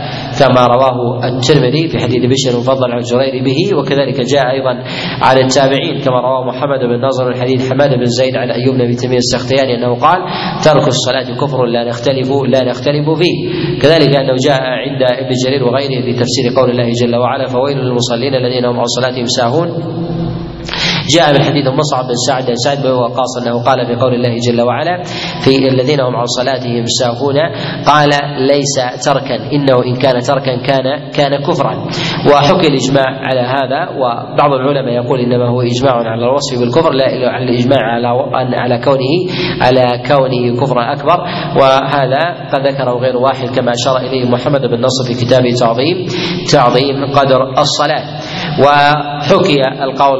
كما 0.41 0.67
رواه 0.67 0.99
الترمذي 1.29 1.89
في 1.89 1.99
حديث 1.99 2.23
بشر 2.33 2.59
مفضل 2.59 2.93
عن 2.93 2.99
الزرير 2.99 3.45
به 3.45 3.77
وكذلك 3.79 4.21
جاء 4.21 4.51
أيضا 4.51 4.75
عن 5.23 5.39
التابعين 5.39 6.01
كما 6.05 6.21
رواه 6.21 6.45
محمد 6.45 6.79
بن 6.79 7.07
نصر 7.07 7.25
من 7.29 7.35
حديث 7.41 7.73
حماد 7.73 7.91
بن 7.91 8.05
زيد 8.05 8.37
عن 8.37 8.51
أيوب 8.51 8.75
بن 8.77 8.97
تيمية 8.97 9.17
السختياني 9.17 9.75
أنه 9.75 9.95
قال 9.95 10.19
ترك 10.65 10.89
الصلاة 10.89 11.29
كفر 11.41 11.65
لا 11.65 11.85
نختلف 11.89 12.29
لا 12.49 12.65
نختلف 12.65 12.82
يختلف 12.83 13.07
فيه. 13.11 13.37
كذلك 13.83 14.17
أنه 14.17 14.35
جاء 14.47 14.61
عند 14.63 15.03
ابن 15.03 15.33
جرير 15.47 15.65
وغيره 15.65 16.03
في 16.03 16.13
تفسير 16.13 16.45
قول 16.57 16.71
الله 16.71 16.91
جل 17.03 17.17
وعلا 17.17 17.47
فويل 17.47 17.79
للمصلين 17.79 18.35
الذين 18.35 18.65
هم 18.65 18.79
عن 18.79 18.85
صلاتهم 18.87 19.25
ساهون؟ 19.39 19.69
جاء 21.09 21.33
من 21.33 21.43
حديث 21.45 21.67
مصعب 21.69 22.05
بن 22.05 22.15
سعد 22.29 22.47
بن 22.47 22.55
سعد 22.55 22.83
بن 22.83 22.91
وقاص 22.91 23.39
أنه 23.43 23.63
قال 23.65 23.87
في 23.87 23.95
قول 23.95 24.15
الله 24.15 24.37
جل 24.49 24.61
وعلا 24.63 25.03
في 25.45 25.69
الذين 25.69 26.01
هم 26.01 26.17
عن 26.17 26.27
صلاتهم 26.27 26.85
ساهون 26.87 27.37
قال 27.87 28.11
ليس 28.39 29.05
تركا 29.07 29.35
إنه 29.53 29.85
إن 29.85 29.97
كان 29.97 30.21
تركا 30.21 30.57
كان 30.57 31.11
كان 31.11 31.43
كفرا. 31.43 31.89
وحكي 32.31 32.67
الإجماع 32.67 33.07
على 33.07 33.41
هذا 33.41 33.89
وبعض 33.99 34.53
العلماء 34.53 35.05
يقول 35.05 35.21
إنما 35.21 35.49
هو 35.49 35.61
إجماع 35.63 35.95
على 35.95 36.25
الوصف 36.25 36.61
بالكفر 36.61 36.93
لا 36.93 37.05
على 37.29 37.45
الإجماع 37.45 37.81
على 37.81 38.09
على 38.57 38.79
كونه 38.85 39.13
على 39.61 40.03
كونه 40.09 40.61
كفرا 40.61 40.93
أكبر. 40.93 41.19
وهذا 41.57 42.23
قد 42.53 42.67
ذكره 42.67 42.99
غير 42.99 43.17
واحد 43.17 43.49
كما 43.49 43.73
أشار 43.73 43.97
إليه 43.97 44.31
محمد 44.31 44.61
بن 44.61 44.81
نصر 44.81 45.05
في 45.09 45.25
كتابه 45.25 45.51
تعظيم 45.61 46.07
تعظيم 46.53 47.05
قدر 47.15 47.59
الصلاة. 47.59 48.05
وحكي 48.61 49.61
القول 49.83 50.19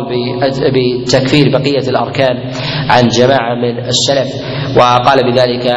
بتكفير 0.75 1.51
بقية 1.53 1.89
الأركان 1.89 2.37
عن 2.91 3.09
جماعة 3.09 3.55
من 3.55 3.79
السلف. 3.79 4.29
وقال 4.77 5.33
بذلك 5.33 5.75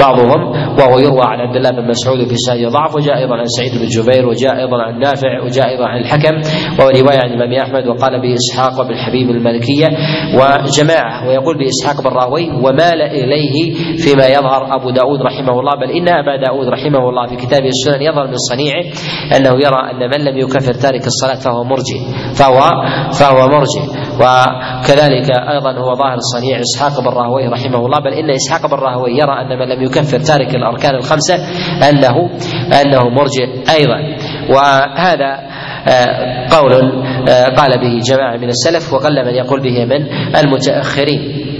بعضهم 0.00 0.40
وهو 0.78 0.98
يروى 0.98 1.22
عن 1.22 1.40
عبد 1.40 1.56
الله 1.56 1.70
بن 1.70 1.88
مسعود 1.88 2.24
في 2.28 2.36
سائر 2.36 2.68
ضعف 2.68 2.96
وجاء 2.96 3.18
أيضا 3.18 3.34
عن 3.36 3.44
سعيد 3.46 3.72
بن 3.72 3.86
جبير 3.86 4.26
وجاء 4.28 4.58
أيضا 4.58 4.82
عن 4.82 4.98
نافع 4.98 5.42
وجاء 5.44 5.68
أيضا 5.68 5.86
عن 5.86 6.00
الحكم. 6.00 6.34
وهو 6.78 6.88
رواية 6.88 7.18
عن 7.18 7.30
الإمام 7.32 7.52
أحمد 7.62 7.86
وقال 7.86 8.20
بإسحاق 8.22 8.78
وابن 8.80 8.96
حبيب 8.96 9.30
المالكية 9.30 9.86
وجماعة 10.34 11.28
ويقول 11.28 11.58
بإسحاق 11.58 12.02
بن 12.04 12.16
راهوي 12.16 12.50
ومال 12.50 13.02
إليه 13.02 13.74
فيما 13.96 14.26
يظهر 14.26 14.74
أبو 14.76 14.90
داود 14.90 15.22
رحمه 15.22 15.60
الله 15.60 15.72
بل 15.80 15.90
إن 15.90 16.08
أبا 16.08 16.36
داود 16.46 16.68
رحمه 16.68 17.08
الله 17.08 17.26
في 17.26 17.36
كتابه 17.36 17.68
السنن 17.68 18.02
يظهر 18.02 18.26
من 18.26 18.36
صنيعه 18.36 18.84
أنه 19.36 19.50
يرى 19.50 19.90
أن 19.90 20.10
من 20.10 20.24
لم 20.24 20.38
يكفر 20.38 20.72
تارك 20.72 21.06
الصلاة 21.06 21.34
فهو 21.34 21.64
مرجئ 21.86 22.34
فهو 22.34 22.60
فهو 23.12 23.48
مرجئ. 23.48 24.06
وكذلك 24.16 25.30
أيضا 25.30 25.72
هو 25.72 25.94
ظاهر 25.94 26.18
صنيع 26.18 26.60
إسحاق 26.60 27.00
بن 27.00 27.08
راهويه 27.08 27.48
رحمه 27.48 27.86
الله 27.86 27.98
بل 27.98 28.12
إن 28.12 28.30
إسحاق 28.30 28.66
بن 28.66 28.76
راهويه 28.76 29.12
يرى 29.12 29.40
أن 29.40 29.58
من 29.58 29.68
لم 29.68 29.82
يكفر 29.82 30.18
تارك 30.18 30.54
الأركان 30.54 30.94
الخمسة 30.94 31.34
انه 31.88 32.30
أنه 32.80 33.08
مرجئ 33.08 33.48
أيضا. 33.78 33.98
وهذا 34.50 35.46
آه، 35.88 36.48
قول 36.50 36.72
آه، 37.28 37.44
قال 37.44 37.70
به 37.80 37.98
جماعة 38.08 38.36
من 38.36 38.48
السلف 38.48 38.92
وقل 38.92 39.24
من 39.24 39.34
يقول 39.34 39.60
به 39.60 39.84
من 39.84 40.06
المتأخرين. 40.36 41.55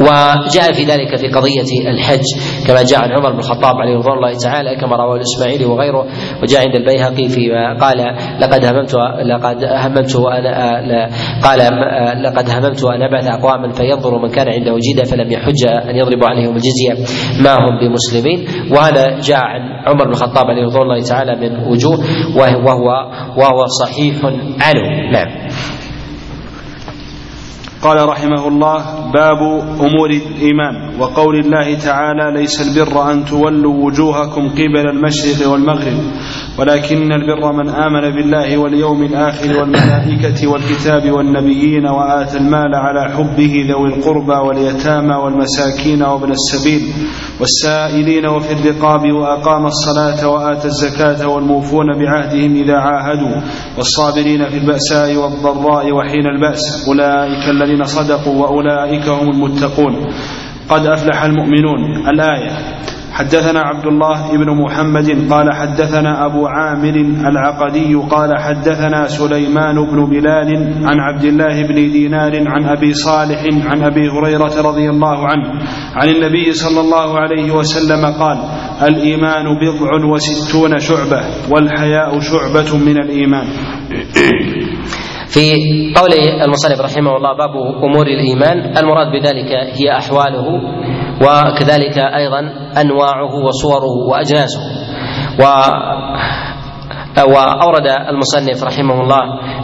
وجاء 0.00 0.72
في 0.72 0.84
ذلك 0.84 1.16
في 1.16 1.28
قضية 1.28 1.90
الحج 1.90 2.24
كما 2.66 2.82
جاء 2.82 3.00
عن 3.00 3.12
عمر 3.12 3.32
بن 3.32 3.38
الخطاب 3.38 3.76
عليه 3.76 3.96
رضوان 3.96 4.16
الله 4.16 4.32
تعالى 4.44 4.76
كما 4.76 4.96
رواه 4.96 5.16
الإسماعيلي 5.16 5.64
وغيره. 5.64 6.06
وجاء 6.42 6.60
عند 6.66 6.76
البيهقي 6.76 7.28
فيما 7.28 7.74
قال 7.80 7.98
لقد 8.40 8.64
هممت 8.64 8.94
لقد 9.24 9.64
هممت 9.64 10.16
وأنا 10.16 11.10
قال 11.44 11.58
لقد 12.22 12.50
هممت 12.50 12.84
أن 12.84 13.02
أبعث 13.02 13.26
أقواما 13.26 13.72
فينظر 13.72 14.18
من 14.18 14.28
كان 14.30 14.48
عنده 14.48 14.76
جيدا 14.78 15.04
فلم 15.04 15.32
يحج 15.32 15.66
أن 15.66 15.96
يضرب 15.96 16.24
عليهم 16.24 16.56
الجزية. 16.56 16.94
ما 17.44 17.54
هم 17.54 17.78
بمسلمين؟ 17.80 18.46
وهذا 18.72 19.20
جاء 19.20 19.38
عن 19.38 19.60
عمر 19.86 20.04
بن 20.04 20.10
الخطاب 20.10 20.46
عليه 20.46 20.64
رضوان 20.64 20.82
الله 20.82 21.02
تعالى 21.02 21.36
من 21.40 21.68
وجوه 21.68 21.98
وهو 22.36 22.86
وهو 23.36 23.66
صحيح 23.66 24.14
عنه. 24.60 25.10
نعم. 25.12 25.47
قال 27.82 28.08
رحمه 28.08 28.48
الله 28.48 29.10
باب 29.14 29.40
أمور 29.80 30.10
الإيمان 30.10 31.00
وقول 31.00 31.34
الله 31.38 31.78
تعالى 31.78 32.40
ليس 32.40 32.56
البر 32.60 33.12
أن 33.12 33.24
تولوا 33.24 33.84
وجوهكم 33.86 34.48
قبل 34.48 34.84
المشرق 34.88 35.48
والمغرب. 35.48 35.98
ولكن 36.58 37.12
البر 37.12 37.52
من 37.52 37.68
آمن 37.68 38.10
بالله 38.10 38.58
واليوم 38.58 39.02
الآخر 39.02 39.60
والملائكة 39.60 40.46
والكتاب 40.48 41.10
والنبيين 41.10 41.86
وآتى 41.86 42.36
المال 42.38 42.74
على 42.74 43.12
حبه 43.14 43.66
ذوي 43.70 43.88
القربى 43.88 44.32
واليتامى 44.48 45.14
والمساكين 45.14 46.02
وابن 46.02 46.30
السبيل 46.30 46.82
والسائلين 47.40 48.26
وفي 48.26 48.52
الرقاب 48.52 49.12
وأقام 49.12 49.66
الصلاة 49.66 50.28
وآتى 50.28 50.68
الزكاة 50.68 51.28
والموفون 51.28 51.86
بعهدهم 51.98 52.54
إذا 52.56 52.76
عاهدوا 52.76 53.40
والصابرين 53.76 54.48
في 54.48 54.56
البأساء 54.58 55.16
والضراء 55.16 55.92
وحين 55.92 56.26
البأس 56.26 56.88
أولئك 56.88 57.48
الذين 57.48 57.84
صدقوا 57.84 58.34
وأولئك 58.42 59.08
هم 59.08 59.30
المتقون 59.30 59.94
قد 60.68 60.86
أفلح 60.86 61.22
المؤمنون 61.24 62.08
الآية 62.08 62.78
حدثنا 63.18 63.60
عبد 63.60 63.86
الله 63.86 64.36
بن 64.36 64.50
محمد 64.62 65.32
قال 65.32 65.52
حدثنا 65.54 66.26
أبو 66.26 66.46
عامر 66.46 66.96
العقدي 67.30 67.94
قال 67.94 68.30
حدثنا 68.38 69.06
سليمان 69.06 69.74
بن 69.90 69.98
بلال 70.10 70.50
عن 70.84 70.98
عبد 71.00 71.24
الله 71.24 71.62
بن 71.66 71.74
دينار 71.74 72.32
عن 72.48 72.64
أبي 72.76 72.92
صالح 72.94 73.40
عن 73.70 73.82
أبي 73.82 74.08
هريرة 74.08 74.54
رضي 74.70 74.90
الله 74.90 75.18
عنه 75.26 75.48
عن 75.94 76.08
النبي 76.08 76.52
صلى 76.52 76.80
الله 76.80 77.18
عليه 77.18 77.52
وسلم 77.52 78.02
قال 78.20 78.38
الإيمان 78.88 79.44
بضع 79.62 79.90
وستون 80.12 80.78
شعبة 80.78 81.20
والحياء 81.50 82.20
شعبة 82.20 82.70
من 82.86 82.96
الإيمان. 83.02 83.46
في 85.28 85.52
قول 85.96 86.12
المصنف 86.44 86.80
رحمه 86.80 87.16
الله 87.16 87.32
باب 87.36 87.54
أمور 87.84 88.06
الإيمان 88.06 88.76
المراد 88.78 89.06
بذلك 89.12 89.50
هي 89.80 89.98
أحواله. 89.98 90.46
وكذلك 91.22 91.98
أيضا 91.98 92.40
أنواعه 92.80 93.34
وصوره 93.46 93.94
وأجناسه. 94.10 94.60
و 95.40 95.44
واورد 97.18 97.86
المصنف 98.08 98.64
رحمه 98.64 99.00
الله 99.00 99.22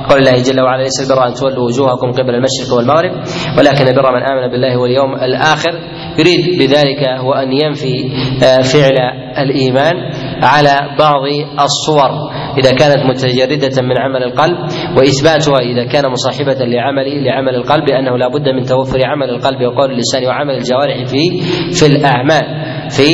قول 0.08 0.18
الله 0.18 0.42
جل 0.42 0.60
وعلا 0.62 0.82
ليس 0.82 1.10
البر 1.10 1.26
أن 1.26 1.34
تولوا 1.34 1.66
وجوهكم 1.66 2.12
قبل 2.12 2.34
المشرق 2.34 2.76
والمغرب 2.76 3.12
ولكن 3.58 3.88
البر 3.88 4.12
من 4.16 4.22
آمن 4.22 4.50
بالله 4.50 4.76
واليوم 4.78 5.14
الآخر. 5.14 5.72
يريد 6.18 6.58
بذلك 6.58 7.02
هو 7.20 7.32
أن 7.32 7.52
ينفي 7.52 8.12
آه، 8.44 8.62
فعل 8.62 8.98
الإيمان. 9.38 9.94
على 10.42 10.96
بعض 10.98 11.22
الصور. 11.60 12.10
إذا 12.58 12.72
كانت 12.72 13.06
متجردة 13.06 13.82
من 13.82 13.98
عمل 13.98 14.22
القلب 14.22 14.56
وإثباتها 14.96 15.58
إذا 15.58 15.84
كان 15.84 16.10
مصاحبة 16.10 16.64
لعمل 16.64 17.24
لعمل 17.24 17.54
القلب 17.54 17.88
انه 17.88 18.16
لا 18.18 18.28
بد 18.28 18.48
من 18.48 18.62
توفر 18.62 18.98
عمل 19.06 19.30
القلب 19.30 19.60
وقول 19.62 19.90
اللسان 19.90 20.26
وعمل 20.26 20.54
الجوارح 20.54 21.04
في 21.04 21.40
في 21.72 21.86
الأعمال 21.86 22.44
في 22.90 23.08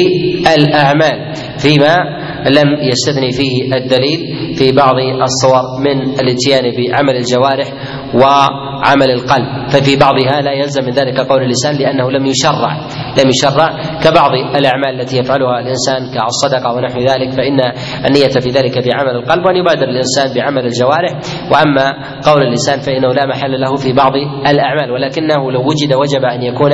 الأعمال 0.55 1.33
فيما 1.59 1.97
لم 2.41 2.69
يستثني 2.89 3.31
فيه 3.33 3.75
الدليل. 3.77 4.21
في 4.61 4.73
بعض 4.73 4.95
الصور 5.23 5.63
من 5.81 6.03
الاتيان 6.03 6.65
بعمل 6.77 7.17
الجوارح 7.17 7.69
وعمل 8.15 9.11
القلب. 9.11 9.69
ففي 9.69 9.97
بعضها 9.97 10.41
لا 10.41 10.53
يلزم 10.53 10.85
من 10.85 10.93
ذلك 10.93 11.21
قول 11.21 11.43
اللسان 11.43 11.77
لأنه 11.77 12.11
لم 12.11 12.27
يشرع 12.27 12.73
لم 13.19 13.29
يشرع 13.29 13.69
كبعض 14.05 14.31
الأعمال 14.57 15.01
التي 15.01 15.19
يفعلها 15.19 15.61
الإنسان 15.61 16.01
كالصدقة 16.15 16.73
ونحو 16.75 16.99
ذلك. 17.01 17.31
فإن 17.31 17.61
النية 18.07 18.29
في 18.29 18.51
ذلك 18.51 18.89
بعمل 18.89 19.17
القلب 19.17 19.47
وأن 19.47 19.57
يبادر 19.57 19.89
الإنسان 19.89 20.35
بعمل 20.35 20.67
الجوارح. 20.67 21.13
وأما 21.53 21.87
قول 22.27 22.43
اللسان 22.43 22.81
فإنه 22.81 23.09
لا 23.09 23.27
محل 23.27 23.61
له 23.61 23.77
في 23.77 23.93
بعض 23.93 24.13
الأعمال 24.47 24.91
ولكنه 24.91 25.53
لو 25.53 25.61
وجد 25.61 25.95
وجب 25.95 26.25
أن 26.25 26.43
يكون 26.43 26.73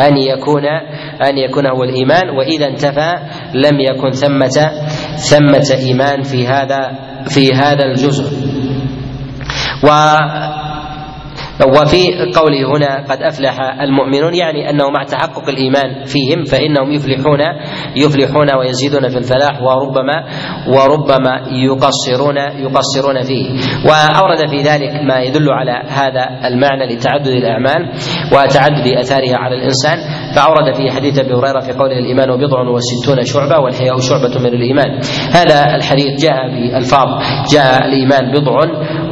أن 0.00 0.16
يكون 0.16 0.66
أن 1.28 1.38
يكون 1.38 1.66
هو 1.66 1.84
الإيمان. 1.84 2.30
وإذا 2.30 2.66
انتفى 2.66 3.14
لم 3.54 3.80
يكن 3.80 4.10
ثمة 4.10 4.70
ثمة 5.30 5.78
إيمان 5.86 6.22
في 6.22 6.46
هذا 6.46 7.06
في 7.28 7.54
هذا 7.54 7.84
الجزء. 7.84 8.24
و 9.82 9.88
وفي 11.64 12.32
قوله 12.36 12.76
هنا 12.76 13.04
قد 13.10 13.22
أفلح 13.22 13.60
المؤمنون 13.80 14.34
يعني 14.34 14.70
أنه 14.70 14.90
مع 14.90 15.04
تحقق 15.04 15.48
الإيمان 15.48 16.04
فيهم 16.04 16.44
فإنهم 16.44 16.92
يفلحون 16.92 17.40
يفلحون 17.96 18.54
ويزيدون 18.54 19.08
في 19.08 19.18
الفلاح 19.18 19.62
وربما 19.62 20.24
وربما 20.68 21.40
يقصرون 21.50 22.36
يقصرون 22.36 23.22
فيه. 23.22 23.46
وأورد 23.84 24.48
في 24.50 24.62
ذلك 24.62 24.90
ما 25.08 25.20
يدل 25.20 25.50
على 25.50 25.82
هذا 25.88 26.48
المعنى 26.48 26.94
لتعدد 26.94 27.26
الأعمال 27.26 27.92
وتعدد 28.32 28.86
آثارها 28.98 29.36
على 29.36 29.54
الإنسان. 29.54 29.98
فأورد 30.36 30.74
في 30.74 30.90
حديث 30.90 31.18
أبي 31.18 31.34
هريرة 31.34 31.60
في 31.60 31.72
قوله 31.72 31.98
الإيمان 31.98 32.36
بضع 32.36 32.60
وستون 32.60 33.24
شعبة 33.24 33.58
والحياء 33.58 34.00
شعبة 34.00 34.38
من 34.40 34.54
الإيمان. 34.54 35.00
هذا 35.32 35.76
الحديث 35.76 36.22
جاء 36.22 36.48
بألفاظ 36.50 37.08
جاء 37.52 37.84
الإيمان 37.84 38.32
بضع 38.32 38.60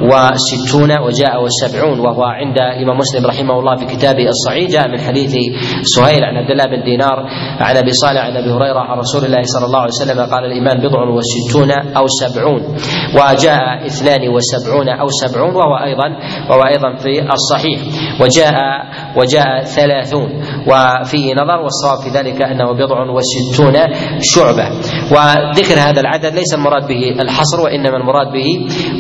وستون 0.03 0.91
وجاء 0.99 1.43
وسبعون 1.43 2.01
وهو 2.01 2.34
وعند 2.35 2.59
الامام 2.59 2.99
مسلم 2.99 3.27
رحمه 3.27 3.59
الله 3.59 3.77
في 3.77 3.87
كتابه 3.87 4.27
الصحيح 4.29 4.71
جاء 4.71 4.89
من 4.89 5.01
حديث 5.01 5.35
سهيل 5.83 6.25
عن 6.25 6.37
عبد 6.37 6.51
الله 6.51 6.65
بن 6.65 6.83
دينار 6.85 7.27
عن 7.61 7.77
أبي 7.77 7.93
صالح 7.93 8.21
عن 8.21 8.37
أبي 8.37 8.51
هريرة 8.51 8.81
عن 8.81 8.99
رسول 8.99 9.25
الله 9.25 9.43
صلى 9.43 9.67
الله 9.67 9.79
عليه 9.79 9.95
وسلم 10.03 10.21
قال 10.21 10.45
الإيمان 10.45 10.77
بضع 10.83 11.01
وستون 11.09 11.71
أو 11.71 12.07
سبعون 12.07 12.63
وجاء 13.15 13.87
اثنان 13.87 14.29
وسبعون 14.29 14.89
أو 14.89 15.07
سبعون 15.09 15.55
وهو 15.55 15.75
أيضا 15.85 16.09
وهو 16.51 16.63
أيضا 16.63 16.97
في 16.97 17.33
الصحيح. 17.33 17.81
وجاء 18.21 18.55
وجاء 19.17 19.65
ثلاثون. 19.65 20.31
وفيه 20.69 21.35
نظر 21.35 21.59
والصواب 21.63 21.99
في 22.05 22.19
ذلك 22.19 22.43
أنه 22.43 22.73
بضع 22.73 23.11
وستون 23.11 23.75
شعبة. 24.21 24.67
وذكر 25.13 25.79
هذا 25.89 26.01
العدد 26.01 26.35
ليس 26.35 26.55
المراد 26.55 26.87
به 26.89 27.23
الحصر 27.23 27.61
وإنما 27.61 27.97
المراد 27.97 28.33
به 28.33 28.49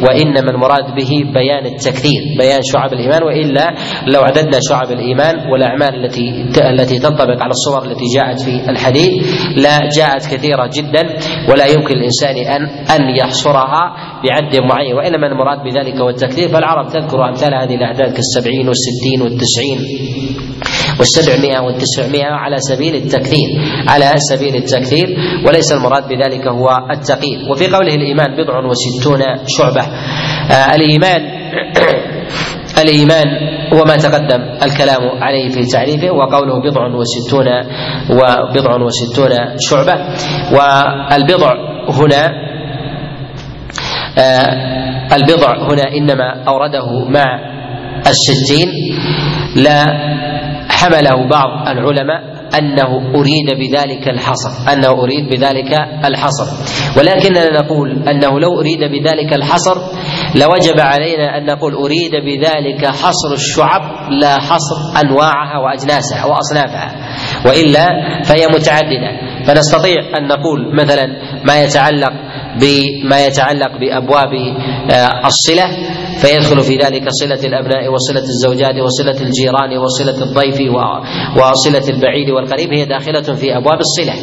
وإنما 0.07 0.51
المراد 0.51 0.95
به 0.97 1.11
بيان 1.35 1.67
التكثير 1.67 2.23
بيان 2.39 2.61
شعب 2.63 2.93
الإيمان 2.93 3.23
وإلا 3.27 3.75
لو 4.07 4.21
عددنا 4.23 4.59
شعب 4.69 4.91
الإيمان 4.93 5.51
والأعمال 5.53 6.05
التي 6.05 6.45
التي 6.71 6.99
تنطبق 6.99 7.43
على 7.43 7.51
الصور 7.51 7.85
التي 7.85 8.05
جاءت 8.17 8.41
في 8.41 8.71
الحديث 8.71 9.13
لا 9.57 9.79
جاءت 9.97 10.35
كثيرة 10.35 10.71
جدا 10.77 11.03
ولا 11.51 11.67
يمكن 11.67 11.95
للإنسان 11.97 12.37
ان 12.37 12.63
أن 12.97 13.17
يحصرها 13.17 13.83
بعد 14.29 14.57
معين 14.71 14.95
وإنما 14.95 15.27
المراد 15.27 15.59
بذلك 15.65 16.01
هو 16.01 16.09
التكثير 16.09 16.49
فالعرب 16.49 16.89
تذكر 16.89 17.29
أمثال 17.29 17.55
هذه 17.55 17.75
الأعداد 17.75 18.13
كالسبعين 18.13 18.69
والستين 18.69 19.23
والتسعين 19.23 19.79
والسبعمائة 20.99 21.61
والتسعمائة 21.61 22.33
على 22.33 22.57
سبيل 22.59 22.95
التكثير 22.95 23.49
على 23.89 24.13
سبيل 24.17 24.57
التكثير 24.57 25.07
وليس 25.49 25.73
المراد 25.73 26.09
بذلك 26.09 26.47
هو 26.47 26.69
التقييد. 26.91 27.51
وفي 27.51 27.67
قوله 27.67 27.95
الإيمان 27.95 28.37
بضع 28.37 28.59
وستون 28.67 29.21
شعبة 29.47 29.81
آه 30.51 30.75
الإيمان 30.75 31.44
الإيمان 32.83 33.25
هو 33.75 33.85
ما 33.85 33.97
تقدم 33.97 34.43
الكلام 34.63 35.23
عليه 35.23 35.49
في 35.49 35.65
تعريفه 35.73 36.11
وقوله 36.11 36.61
بضع 36.61 36.87
وستون 36.95 37.47
وبضع 38.11 38.83
وستون 38.85 39.31
شعبة. 39.59 39.95
والبضع 40.53 41.53
هنا 41.89 42.25
آه 44.19 45.15
البضع 45.17 45.57
هنا 45.73 45.83
إنما 45.97 46.45
أورده 46.49 47.05
مع 47.09 47.25
الستين. 48.07 48.69
لا 49.57 49.85
حمله 50.71 51.29
بعض 51.29 51.69
العلماء 51.69 52.35
أنه 52.59 53.15
أريد 53.15 53.49
بذلك 53.59 54.09
الحصر 54.09 54.73
أنه 54.73 54.89
أريد 54.89 55.29
بذلك 55.31 55.73
الحصر. 56.05 56.47
ولكننا 56.99 57.61
نقول 57.61 58.09
أنه 58.09 58.41
لو 58.41 58.61
أريد 58.61 58.81
بذلك 58.81 59.33
الحصر 59.33 59.77
لوجب 60.35 60.81
علينا 60.81 61.39
أن 61.39 61.47
نقول 61.47 61.75
أريد 61.75 62.13
بذلك 62.13 62.87
حصر 62.87 63.33
الشعب 63.33 63.83
لا 64.11 64.41
حصر 64.41 65.01
أنواعها 65.05 65.59
وأجناسها 65.59 66.25
وأصنافها 66.25 66.95
وإلا 67.47 67.87
فهي 68.25 68.47
متعددة. 68.47 69.25
فنستطيع 69.47 70.19
أن 70.19 70.27
نقول 70.27 70.77
مثلا 70.77 71.07
ما 71.45 71.63
يتعلق 71.63 72.13
بما 72.61 73.27
يتعلق 73.27 73.73
بأبواب 73.81 74.33
الصلة 75.27 75.67
فيدخل 76.21 76.63
في 76.63 76.77
ذلك 76.77 77.05
صلة 77.09 77.41
الأبناء 77.49 77.93
وصلة 77.93 78.23
الزوجات 78.23 78.75
وصلة 78.83 79.27
الجيران 79.27 79.79
وصلة 79.79 80.23
الضيف 80.23 80.61
وصلة 81.37 81.89
البعيد 81.95 82.31
والقريب 82.31 82.73
هي 82.73 82.85
داخلة 82.85 83.35
في 83.35 83.57
أبواب 83.57 83.79
الصلة. 83.81 84.15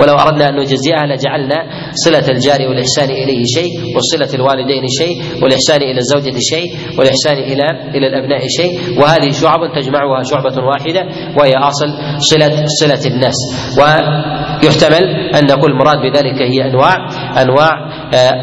ولو 0.00 0.14
أردنا 0.14 0.48
أن 0.48 0.54
نجزئها 0.56 1.06
لجعلنا 1.06 1.56
صلة 2.04 2.28
الجار 2.28 2.58
والإحسان 2.68 3.10
إليه 3.10 3.42
شيء 3.54 3.70
وصلة 3.96 4.34
الوالدين 4.34 4.82
شيء 4.98 5.42
والإحسان 5.42 5.82
إلى 5.82 5.98
الزوجة 5.98 6.38
شيء 6.38 6.66
والإحسان 6.98 7.36
إلى 7.36 7.64
إلى 7.94 8.06
الأبناء 8.06 8.40
شيء 8.48 9.00
وهذه 9.00 9.30
شعب 9.30 9.60
تجمعها 9.76 10.22
شعبة 10.22 10.64
واحدة 10.64 11.02
وهي 11.38 11.52
أصل 11.52 11.86
صلة 12.18 12.64
صلة 12.80 13.14
الناس 13.14 13.34
ويحتمل 13.78 15.04
أن 15.36 15.46
نقول 15.46 15.70
المراد 15.70 15.98
بذلك 15.98 16.42
هي 16.42 16.70
أنواع 16.70 16.94
أنواع 17.42 17.70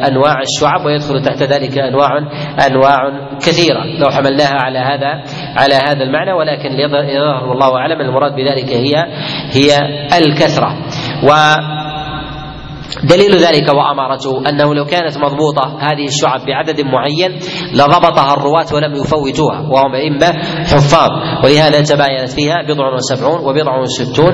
أنواع 0.08 0.36
الشعب 0.42 0.86
ويدخل 0.86 1.22
تحت 1.22 1.44
ذلك 1.44 1.78
أنواع 1.78 2.10
أنواع 2.68 2.96
كثيرة 3.40 3.84
لو 4.00 4.10
حملناها 4.10 4.54
على 4.54 4.80
هذا 4.80 5.24
على 5.56 5.76
هذا 5.76 6.04
المعنى 6.04 6.34
ولكن 6.34 6.72
يظهر 6.72 7.48
والله 7.50 7.78
أعلم 7.78 8.02
المراد 8.02 8.36
بذلك 8.36 8.70
هي 8.74 8.94
هي 9.52 9.80
الكثرة 10.18 10.78
و 11.24 11.56
دليل 13.04 13.38
ذلك 13.38 13.70
وأمارته 13.74 14.50
أنه 14.50 14.76
لو 14.76 14.86
كانت 14.86 15.18
مضبوطة 15.18 15.78
هذه 15.80 16.06
الشعب 16.08 16.46
بعدد 16.46 16.82
معين 16.82 17.40
لضبطها 17.74 18.34
الرواة 18.34 18.66
ولم 18.74 18.96
يفوتوها 18.96 19.60
وهم 19.60 19.96
أئمة 19.96 20.32
حفاظ. 20.60 21.10
ولهذا 21.46 21.82
تباينت 21.82 22.30
فيها 22.30 22.56
بضع 22.68 22.94
وسبعون 22.94 23.40
وبضع 23.40 23.80
وستون 23.80 24.34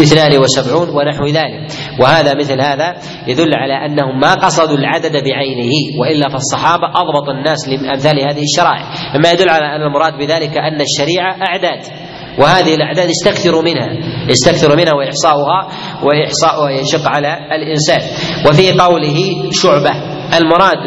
اثنان 0.00 0.38
وسبعون 0.40 0.88
ونحو 0.88 1.26
ذلك. 1.26 1.72
وهذا 2.00 2.34
مثل 2.34 2.60
هذا 2.60 2.94
يدل 3.26 3.54
على 3.54 3.86
أنهم 3.86 4.20
ما 4.20 4.34
قصدوا 4.34 4.76
العدد 4.78 5.12
بعينه 5.12 5.72
وإلا 6.00 6.28
فالصحابة 6.28 6.86
أضبط 6.86 7.28
الناس 7.28 7.68
لأمثال 7.68 8.20
هذه 8.20 8.42
الشرائع. 8.42 8.84
مما 9.16 9.32
يدل 9.32 9.50
على 9.50 9.76
أن 9.76 9.82
المراد 9.82 10.12
بذلك 10.18 10.58
أن 10.58 10.80
الشريعة 10.80 11.36
أعداد. 11.48 12.11
وهذه 12.42 12.74
الأعداد 12.74 13.08
يستكثر 13.10 13.62
منها 13.62 13.88
يستكثر 14.28 14.76
منها 14.76 14.94
وإحصاؤها 14.94 15.68
واحصاؤها 16.02 16.70
يشق 16.70 17.08
على 17.08 17.38
الإنسان. 17.52 18.00
وفي 18.48 18.72
قوله 18.72 19.18
شعبة 19.50 19.90
المراد 20.38 20.78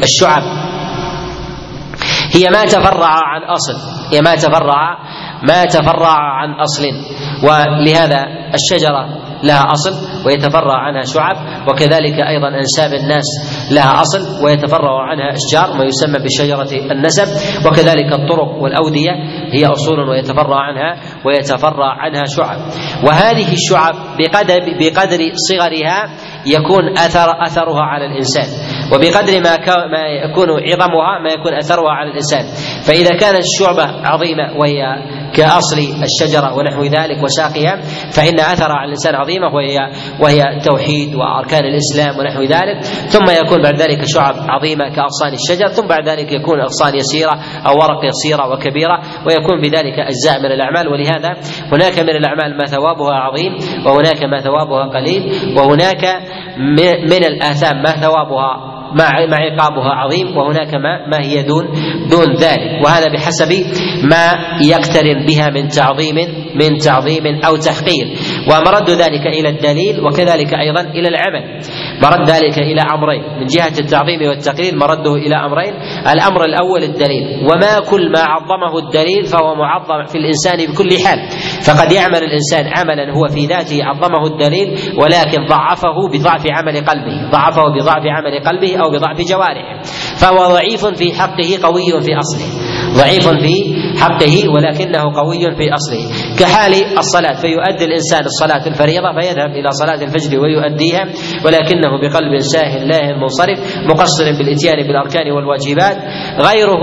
بالشعب. 0.00 0.42
هي 2.34 2.50
ما 2.50 2.64
تفرع 2.64 3.14
عن 3.24 3.42
أصل 3.42 3.74
هي 4.12 4.20
ما 4.22 4.34
تفرع 4.34 4.98
ما 5.48 5.64
تفرع 5.64 6.18
عن 6.18 6.60
أصل. 6.60 6.82
ولهذا 7.42 8.26
الشجرة 8.54 9.28
لها 9.42 9.66
أصل 9.72 10.26
ويتفرع 10.26 10.78
عنها 10.78 11.02
شعب 11.02 11.36
وكذلك 11.68 12.20
أيضا 12.28 12.48
أنساب 12.48 12.94
الناس 12.94 13.24
لها 13.70 14.02
أصل 14.02 14.44
ويتفرع 14.44 15.02
عنها 15.02 15.32
أشجار 15.32 15.76
ما 15.76 15.84
يسمى 15.84 16.18
بشجرة 16.18 16.92
النسب 16.92 17.28
وكذلك 17.66 18.12
الطرق 18.12 18.62
والأودية. 18.62 19.12
هي 19.52 19.66
أصول 19.66 20.08
ويتفرع 20.08 20.60
عنها 20.60 20.96
ويتفرع 21.24 21.94
عنها 21.98 22.24
شعب. 22.24 22.58
وهذه 23.06 23.52
الشعب 23.52 23.94
بقدر 24.18 24.60
بقدر 24.80 25.18
صغرها 25.48 26.10
يكون 26.46 26.98
اثر 26.98 27.42
أثرها 27.42 27.82
على 27.82 28.06
الإنسان. 28.06 28.48
وبقدر 28.92 29.32
ما 29.40 29.56
ما 29.92 30.08
يكون 30.24 30.48
عظمها 30.50 31.18
ما 31.22 31.30
يكون 31.32 31.54
أثرها 31.54 31.92
على 31.92 32.10
الإنسان. 32.10 32.44
فإذا 32.86 33.10
كانت 33.10 33.38
الشعبة 33.38 34.08
عظيمة 34.08 34.56
وهي 34.56 34.82
كأصل 35.38 35.78
الشجرة 35.78 36.54
ونحو 36.56 36.82
ذلك 36.82 37.22
وساقها 37.22 37.76
فإن 38.16 38.40
أثرها 38.40 38.76
على 38.76 38.84
الإنسان 38.84 39.14
عظيمة 39.14 39.54
وهي 39.54 39.76
وهي 40.20 40.40
التوحيد 40.56 41.14
وأركان 41.14 41.64
الإسلام 41.64 42.18
ونحو 42.18 42.42
ذلك. 42.42 42.84
ثم 42.84 43.26
يكون 43.44 43.62
بعد 43.62 43.76
ذلك 43.82 44.04
شعب 44.04 44.34
عظيمة 44.48 44.84
كأغصان 44.96 45.32
الشجر 45.32 45.66
ثم 45.66 45.86
بعد 45.86 46.08
ذلك 46.08 46.32
يكون 46.32 46.60
أغصان 46.60 46.94
يسيرة 46.94 47.38
أو 47.66 47.74
ورق 47.74 48.00
يسيرة 48.04 48.52
وكبيرة 48.52 49.00
ويكون 49.26 49.60
بذلك 49.60 49.98
أجزاء 49.98 50.38
من 50.38 50.52
الأعمال. 50.52 50.88
ولهذا 50.88 51.30
هناك 51.72 51.98
من 51.98 52.16
الأعمال 52.16 52.58
ما 52.58 52.64
ثوابها 52.64 53.14
عظيم 53.14 53.52
وهناك 53.86 54.24
ما 54.24 54.40
ثوابها 54.40 54.84
قليل 54.86 55.22
وهناك 55.56 56.04
من 57.10 57.24
الآثام 57.24 57.82
ما 57.82 57.90
ثوابها 57.90 58.77
مع 58.92 59.26
مع 59.26 59.36
عقابها 59.36 59.90
عظيم 59.90 60.36
وهناك 60.36 60.74
ما 60.74 61.06
ما 61.08 61.24
هي 61.24 61.42
دون 61.42 61.64
دون 62.10 62.34
ذلك. 62.36 62.84
وهذا 62.84 63.06
بحسب 63.12 63.52
ما 64.02 64.32
يقترن 64.62 65.26
بها 65.26 65.50
من 65.50 65.68
تعظيم 65.68 66.16
من 66.54 66.78
تعظيم 66.78 67.26
أو 67.44 67.56
تحقير 67.56 68.06
ومرد 68.50 68.90
ذلك 68.90 69.26
إلى 69.26 69.48
الدليل 69.48 70.00
وكذلك 70.04 70.54
أيضا 70.54 70.80
إلى 70.80 71.08
العمل. 71.08 71.60
مرد 72.02 72.30
ذلك 72.30 72.58
إلى 72.58 72.82
أمرين 72.94 73.22
من 73.40 73.46
جهة 73.46 73.78
التعظيم 73.78 74.28
والتقرير 74.28 74.76
مرده 74.76 75.14
إلى 75.14 75.36
أمرين. 75.36 75.74
الأمر 76.12 76.44
الأول 76.44 76.82
الدليل 76.82 77.24
وما 77.50 77.80
كل 77.90 78.12
ما 78.12 78.20
عظمه 78.20 78.78
الدليل 78.78 79.24
فهو 79.26 79.54
معظم 79.54 80.04
في 80.04 80.18
الإنسان 80.18 80.72
بكل 80.72 80.90
حال. 81.04 81.18
فقد 81.62 81.92
يعمل 81.92 82.22
الإنسان 82.24 82.64
عملا 82.76 83.12
هو 83.14 83.28
في 83.28 83.46
ذاته 83.46 83.84
عظمه 83.84 84.26
الدليل 84.26 84.68
ولكن 84.96 85.46
ضعفه 85.48 86.08
بضعف 86.12 86.46
عمل 86.50 86.76
قلبه 86.76 87.30
ضعفه 87.32 87.62
بضعف 87.74 88.02
عمل 88.06 88.40
قلبه 88.48 88.76
أو 88.76 88.90
بضعف 88.90 89.20
جوارحه. 89.20 89.82
فهو 90.16 90.36
ضعيف 90.36 90.86
في 90.86 91.12
حقه 91.12 91.58
قوي 91.62 92.02
في 92.02 92.12
أصله 92.18 92.48
ضعيف 92.98 93.28
في 93.28 93.87
حقه 94.00 94.48
ولكنه 94.54 95.02
قوي 95.16 95.40
في 95.56 95.74
أصله. 95.74 96.02
كحال 96.38 96.72
الصلاة 96.98 97.34
فيؤدي 97.34 97.84
الإنسان 97.84 98.24
الصلاة 98.24 98.66
الفريضة 98.66 99.12
فيذهب 99.20 99.50
إلى 99.50 99.70
صلاة 99.70 100.02
الفجر 100.02 100.40
ويؤديها 100.40 101.04
ولكنه 101.44 101.90
بقلب 102.02 102.38
ساهل 102.40 102.88
لاهٍ 102.88 103.12
منصرف 103.20 103.58
مقصر 103.90 104.24
بالإتيان 104.38 104.86
بالأركان 104.86 105.32
والواجبات. 105.32 105.96
غيره 106.46 106.82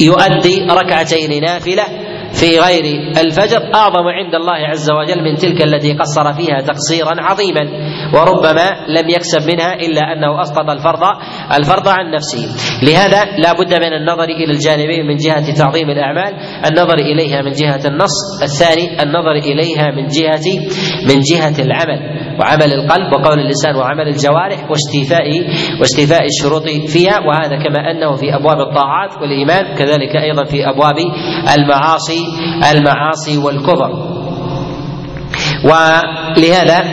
يؤدي 0.00 0.66
ركعتين 0.70 1.42
نافلة 1.42 2.05
في 2.40 2.58
غير 2.58 2.84
الفجر 3.24 3.74
أعظم 3.74 4.06
عند 4.08 4.34
الله 4.34 4.68
عز 4.68 4.90
وجل 4.90 5.24
من 5.24 5.34
تلك 5.34 5.62
التي 5.64 5.92
قصر 5.92 6.32
فيها 6.32 6.60
تقصيرا 6.60 7.14
عظيما 7.22 7.60
وربما 8.14 8.68
لم 8.88 9.10
يكسب 9.10 9.52
منها 9.52 9.74
إلا 9.74 10.00
أنه 10.12 10.40
أسقط 10.40 10.70
الفرض 10.70 11.02
الفرض 11.58 11.88
عن 11.88 12.10
نفسه. 12.10 12.44
لهذا 12.82 13.24
لا 13.38 13.52
بد 13.52 13.74
من 13.74 13.92
النظر 13.92 14.24
إلى 14.24 14.52
الجانبين 14.52 15.06
من 15.06 15.16
جهة 15.16 15.54
تعظيم 15.58 15.90
الأعمال 15.90 16.34
النظر 16.70 16.98
إليها 16.98 17.42
من 17.42 17.50
جهة 17.50 17.88
النص 17.88 18.42
الثاني 18.42 19.02
النظر 19.02 19.32
إليها 19.32 19.90
من 19.90 20.06
جهة 20.06 20.46
من 21.08 21.20
جهة 21.20 21.64
العمل 21.64 22.00
وعمل 22.40 22.72
القلب 22.72 23.12
وقول 23.12 23.38
اللسان 23.40 23.76
وعمل 23.76 24.08
الجوارح 24.08 24.70
واستيفاء 24.70 25.26
واستيفاء 25.80 26.24
الشروط 26.24 26.62
فيها 26.88 27.18
وهذا 27.20 27.56
كما 27.64 27.90
أنه 27.90 28.12
في 28.16 28.34
أبواب 28.34 28.60
الطاعات 28.60 29.10
والإيمان 29.20 29.74
كذلك 29.74 30.16
أيضا 30.16 30.44
في 30.44 30.68
أبواب 30.68 30.96
المعاصي 31.58 32.25
المعاصي 32.70 33.38
والكفر 33.38 33.90
ولهذا 35.64 36.84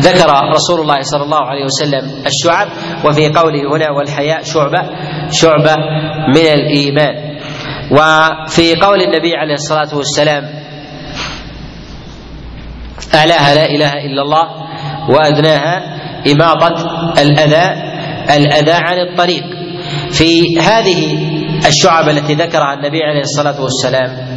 ذكر 0.00 0.30
رسول 0.54 0.80
الله 0.80 1.00
صلى 1.00 1.22
الله 1.22 1.38
عليه 1.46 1.64
وسلم 1.64 2.10
الشعب 2.26 2.68
وفي 3.04 3.28
قوله 3.28 3.76
هنا 3.76 3.90
والحياء 3.90 4.42
شعبة 4.42 4.82
شعبة 5.30 5.74
من 6.28 6.46
الإيمان. 6.58 7.14
وفي 7.90 8.74
قول 8.74 9.00
النبي 9.02 9.36
عليه 9.36 9.54
الصلاة 9.54 9.96
والسلام 9.96 10.44
أعلاها 13.14 13.54
لا 13.54 13.64
إله 13.66 13.92
إلا 13.92 14.22
الله 14.22 14.48
وأدناها 15.10 15.82
إماطة 16.32 16.74
الأذى 17.22 17.66
الأذى 18.36 18.72
عن 18.72 18.98
الطريق. 18.98 19.44
في 20.12 20.58
هذه 20.60 21.18
الشعب 21.66 22.08
التي 22.08 22.34
ذكرها 22.34 22.74
النبي 22.74 23.02
عليه 23.02 23.20
الصلاة 23.20 23.62
والسلام 23.62 24.27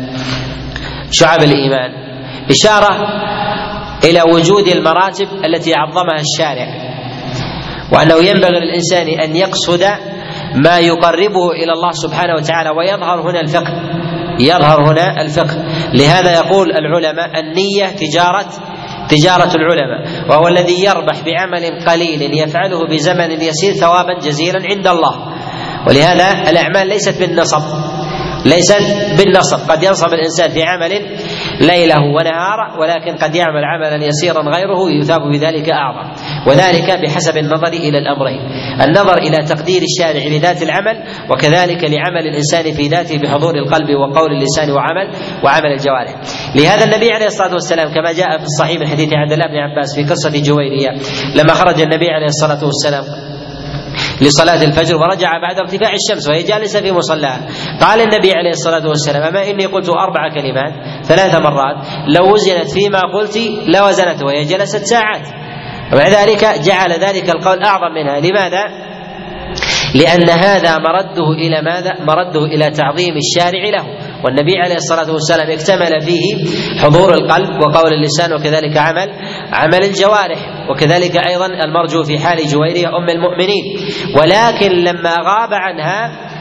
شعب 1.11 1.39
الإيمان. 1.43 1.91
إشارة 2.49 2.89
إلى 4.03 4.21
وجود 4.33 4.67
المراتب 4.67 5.27
التي 5.45 5.73
عظمها 5.75 6.19
الشارع 6.19 6.67
وأنه 7.93 8.15
ينبغي 8.15 8.59
للإنسان 8.59 9.07
أن 9.07 9.35
يقصد 9.35 9.83
ما 10.55 10.79
يقربه 10.79 11.51
إلى 11.51 11.71
الله 11.73 11.91
سبحانه 11.91 12.33
وتعالى 12.33 12.69
ويظهر 12.69 13.21
هنا 13.21 13.39
الفقه 13.39 13.73
يظهر 14.39 14.91
هنا 14.91 15.21
الفقه. 15.21 15.65
لهذا 15.93 16.33
يقول 16.33 16.71
العلماء 16.71 17.39
النية 17.39 17.85
تجارة 17.85 18.49
تجارة 19.09 19.51
العلماء 19.55 20.29
وهو 20.29 20.47
الذي 20.47 20.83
يربح 20.83 21.15
بعمل 21.25 21.85
قليل 21.87 22.39
يفعله 22.39 22.87
بزمن 22.87 23.31
يسير 23.31 23.73
ثوابا 23.73 24.19
جزيلا 24.19 24.59
عند 24.71 24.87
الله. 24.87 25.15
ولهذا 25.87 26.49
الأعمال 26.49 26.87
ليست 26.87 27.19
بالنصب. 27.19 27.90
ليست 28.45 28.81
بالنصب. 29.17 29.71
قد 29.71 29.83
ينصب 29.83 30.13
الإنسان 30.13 30.49
في 30.49 30.63
عمل 30.63 30.91
ليله 31.61 31.99
ونهاره 32.15 32.79
ولكن 32.79 33.15
قد 33.23 33.35
يعمل 33.35 33.65
عملا 33.65 34.05
يسيرا 34.05 34.41
غيره 34.41 35.01
يثاب 35.01 35.21
بذلك 35.21 35.69
أعظم. 35.69 36.11
وذلك 36.47 36.99
بحسب 37.03 37.37
النظر 37.37 37.67
إلى 37.73 37.97
الأمرين. 37.97 38.39
النظر 38.87 39.17
إلى 39.17 39.37
تقدير 39.45 39.81
الشارع 39.81 40.37
لذات 40.37 40.63
العمل 40.63 41.03
وكذلك 41.29 41.83
لعمل 41.83 42.27
الإنسان 42.27 42.73
في 42.73 42.87
ذاته 42.87 43.17
بحضور 43.17 43.55
القلب 43.55 43.89
وقول 43.95 44.31
اللسان 44.31 44.71
وعمل 44.71 45.07
وعمل 45.43 45.71
الجوارح. 45.77 46.15
لهذا 46.55 46.83
النبي 46.85 47.11
عليه 47.11 47.25
الصلاة 47.25 47.53
والسلام 47.53 47.93
كما 47.93 48.11
جاء 48.13 48.37
في 48.37 48.43
الصحيح 48.43 48.79
من 48.79 48.87
حديث 48.87 49.09
عبد 49.13 49.31
الله 49.31 49.47
بن 49.47 49.55
عباس 49.57 49.95
في 49.95 50.03
قصة 50.03 50.41
جويرية 50.43 50.89
لما 51.35 51.53
خرج 51.53 51.81
النبي 51.81 52.09
عليه 52.09 52.25
الصلاة 52.25 52.65
والسلام 52.65 53.03
لصلاة 54.21 54.63
الفجر 54.63 54.95
ورجع 54.95 55.29
بعد 55.41 55.59
ارتفاع 55.59 55.91
الشمس 55.93 56.29
وهي 56.29 56.43
جالسة 56.43 56.81
في 56.81 56.91
مصلاها 56.91 57.47
قال 57.81 58.01
النبي 58.01 58.31
عليه 58.33 58.49
الصلاة 58.49 58.87
والسلام 58.87 59.23
أما 59.23 59.49
إني 59.49 59.65
قلت 59.65 59.89
أربع 59.89 60.33
كلمات 60.33 60.73
ثلاث 61.05 61.35
مرات 61.35 61.75
لو 62.07 62.33
وزنت 62.33 62.71
فيما 62.71 63.01
قلت 63.13 63.37
لوزنت 63.67 64.23
وهي 64.23 64.43
جلست 64.45 64.83
ساعات. 64.83 65.27
ومع 65.93 66.07
ذلك 66.07 66.45
جعل 66.45 66.91
ذلك 66.91 67.29
القول 67.29 67.63
أعظم 67.63 67.93
منها. 67.93 68.19
لماذا؟ 68.19 68.90
لأن 69.95 70.29
هذا 70.29 70.77
مرده 70.77 71.31
إلى 71.31 71.61
ماذا؟ 71.61 71.93
مرده 71.99 72.45
إلى 72.45 72.71
تعظيم 72.71 73.13
الشارع 73.17 73.69
له. 73.69 74.11
والنبي 74.23 74.57
عليه 74.57 74.75
الصلاة 74.75 75.11
والسلام 75.11 75.49
اكتمل 75.51 76.01
فيه 76.01 76.45
حضور 76.79 77.13
القلب 77.13 77.49
وقول 77.49 77.93
اللسان 77.93 78.33
وكذلك 78.33 78.77
عمل 78.77 79.09
عمل 79.51 79.83
الجوارح 79.83 80.69
وكذلك 80.69 81.17
أيضا 81.27 81.45
المرجو 81.45 82.03
في 82.03 82.19
حال 82.19 82.37
جويرية 82.47 82.87
أم 82.87 83.09
المؤمنين. 83.09 83.63
ولكن 84.19 84.71
لما 84.71 85.09
غاب 85.09 85.53
عنها 85.53 86.31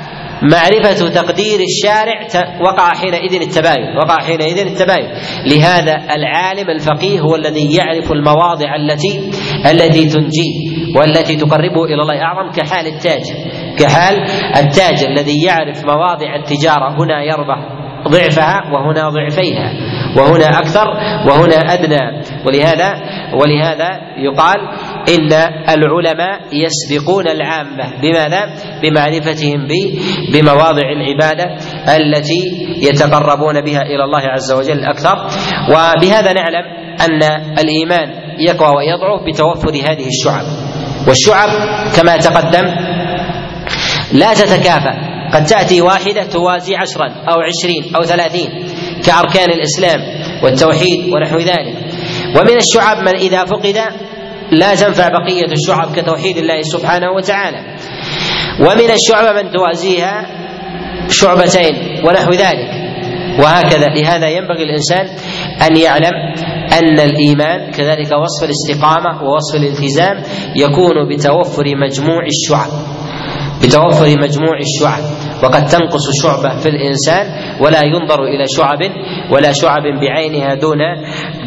معرفة 0.42 1.08
تقدير 1.08 1.60
الشارع 1.60 2.26
وقع 2.60 2.94
حينئذ 2.94 3.42
التباين 3.42 3.96
وقع 3.96 4.16
حينئذ 4.24 4.58
التباين. 4.58 5.08
لهذا 5.46 5.96
العالم 6.16 6.70
الفقيه 6.70 7.20
هو 7.20 7.34
الذي 7.34 7.76
يعرف 7.76 8.12
المواضع 8.12 8.76
التي 8.76 9.30
التي 9.70 10.08
تنجيه. 10.08 10.79
والتي 10.96 11.36
تقربه 11.36 11.84
إلى 11.84 12.02
الله 12.02 12.22
أعظم 12.22 12.50
كحال 12.50 12.86
التاجر 12.86 13.34
كحال 13.78 14.24
التاجر 14.56 15.08
الذي 15.08 15.42
يعرف 15.42 15.84
مواضع 15.84 16.34
التجارة. 16.34 17.02
هنا 17.02 17.22
يربح 17.22 17.80
ضعفها 18.08 18.62
وهنا 18.72 19.08
ضعفيها 19.08 19.72
وهنا 20.16 20.58
أكثر 20.58 20.88
وهنا 21.28 21.74
أدنى. 21.74 22.22
ولهذا 22.46 22.94
ولهذا 23.34 24.00
يقال 24.18 24.56
إن 25.08 25.32
العلماء 25.68 26.40
يسبقون 26.52 27.28
العامة. 27.28 28.00
بماذا؟ 28.02 28.40
بمعرفتهم 28.82 29.68
بمواضع 30.32 30.88
العبادة 30.96 31.44
التي 31.96 32.42
يتقربون 32.82 33.60
بها 33.60 33.82
إلى 33.82 34.04
الله 34.04 34.22
عز 34.28 34.52
وجل 34.52 34.84
أكثر. 34.84 35.16
وبهذا 35.68 36.32
نعلم 36.32 36.64
أن 37.00 37.22
الإيمان 37.58 38.08
يقوى 38.48 38.76
ويضعف 38.76 39.26
بتوفر 39.26 39.70
هذه 39.70 40.06
الشعب. 40.06 40.69
والشعب 41.08 41.48
كما 41.96 42.16
تقدم 42.16 42.66
لا 44.12 44.34
تتكافأ. 44.34 45.10
قد 45.34 45.44
تأتي 45.44 45.80
واحدة 45.80 46.24
توازي 46.24 46.76
عشرا 46.76 47.08
أو 47.08 47.40
عشرين 47.40 47.96
أو 47.96 48.04
ثلاثين 48.04 48.48
كأركان 49.06 49.50
الإسلام 49.50 50.00
والتوحيد 50.42 51.00
ونحو 51.12 51.38
ذلك. 51.38 51.74
ومن 52.36 52.56
الشعب 52.56 52.98
من 52.98 53.16
إذا 53.16 53.44
فقد 53.44 53.78
لا 54.52 54.74
تنفع 54.74 55.08
بقية 55.08 55.52
الشعب 55.52 55.96
كتوحيد 55.96 56.36
الله 56.36 56.62
سبحانه 56.62 57.10
وتعالى. 57.10 57.76
ومن 58.60 58.90
الشعب 58.90 59.36
من 59.36 59.50
توازيها 59.50 60.26
شعبتين 61.10 62.04
ونحو 62.04 62.30
ذلك. 62.30 62.70
وهكذا 63.38 63.86
لهذا 63.86 64.28
ينبغي 64.28 64.62
الإنسان 64.62 65.06
أن 65.62 65.76
يعلم 65.76 66.14
أن 66.72 67.00
الإيمان 67.00 67.70
كذلك 67.70 68.12
وصف 68.12 68.44
الاستقامة 68.44 69.22
ووصف 69.22 69.54
الالتزام 69.54 70.22
يكون 70.56 71.08
بتوفر 71.08 71.64
مجموع 71.76 72.26
الشعب 72.26 72.70
بتوفر 73.62 74.06
مجموع 74.22 74.58
الشعب. 74.60 75.02
وقد 75.42 75.66
تنقص 75.66 76.22
شعبة 76.22 76.60
في 76.60 76.68
الإنسان 76.68 77.26
ولا 77.60 77.84
ينظر 77.84 78.24
إلى 78.24 78.44
شعب 78.56 78.78
ولا 79.32 79.52
شعب 79.52 79.82
بعينها 80.00 80.54
دون 80.54 80.78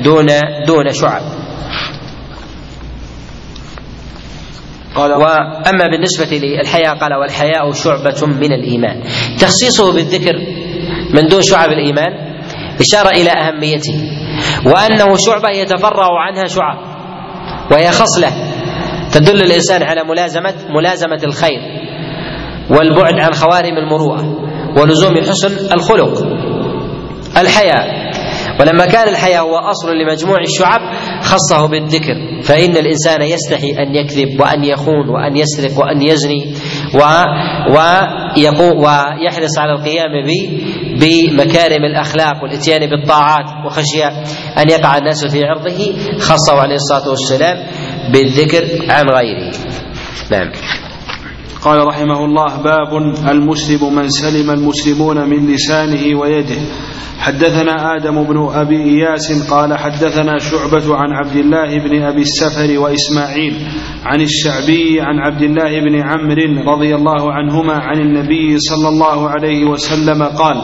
دون 0.03 0.25
دون 0.67 0.89
شعب. 0.91 1.21
قال 4.95 5.11
وأما 5.13 5.85
بالنسبة 5.91 6.37
للحياء 6.37 6.97
قال 6.97 7.13
والحياء 7.13 7.71
شعبة 7.71 8.25
من 8.27 8.53
الإيمان. 8.53 9.01
تخصيصه 9.39 9.93
بالذكر 9.93 10.35
من 11.13 11.27
دون 11.27 11.41
شعب 11.41 11.69
الإيمان 11.69 12.32
إشارة 12.79 13.09
إلى 13.09 13.29
أهميته 13.29 14.11
وأنه 14.65 15.15
شعبة 15.17 15.49
يتفرع 15.49 16.07
عنها 16.27 16.45
شعب 16.47 16.77
وهي 17.71 17.91
خصلة 17.91 18.29
تدل 19.11 19.41
الإنسان 19.41 19.83
على 19.83 20.03
ملازمة 20.03 20.53
ملازمة 20.69 21.19
الخير 21.23 21.59
والبعد 22.69 23.13
عن 23.23 23.33
خوارم 23.33 23.77
المروءة 23.77 24.25
ولزوم 24.77 25.17
حسن 25.17 25.73
الخلق 25.73 26.27
الحياء 27.37 28.02
ولما 28.59 28.85
كان 28.85 29.07
الحياء 29.07 29.43
هو 29.43 29.55
أصل 29.57 29.91
لمجموع 29.91 30.37
الشعب 30.41 30.81
خصه 31.21 31.67
بالذكر. 31.67 32.15
فإن 32.43 32.77
الإنسان 32.77 33.21
يستحي 33.21 33.71
أن 33.71 33.95
يكذب 33.95 34.39
وأن 34.39 34.63
يخون 34.63 35.09
وأن 35.09 35.37
يسرق 35.37 35.79
وأن 35.79 36.01
يزني 36.01 36.53
و 36.95 36.99
ويحرص 38.77 39.57
على 39.59 39.71
القيام 39.71 40.11
بمكارم 40.99 41.85
الأخلاق 41.85 42.43
والإتيان 42.43 42.89
بالطاعات 42.89 43.65
وخشية 43.65 44.07
أن 44.57 44.69
يقع 44.69 44.97
الناس 44.97 45.25
في 45.25 45.43
عرضه 45.45 45.93
خصه 46.19 46.61
عليه 46.61 46.75
الصلاة 46.75 47.09
والسلام 47.09 47.57
بالذكر 48.13 48.91
عن 48.91 49.05
غيره. 49.09 49.51
نعم. 50.31 50.51
قال 51.63 51.87
رحمه 51.87 52.25
الله 52.25 52.61
باب 52.63 52.97
المسلم 53.31 53.95
من 53.95 54.09
سلم 54.09 54.51
المسلمون 54.51 55.29
من 55.29 55.47
لسانه 55.47 56.19
ويده. 56.19 56.61
حدثنا 57.23 57.95
آدم 57.95 58.23
بن 58.23 58.49
أبي 58.53 58.83
إياس 58.83 59.51
قال 59.51 59.77
حدثنا 59.77 60.37
شعبة 60.37 60.95
عن 60.95 61.11
عبد 61.11 61.35
الله 61.35 61.79
بن 61.79 62.01
أبي 62.01 62.21
السفر 62.21 62.79
وإسماعيل 62.79 63.53
عن 64.05 64.21
الشعبي 64.21 65.01
عن 65.01 65.19
عبد 65.19 65.41
الله 65.41 65.79
بن 65.79 65.95
عمرو 65.95 66.73
رضي 66.73 66.95
الله 66.95 67.33
عنهما 67.33 67.73
عن 67.73 67.99
النبي 67.99 68.57
صلى 68.57 68.89
الله 68.89 69.29
عليه 69.29 69.65
وسلم 69.65 70.23
قال 70.23 70.61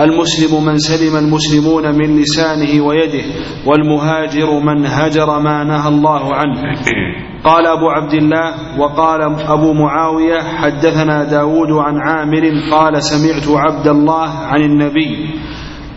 المسلم 0.00 0.64
من 0.64 0.78
سلم 0.78 1.16
المسلمون 1.16 1.98
من 1.98 2.20
لسانه 2.20 2.84
ويده 2.84 3.24
والمهاجر 3.66 4.60
من 4.60 4.86
هجر 4.86 5.38
ما 5.40 5.64
نهى 5.64 5.88
الله 5.88 6.34
عنه. 6.34 6.62
قال 7.44 7.66
أبو 7.66 7.88
عبد 7.90 8.14
الله 8.14 8.78
وقال 8.80 9.20
أبو 9.48 9.72
معاوية 9.72 10.42
حدثنا 10.42 11.24
داود 11.24 11.70
عن 11.70 11.94
عامر 12.08 12.42
قال 12.70 13.02
سمعت 13.02 13.48
عبد 13.48 13.86
الله 13.88 14.28
عن 14.28 14.60
النبي 14.62 15.34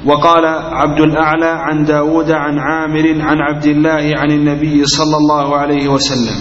وقال 0.05 0.45
عبد 0.71 0.99
الأعلى 0.99 1.45
عن 1.67 1.83
داود 1.83 2.31
عن 2.31 2.59
عامر 2.59 3.21
عن 3.21 3.37
عبد 3.41 3.65
الله 3.65 4.13
عن 4.17 4.31
النبي 4.31 4.85
صلى 4.85 5.17
الله 5.17 5.55
عليه 5.57 5.87
وسلم. 5.87 6.35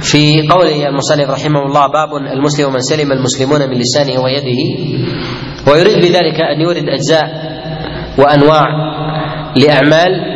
في 0.00 0.48
قوله 0.48 0.88
المصنف 0.88 1.30
رحمه 1.30 1.62
الله 1.66 1.86
باب 1.86 2.08
المسلم 2.32 2.72
من 2.72 2.80
سلم 2.80 3.12
المسلمون 3.12 3.60
من 3.60 3.78
لسانه 3.78 4.20
ويده 4.20 4.60
ويريد 5.72 5.96
بذلك 5.96 6.40
أن 6.40 6.60
يورد 6.60 6.84
أجزاء 6.88 7.28
وأنواع 8.18 8.64
لأعمال 9.56 10.29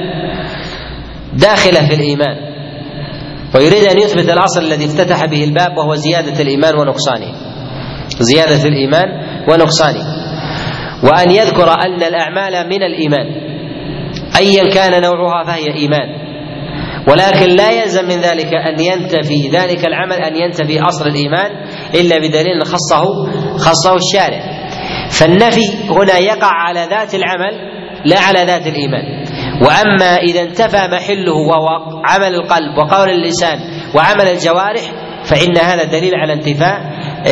داخلة 1.36 1.88
في 1.88 1.94
الإيمان. 1.94 2.36
ويريد 3.54 3.84
أن 3.84 3.98
يثبت 3.98 4.28
الأصل 4.30 4.60
الذي 4.62 4.84
افتتح 4.84 5.24
به 5.24 5.44
الباب 5.44 5.76
وهو 5.76 5.94
زيادة 5.94 6.42
الإيمان 6.42 6.78
ونقصانه. 6.78 7.32
زيادة 8.08 8.68
الإيمان 8.68 9.08
ونقصانه. 9.48 10.04
وأن 11.02 11.30
يذكر 11.30 11.70
أن 11.70 12.02
الأعمال 12.02 12.68
من 12.68 12.82
الإيمان. 12.82 13.26
ايا 14.36 14.74
كان 14.74 15.02
نوعها 15.02 15.44
فهي 15.44 15.74
إيمان. 15.74 16.24
ولكن 17.08 17.56
لا 17.56 17.70
يلزم 17.70 18.04
من 18.04 18.20
ذلك 18.20 18.54
أن 18.54 18.80
ينتفي 18.80 19.48
ذلك 19.52 19.86
العمل 19.86 20.16
أن 20.16 20.36
ينتفي 20.36 20.80
أصل 20.80 21.06
الإيمان 21.06 21.50
إلا 21.94 22.18
بدليل 22.18 22.62
خصه 22.62 23.04
خصه 23.58 23.94
الشارع. 23.94 24.40
فالنفي 25.10 25.60
هنا 25.90 26.18
يقع 26.18 26.50
على 26.50 26.86
ذات 26.90 27.14
العمل 27.14 27.74
لا 28.04 28.20
على 28.20 28.38
ذات 28.38 28.66
الإيمان. 28.66 29.23
وأما 29.62 30.16
إذا 30.16 30.42
انتفى 30.42 30.88
محله 30.88 31.32
وهو 31.32 31.68
عمل 32.04 32.34
القلب 32.34 32.78
وقول 32.78 33.10
اللسان 33.10 33.58
وعمل 33.94 34.28
الجوارح 34.28 34.82
فإن 35.24 35.58
هذا 35.58 35.84
دليل 35.84 36.14
على 36.14 36.32
انتفاء 36.32 36.80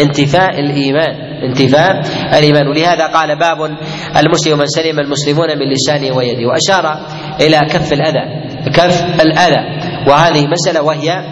انتفاء 0.03 0.61
الإيمان 0.61 1.33
انتفاء 1.43 2.01
الإيمان. 2.39 2.69
ولهذا 2.69 3.07
قال 3.07 3.39
باب 3.39 3.59
المسلم 4.17 4.59
من 4.59 4.67
سلم 4.67 5.01
المسلمون 5.01 5.49
من 5.59 5.73
لسانه 5.73 6.17
ويده 6.17 6.49
وأشار 6.49 7.07
إلى 7.41 7.59
كف 7.71 7.93
الأذى 7.93 8.25
كف 8.75 9.21
الأذى. 9.21 9.63
وهذه 10.09 10.47
مسألة 10.47 10.83
وهي 10.83 11.25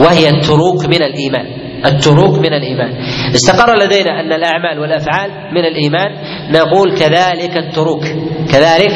وهي 0.00 0.28
التروك 0.28 0.86
من 0.86 1.02
الإيمان. 1.02 1.65
التروك 1.86 2.38
من 2.38 2.52
الإيمان. 2.52 2.90
استقر 3.34 3.74
لدينا 3.74 4.20
أن 4.20 4.32
الأعمال 4.32 4.78
والأفعال 4.78 5.30
من 5.30 5.64
الإيمان. 5.64 6.10
نقول 6.50 6.98
كذلك 6.98 7.56
التروك 7.56 8.02
كذلك 8.52 8.92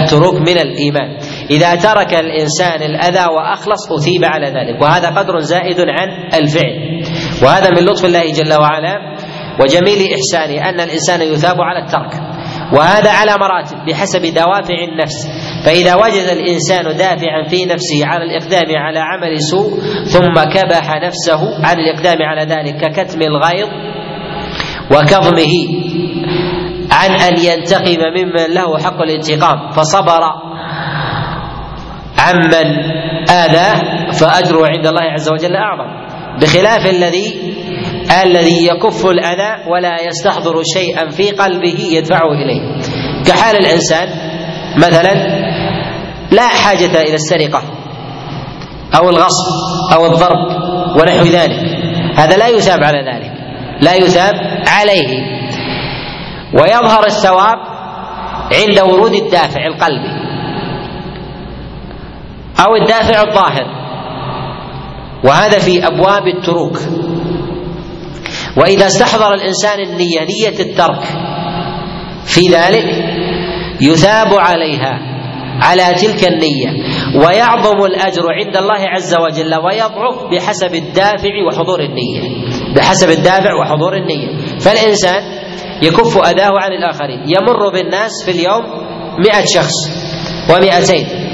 التروك 0.00 0.34
من 0.34 0.58
الإيمان. 0.58 1.16
إذا 1.50 1.74
ترك 1.74 2.14
الإنسان 2.14 2.82
الأذى 2.82 3.26
وأخلص 3.36 3.92
أثيب 3.92 4.24
على 4.24 4.46
ذلك. 4.46 4.82
وهذا 4.82 5.08
قدر 5.08 5.38
زائد 5.38 5.80
عن 5.80 6.08
الفعل. 6.34 7.02
وهذا 7.42 7.70
من 7.70 7.84
لطف 7.84 8.04
الله 8.04 8.32
جل 8.32 8.60
وعلا 8.60 9.16
وجميل 9.60 10.14
إحسانه 10.14 10.68
أن 10.68 10.80
الإنسان 10.80 11.22
يثاب 11.22 11.56
على 11.60 11.84
الترك. 11.86 12.35
وهذا 12.72 13.10
على 13.10 13.32
مراتب 13.40 13.76
بحسب 13.88 14.22
دوافع 14.22 14.74
النفس. 14.92 15.28
فإذا 15.64 15.94
وجد 15.94 16.28
الإنسان 16.32 16.84
دافعا 16.84 17.48
في 17.48 17.64
نفسه 17.64 18.06
على 18.06 18.24
الإقدام 18.24 18.76
على 18.76 18.98
عمل 18.98 19.40
سوء 19.42 19.70
ثم 20.04 20.34
كبح 20.34 20.96
نفسه 21.02 21.66
عن 21.66 21.76
الإقدام 21.78 22.22
على 22.22 22.42
ذلك 22.42 22.76
ككتم 22.76 23.22
الغيظ 23.22 23.68
وكظمه 24.90 25.54
عن 26.90 27.10
أن 27.10 27.38
ينتقم 27.38 27.98
ممن 28.16 28.54
له 28.54 28.78
حق 28.78 29.02
الانتقام 29.02 29.70
فصبر 29.70 30.20
عمن 32.18 32.66
آذاه 33.30 34.10
فأجره 34.10 34.66
عند 34.66 34.86
الله 34.86 35.02
عز 35.02 35.28
وجل 35.28 35.56
أعظم. 35.56 36.06
بخلاف 36.40 36.86
الذي 36.86 37.56
الذي 38.10 38.66
يكف 38.66 39.06
الأذى 39.06 39.70
ولا 39.70 40.02
يستحضر 40.02 40.62
شيئا 40.74 41.10
في 41.10 41.30
قلبه 41.30 41.78
يدفعه 41.90 42.32
إليه. 42.32 42.80
كحال 43.26 43.56
الإنسان 43.56 44.08
مثلا 44.76 45.14
لا 46.30 46.48
حاجة 46.48 47.02
إلى 47.02 47.14
السرقة 47.14 47.62
أو 48.94 49.10
الغصب 49.10 49.46
أو 49.92 50.06
الضرب 50.06 50.46
ونحو 51.00 51.24
ذلك. 51.24 51.60
هذا 52.14 52.36
لا 52.36 52.48
يثاب 52.48 52.84
على 52.84 52.98
ذلك 52.98 53.32
لا 53.80 53.94
يثاب 53.94 54.34
عليه. 54.68 55.36
ويظهر 56.54 57.06
الثواب 57.06 57.58
عند 58.52 58.80
ورود 58.92 59.14
الدافع 59.14 59.66
القلبي 59.66 60.16
أو 62.66 62.76
الدافع 62.76 63.22
الظاهر. 63.22 63.66
وهذا 65.24 65.58
في 65.58 65.86
أبواب 65.86 66.26
التروك. 66.26 66.78
وإذا 68.56 68.86
استحضر 68.86 69.34
الإنسان 69.34 69.80
النية 69.80 70.20
نية 70.20 70.60
الترك 70.60 71.02
في 72.26 72.48
ذلك 72.48 72.84
يثاب 73.80 74.34
عليها 74.34 74.98
على 75.60 75.94
تلك 75.94 76.24
النية 76.24 76.68
ويعظم 77.14 77.84
الأجر 77.84 78.22
عند 78.32 78.56
الله 78.56 78.88
عز 78.88 79.14
وجل 79.14 79.54
ويضعف 79.54 80.30
بحسب 80.32 80.74
الدافع 80.74 81.30
وحضور 81.48 81.80
النية 81.80 82.20
بحسب 82.76 83.10
الدافع 83.10 83.54
وحضور 83.60 83.96
النية. 83.96 84.28
فالإنسان 84.60 85.22
يكف 85.82 86.16
أذاه 86.18 86.52
عن 86.60 86.72
الآخرين 86.72 87.20
يمر 87.26 87.68
بالناس 87.72 88.24
في 88.24 88.30
اليوم 88.30 88.62
مئة 89.18 89.44
شخص 89.44 89.74
ومئتين. 90.50 91.25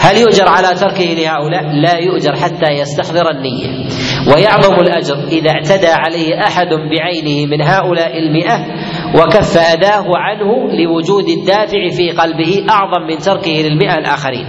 هل 0.00 0.16
يؤجر 0.16 0.48
على 0.48 0.68
تركه 0.68 1.04
لهؤلاء؟ 1.04 1.62
لا 1.62 1.98
يؤجر 1.98 2.36
حتى 2.36 2.72
يستحضر 2.72 3.30
النية. 3.30 3.86
ويعظم 4.34 4.74
الأجر 4.74 5.14
إذا 5.14 5.50
اعتدى 5.50 5.88
عليه 5.88 6.40
أحد 6.46 6.68
بعينه 6.68 7.46
من 7.46 7.62
هؤلاء 7.62 8.18
المئة 8.18 8.66
وكف 9.14 9.56
أذاه 9.56 10.04
عنه 10.16 10.72
لوجود 10.72 11.28
الدافع 11.28 11.88
في 11.96 12.10
قلبه 12.10 12.64
أعظم 12.70 13.06
من 13.08 13.18
تركه 13.18 13.50
للمئة 13.50 13.98
الآخرين. 13.98 14.46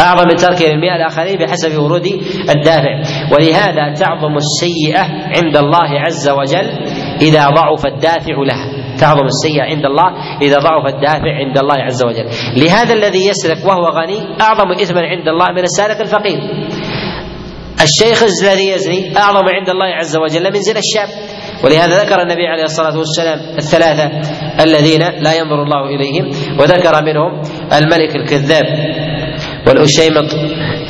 أعظم 0.00 0.28
من 0.28 0.36
تركه 0.36 0.66
للمئة 0.66 0.96
الآخرين 0.96 1.38
بحسب 1.38 1.78
ورود 1.80 2.06
الدافع. 2.56 3.02
ولهذا 3.32 3.94
تعظم 3.94 4.36
السيئة 4.36 5.02
عند 5.36 5.56
الله 5.56 6.00
عز 6.00 6.28
وجل 6.28 6.70
إذا 7.22 7.48
ضعف 7.48 7.86
الدافع 7.86 8.34
لها. 8.46 8.75
تعظم 9.00 9.24
السيئة 9.24 9.62
عند 9.62 9.84
الله 9.84 10.38
إذا 10.42 10.58
ضعف 10.58 10.94
الدافع 10.94 11.32
عند 11.46 11.58
الله 11.58 11.74
عز 11.74 12.04
وجل. 12.04 12.26
لهذا 12.56 12.94
الذي 12.94 13.26
يسرق 13.26 13.66
وهو 13.66 13.84
غني 13.88 14.40
أعظم 14.40 14.72
إثما 14.72 15.00
عند 15.00 15.28
الله 15.28 15.52
من 15.52 15.62
السارق 15.62 16.00
الفقير. 16.00 16.38
الشيخ 17.82 18.22
الذي 18.42 18.68
يزني 18.68 19.18
أعظم 19.18 19.48
عند 19.48 19.68
الله 19.70 19.86
عز 19.86 20.16
وجل 20.16 20.52
من 20.52 20.60
زنا 20.60 20.78
الشاب. 20.78 21.08
ولهذا 21.64 22.04
ذكر 22.04 22.22
النبي 22.22 22.46
عليه 22.46 22.62
الصلاة 22.62 22.98
والسلام 22.98 23.40
الثلاثة 23.58 24.10
الذين 24.64 25.00
لا 25.00 25.34
ينظر 25.34 25.62
الله 25.62 25.86
إليهم 25.86 26.26
وذكر 26.60 27.04
منهم 27.04 27.42
الملك 27.72 28.16
الكذاب 28.16 28.64
والأشيمط 29.66 30.34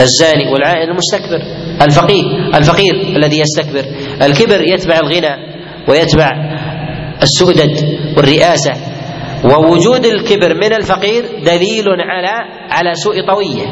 الزاني 0.00 0.52
والعائن 0.52 0.88
المستكبر 0.90 1.42
الفقيه 1.82 2.22
الفقير 2.54 2.94
الذي 3.16 3.40
يستكبر. 3.40 3.84
الكبر 4.22 4.60
يتبع 4.60 4.98
الغنى 4.98 5.56
ويتبع 5.88 6.30
السؤدد 7.22 7.72
والرئاسة. 8.16 8.72
ووجود 9.44 10.06
الكبر 10.06 10.54
من 10.54 10.72
الفقير 10.72 11.24
دليل 11.44 11.84
على 11.88 12.32
على 12.70 12.94
سوء 12.94 13.14
طوية 13.26 13.66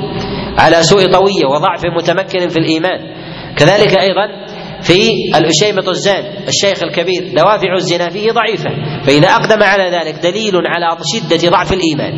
على 0.59 0.83
سوء 0.83 1.07
طوية 1.07 1.47
وضعف 1.47 1.83
متمكن 1.97 2.49
في 2.49 2.57
الإيمان. 2.57 3.01
كذلك 3.57 3.99
أيضا 3.99 4.27
في 4.83 5.11
الأشيمة 5.37 5.91
الزان 5.91 6.25
الشيخ 6.49 6.83
الكبير 6.83 7.33
دوافع 7.37 7.75
الزنا 7.75 8.11
فيه 8.11 8.33
ضعيفة. 8.33 8.71
فإذا 9.07 9.29
أقدم 9.29 9.63
على 9.63 9.91
ذلك 9.91 10.15
دليل 10.23 10.55
على 10.57 10.99
شدة 11.15 11.51
ضعف 11.51 11.73
الإيمان. 11.73 12.13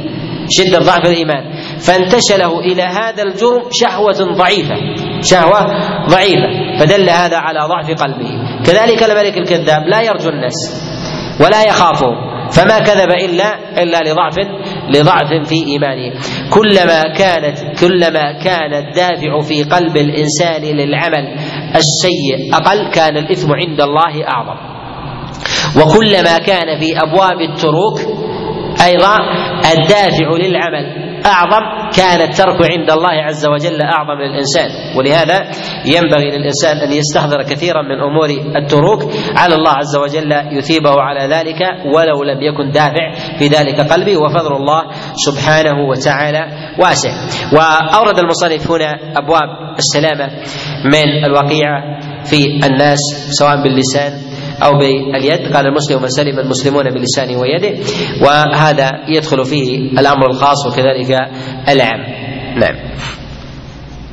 شدة 0.51 0.79
ضعف 0.79 1.07
الإيمان. 1.07 1.53
فانتشله 1.79 2.61
إلى 2.61 2.83
هذا 2.83 3.23
الجرم 3.23 3.63
شهوة 3.73 4.35
ضعيفة. 4.37 4.75
شهوة 5.23 5.61
ضعيفة. 6.09 6.79
فدل 6.81 7.11
هذا 7.11 7.37
على 7.37 7.61
ضعف 7.69 8.03
قلبه. 8.03 8.31
كذلك 8.67 9.03
الملك 9.03 9.39
الكذاب 9.39 9.83
لا 9.89 10.03
يرجو 10.03 10.29
الناس. 10.29 10.87
ولا 11.41 11.63
يخافهم 11.69 12.37
فما 12.51 12.79
كذب 12.79 13.11
الا 13.11 13.83
إلا 13.83 13.99
لضعف 14.11 14.35
لضعف 14.89 15.49
في 15.49 15.67
إيمانه. 15.67 16.13
كلما 16.51 17.03
كانت 17.19 17.59
كلما 17.81 18.33
كان 18.33 18.75
الدافع 18.75 19.41
في 19.41 19.63
قلب 19.63 19.97
الإنسان 19.97 20.63
للعمل 20.63 21.37
السيء 21.75 22.55
أقل 22.55 22.91
كان 22.91 23.17
الإثم 23.17 23.53
عند 23.53 23.81
الله 23.81 24.29
أعظم. 24.29 24.77
وكلما 25.77 26.39
كان 26.39 26.81
في 26.81 27.03
أبواب 27.03 27.41
التروك 27.41 28.01
أيضا 28.87 29.17
الدافع 29.73 30.37
للعمل 30.47 31.06
اعظم 31.27 31.91
كان 31.97 32.21
الترك 32.29 32.71
عند 32.71 32.91
الله 32.91 33.13
عز 33.13 33.47
وجل 33.47 33.83
أعظم 33.83 34.19
للإنسان 34.21 34.69
ولهذا 34.97 35.51
ينبغي 35.85 36.31
للإنسان 36.31 36.77
أن 36.77 36.93
يستحضر 36.93 37.43
كثيرا 37.43 37.83
من 37.83 38.01
أمور 38.01 38.29
التروك. 38.57 39.03
على 39.37 39.55
الله 39.55 39.71
عز 39.71 39.97
وجل 39.97 40.33
يثيبه 40.53 41.01
على 41.01 41.35
ذلك 41.35 41.61
ولو 41.95 42.23
لم 42.23 42.43
يكن 42.43 42.71
دافع 42.71 43.11
في 43.39 43.47
ذلك 43.49 43.81
قلبه 43.81 44.17
وفضل 44.17 44.57
الله 44.57 44.83
سبحانه 45.15 45.89
وتعالى 45.89 46.45
واسع. 46.79 47.11
وأورد 47.53 48.19
المصنف 48.19 48.71
هنا 48.71 49.19
أبواب 49.19 49.77
السلامة 49.79 50.27
من 50.85 51.25
الوقيعة 51.27 51.83
في 52.25 52.67
الناس 52.67 52.99
سواء 53.39 53.63
باللسان 53.63 54.36
أو 54.63 54.79
باليد 54.79 55.57
قال 55.57 55.67
المسلم 55.67 56.07
سلم 56.07 56.39
المسلمون 56.39 56.85
بلسانه 56.85 57.41
ويده 57.41 57.79
وهذا 58.23 58.91
يدخل 59.09 59.45
فيه 59.45 59.79
الأمر 60.01 60.27
الخاص 60.27 60.67
وكذلك 60.67 61.11
العام. 61.69 62.01
نعم. 62.59 62.77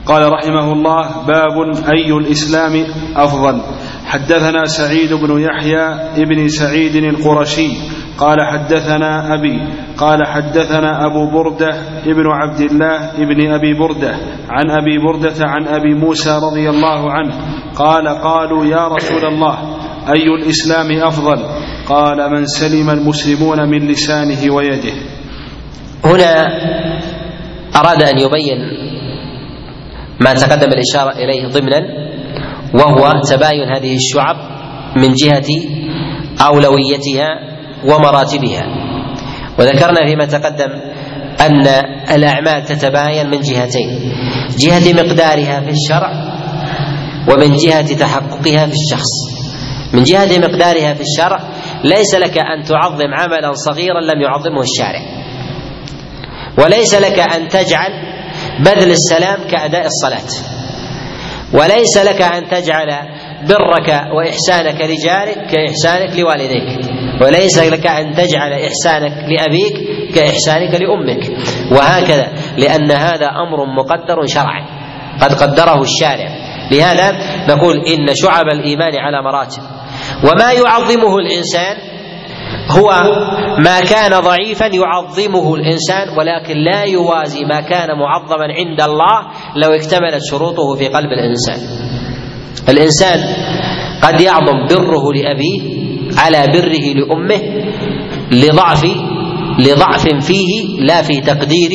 قال 0.05 0.31
رحمه 0.33 0.73
الله 0.73 1.25
باب 1.27 1.85
أي 1.95 2.11
الإسلام 2.11 2.85
أفضل؟ 3.15 3.61
حدثنا 4.05 4.65
سعيد 4.65 5.13
بن 5.13 5.41
يحيى 5.41 5.85
ابن 6.23 6.47
سعيد 6.47 6.95
القرشي 6.95 7.69
قال 8.17 8.37
حدثنا 8.41 9.33
أبي 9.33 9.61
قال 9.97 10.27
حدثنا 10.27 11.05
أبو 11.05 11.31
بردة 11.31 11.69
ابن 12.05 12.27
عبد 12.27 12.59
الله 12.59 13.11
ابن 13.11 13.51
أبي 13.51 13.73
بردة 13.73 14.15
عن 14.49 14.71
أبي 14.71 14.97
بردة 15.05 15.45
عن 15.45 15.67
أبي 15.67 15.93
موسى 15.93 16.39
رضي 16.43 16.69
الله 16.69 17.11
عنه 17.11 17.33
قال 17.75 18.07
قالوا 18.07 18.65
يا 18.65 18.87
رسول 18.87 19.25
الله 19.25 19.57
أي 20.09 20.27
الإسلام 20.27 20.91
أفضل؟ 21.03 21.39
قال 21.87 22.31
من 22.31 22.45
سلم 22.45 22.89
المسلمون 22.89 23.69
من 23.69 23.87
لسانه 23.87 24.53
ويده. 24.53 24.93
هنا 26.05 26.47
أراد 27.75 28.03
أن 28.03 28.17
يبين 28.17 28.57
ما 30.19 30.33
تقدم 30.33 30.71
الإشارة 30.71 31.11
إليه 31.11 31.47
ضمنا 31.47 31.79
وهو 32.73 33.11
تباين 33.29 33.69
هذه 33.75 33.95
الشعب 33.95 34.35
من 34.95 35.13
جهة 35.13 35.49
أولويتها 36.41 37.27
ومراتبها. 37.85 38.63
وذكرنا 39.59 40.07
فيما 40.07 40.25
تقدم 40.25 40.69
أن 41.41 41.67
الأعمال 42.15 42.65
تتباين 42.65 43.29
من 43.29 43.39
جهتين 43.41 43.89
جهة 44.59 44.93
مقدارها 44.93 45.59
في 45.61 45.69
الشرع 45.69 46.11
ومن 47.31 47.55
جهة 47.55 47.95
تحققها 47.99 48.65
في 48.67 48.73
الشخص. 48.73 49.42
من 49.93 50.03
جهة 50.03 50.37
مقدارها 50.39 50.93
في 50.93 51.01
الشرع 51.01 51.39
ليس 51.83 52.15
لك 52.15 52.37
أن 52.37 52.63
تعظم 52.63 53.13
عملا 53.13 53.51
صغيرا 53.51 54.01
لم 54.01 54.21
يعظمه 54.21 54.61
الشارع. 54.61 55.01
وليس 56.57 56.95
لك 56.95 57.19
أن 57.19 57.47
تجعل 57.47 57.91
بذل 58.59 58.91
السلام 58.91 59.47
كأداء 59.51 59.85
الصلاة. 59.85 60.53
وليس 61.53 61.97
لك 61.97 62.21
أن 62.21 62.47
تجعل 62.47 62.87
برك 63.49 63.89
وإحسانك 64.17 64.81
لجارك 64.81 65.37
كإحسانك 65.51 66.19
لوالديك. 66.19 66.79
وليس 67.21 67.59
لك 67.59 67.87
أن 67.87 68.13
تجعل 68.13 68.53
إحسانك 68.53 69.11
لأبيك 69.29 69.73
كإحسانك 70.15 70.81
لأمك. 70.81 71.29
وهكذا 71.71 72.33
لأن 72.57 72.91
هذا 72.91 73.27
أمر 73.27 73.65
مقدر 73.65 74.25
شرعا. 74.25 74.65
قد 75.21 75.33
قدره 75.33 75.81
الشارع. 75.81 76.29
لهذا 76.71 77.11
نقول 77.49 77.77
إن 77.77 78.15
شعب 78.15 78.45
الإيمان 78.47 78.95
على 78.95 79.21
مراتب. 79.23 79.82
وما 80.23 80.51
يعظمه 80.51 81.17
الإنسان 81.17 81.77
هو 82.69 82.91
ما 83.57 83.81
كان 83.81 84.19
ضعيفا 84.19 84.65
يعظمه 84.65 85.55
الإنسان 85.55 86.09
ولكن 86.17 86.57
لا 86.57 86.83
يوازي 86.83 87.45
ما 87.45 87.61
كان 87.61 87.87
معظما 87.97 88.47
عند 88.53 88.81
الله 88.81 89.19
لو 89.55 89.69
اكتملت 89.73 90.23
شروطه 90.29 90.75
في 90.77 90.87
قلب 90.87 91.09
الإنسان. 91.11 91.59
الإنسان 92.69 93.19
قد 94.01 94.21
يعظم 94.21 94.67
بره 94.69 95.13
لأبيه 95.13 95.61
على 96.17 96.45
بره 96.53 96.93
لأمه 96.93 97.41
لضعف 98.31 98.85
لضعف 99.59 100.07
فيه 100.25 100.79
لا 100.79 101.01
في 101.01 101.21
تقدير 101.21 101.71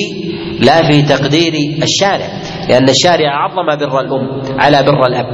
لا 0.61 0.83
في 0.83 1.03
تقدير 1.03 1.53
الشارع. 1.83 2.31
لأن 2.69 2.89
الشارع 2.89 3.31
عظم 3.45 3.87
بر 3.87 4.01
الأم 4.01 4.43
على 4.59 4.83
بر 4.83 5.07
الأب. 5.07 5.27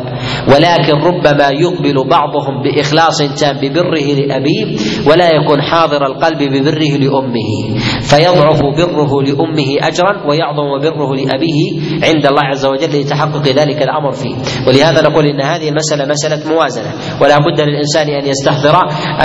ولكن 0.49 0.93
ربما 0.93 1.49
يقبل 1.49 2.09
بعضهم 2.09 2.63
بإخلاص 2.63 3.19
تام 3.41 3.57
ببره 3.63 4.07
لأبيه 4.19 4.77
ولا 5.11 5.29
يكون 5.31 5.63
حاضر 5.63 6.07
القلب 6.07 6.39
ببره 6.39 6.99
لأمه. 6.99 7.81
فيضعف 8.03 8.61
بره 8.63 9.23
لأمه 9.23 9.89
أجرا 9.89 10.27
ويعظم 10.29 10.79
بره 10.83 11.15
لأبيه 11.15 11.81
عند 12.03 12.27
الله 12.27 12.43
عز 12.43 12.67
وجل 12.67 13.01
لتحقق 13.01 13.49
ذلك 13.49 13.83
الأمر 13.83 14.13
فيه. 14.13 14.35
ولهذا 14.69 15.03
نقول 15.03 15.27
إن 15.27 15.41
هذه 15.41 15.69
المسألة 15.69 16.05
مسألة 16.05 16.55
موازنة. 16.55 16.93
ولا 17.21 17.39
بد 17.39 17.61
للإنسان 17.61 18.09
أن 18.09 18.27
يستحضر 18.27 18.77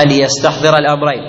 أن 0.02 0.12
يستحضر 0.12 0.78
الأمرين. 0.78 1.22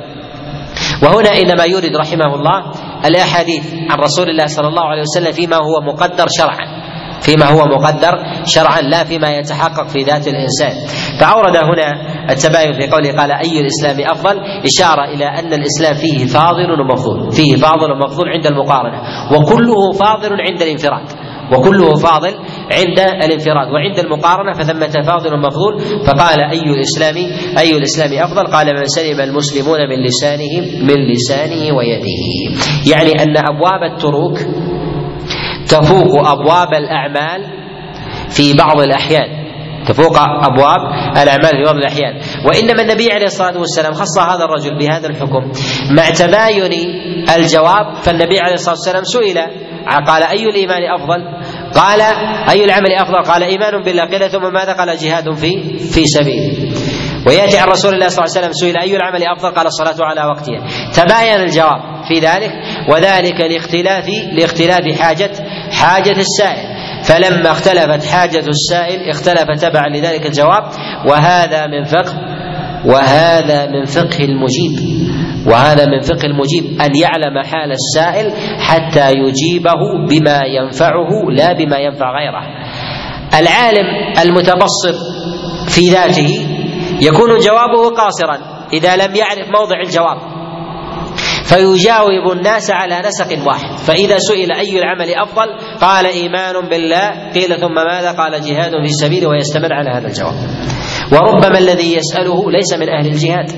وهنا 1.02 1.30
إنما 1.30 1.64
يورد 1.64 1.96
رحمه 1.96 2.34
الله 2.34 2.72
الأحاديث 3.04 3.74
عن 3.90 3.98
رسول 3.98 4.30
الله 4.30 4.46
صلى 4.46 4.68
الله 4.68 4.82
عليه 4.82 5.02
وسلم 5.02 5.32
فيما 5.32 5.56
هو 5.56 5.92
مقدر 5.92 6.26
شرعا. 6.38 6.80
فيما 7.20 7.46
هو 7.46 7.64
مقدر 7.64 8.12
شرعا 8.44 8.80
لا 8.80 9.04
فيما 9.04 9.28
يتحقق 9.28 9.86
في 9.88 10.02
ذات 10.02 10.28
الإنسان. 10.28 10.86
فأورد 11.20 11.56
هنا 11.56 11.88
التباين 12.30 12.72
في 12.72 12.90
قوله 12.90 13.12
قال 13.12 13.32
أي 13.32 13.60
الإسلام 13.60 14.10
أفضل؟ 14.10 14.40
إشارة 14.64 15.04
إلى 15.04 15.24
أن 15.24 15.52
الإسلام 15.52 15.94
فيه 15.94 16.26
فاضل 16.26 16.80
ومفضول. 16.80 17.32
فيه 17.32 17.56
فاضل 17.56 17.92
ومفضول 17.92 18.28
عند 18.28 18.46
المقارنة 18.46 18.98
وكله 19.32 19.92
فاضل 19.92 20.32
عند 20.50 20.62
الانفراد. 20.62 21.29
وكله 21.52 21.94
فاضل 21.94 22.34
عند 22.72 22.98
الانفراد. 22.98 23.68
وعند 23.72 23.98
المقارنة 23.98 24.52
فثمة 24.52 25.02
فاضل 25.06 25.34
ومفضول 25.34 25.80
فقال 26.06 26.40
أي 26.50 26.62
الإسلام 26.62 27.16
أي 27.58 27.76
الإسلام 27.76 28.22
أفضل؟ 28.24 28.46
قال 28.46 28.66
من 28.66 28.84
سلم 28.84 29.20
المسلمون 29.20 29.78
من 29.88 30.02
لسانه 30.06 30.60
من 30.82 31.12
لسانه 31.12 31.76
ويده. 31.76 32.20
يعني 32.92 33.22
أن 33.22 33.36
أبواب 33.36 33.82
التروك 33.92 34.38
تفوق 35.68 36.28
أبواب 36.28 36.74
الأعمال 36.74 37.46
في 38.28 38.54
بعض 38.56 38.80
الأحيان. 38.80 39.40
تفوق 39.88 40.18
أبواب 40.18 40.80
الأعمال 41.22 41.50
في 41.50 41.64
بعض 41.64 41.76
الأحيان. 41.76 42.20
وإنما 42.46 42.82
النبي 42.82 43.12
عليه 43.12 43.26
الصلاة 43.26 43.58
والسلام 43.58 43.92
خص 43.92 44.18
هذا 44.18 44.44
الرجل 44.44 44.78
بهذا 44.78 45.06
الحكم. 45.08 45.52
مع 45.90 46.10
تباين 46.10 46.72
الجواب 47.36 47.94
فالنبي 47.94 48.40
عليه 48.40 48.54
الصلاة 48.54 48.74
والسلام 48.74 49.04
سئل 49.04 49.38
قال 50.06 50.22
أي 50.22 50.44
الإيمان 50.44 50.82
أفضل؟ 51.00 51.39
قال 51.74 52.00
أي 52.50 52.64
العمل 52.64 52.92
أفضل؟ 53.00 53.32
قال 53.32 53.42
إيمان 53.42 53.82
بالله 53.82 54.04
قيل 54.04 54.30
ثم 54.30 54.52
ماذا؟ 54.52 54.72
قال 54.72 54.96
جهاد 54.96 55.34
في 55.34 55.78
في 55.78 56.06
سبيله 56.06 56.72
ويأتي 57.26 57.58
عن 57.58 57.68
رسول 57.68 57.94
الله 57.94 58.08
صلى 58.08 58.24
الله 58.24 58.36
عليه 58.36 58.46
وسلم 58.46 58.52
سئل 58.52 58.78
أي 58.78 58.96
العمل 58.96 59.22
أفضل؟ 59.36 59.50
قال 59.50 59.66
الصلاة 59.66 59.96
على 60.00 60.24
وقتها 60.24 60.66
تباين 60.94 61.40
الجواب 61.40 62.04
في 62.08 62.20
ذلك 62.20 62.52
وذلك 62.92 63.40
لاختلاف 63.40 64.04
لاختلاف 64.32 64.98
حاجة 65.00 65.30
حاجة 65.72 66.16
السائل 66.20 66.80
فلما 67.04 67.50
اختلفت 67.52 68.04
حاجة 68.04 68.44
السائل 68.48 69.10
اختلف 69.10 69.60
تبعا 69.60 69.88
لذلك 69.88 70.26
الجواب 70.26 70.62
وهذا 71.06 71.66
من 71.66 71.84
فقه 71.84 72.14
وهذا 72.84 73.66
من 73.66 73.84
فقه 73.84 74.24
المجيب 74.24 75.00
وهذا 75.46 75.86
من 75.86 76.00
فقه 76.00 76.26
المجيب 76.26 76.64
أن 76.80 76.90
يعلم 76.96 77.42
حال 77.44 77.72
السائل 77.72 78.32
حتى 78.60 79.10
يجيبه 79.10 80.06
بما 80.08 80.40
ينفعه 80.46 81.30
لا 81.30 81.52
بما 81.52 81.78
ينفع 81.78 82.06
غيره. 82.18 82.42
العالم 83.40 83.86
المتبصر 84.22 84.94
في 85.68 85.80
ذاته 85.80 86.46
يكون 87.00 87.38
جوابه 87.38 87.96
قاصرا 87.96 88.38
إذا 88.72 88.96
لم 88.96 89.16
يعرف 89.16 89.48
موضع 89.58 89.80
الجواب. 89.80 90.18
فيجاوب 91.44 92.32
الناس 92.32 92.70
على 92.70 93.02
نسق 93.08 93.46
واحد. 93.46 93.76
فإذا 93.76 94.18
سئل 94.18 94.52
أي 94.52 94.78
العمل 94.78 95.14
أفضل؟ 95.14 95.46
قال 95.80 96.06
إيمان 96.06 96.68
بالله. 96.70 97.32
قيل 97.34 97.60
ثم 97.60 97.74
ماذا؟ 97.74 98.12
قال 98.12 98.32
جهاد 98.32 98.72
في 98.86 98.88
سبيله 98.88 99.28
ويستمر 99.28 99.72
على 99.72 99.90
هذا 99.90 100.08
الجواب. 100.08 100.34
وربما 101.12 101.58
الذي 101.58 101.96
يسأله 101.96 102.50
ليس 102.50 102.72
من 102.72 102.88
أهل 102.88 103.06
الجهاد. 103.06 103.50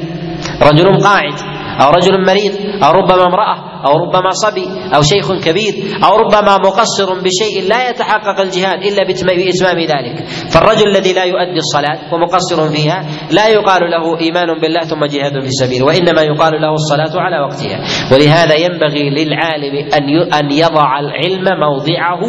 رجل 0.63 1.03
قاعد 1.03 1.62
أو 1.81 1.91
رجل 1.91 2.27
مريض 2.27 2.53
أو 2.85 2.91
ربما 2.91 3.27
امرأة 3.27 3.73
أو 3.87 3.93
ربما 4.05 4.31
صبي 4.31 4.69
أو 4.97 5.03
شيخ 5.03 5.33
كبير 5.45 5.75
أو 6.05 6.17
ربما 6.17 6.57
مقصر 6.57 7.09
بشيء 7.15 7.69
لا 7.69 7.91
يتحقق 7.91 8.41
الجهاد 8.41 8.83
إلا 8.83 9.05
بإتمام 9.05 9.79
ذلك. 9.79 10.27
فالرجل 10.51 10.89
الذي 10.89 11.13
لا 11.13 11.25
يؤدي 11.25 11.59
الصلاة 11.59 12.15
ومقصر 12.15 12.69
فيها 12.69 13.07
لا 13.31 13.49
يقال 13.49 13.81
له 13.91 14.21
إيمان 14.21 14.61
بالله 14.61 14.81
ثم 14.81 15.05
جهاد 15.05 15.41
في 15.43 15.51
سبيله 15.51 15.87
وإنما 15.87 16.23
يقال 16.23 16.53
له 16.61 16.73
الصلاة 16.73 17.23
على 17.23 17.41
وقتها. 17.41 17.79
ولهذا 18.13 18.55
ينبغي 18.55 19.11
للعالم 19.11 19.75
أن 19.95 20.33
أن 20.33 20.51
يضع 20.51 21.01
العلم 21.01 21.61
موضعه 21.61 22.21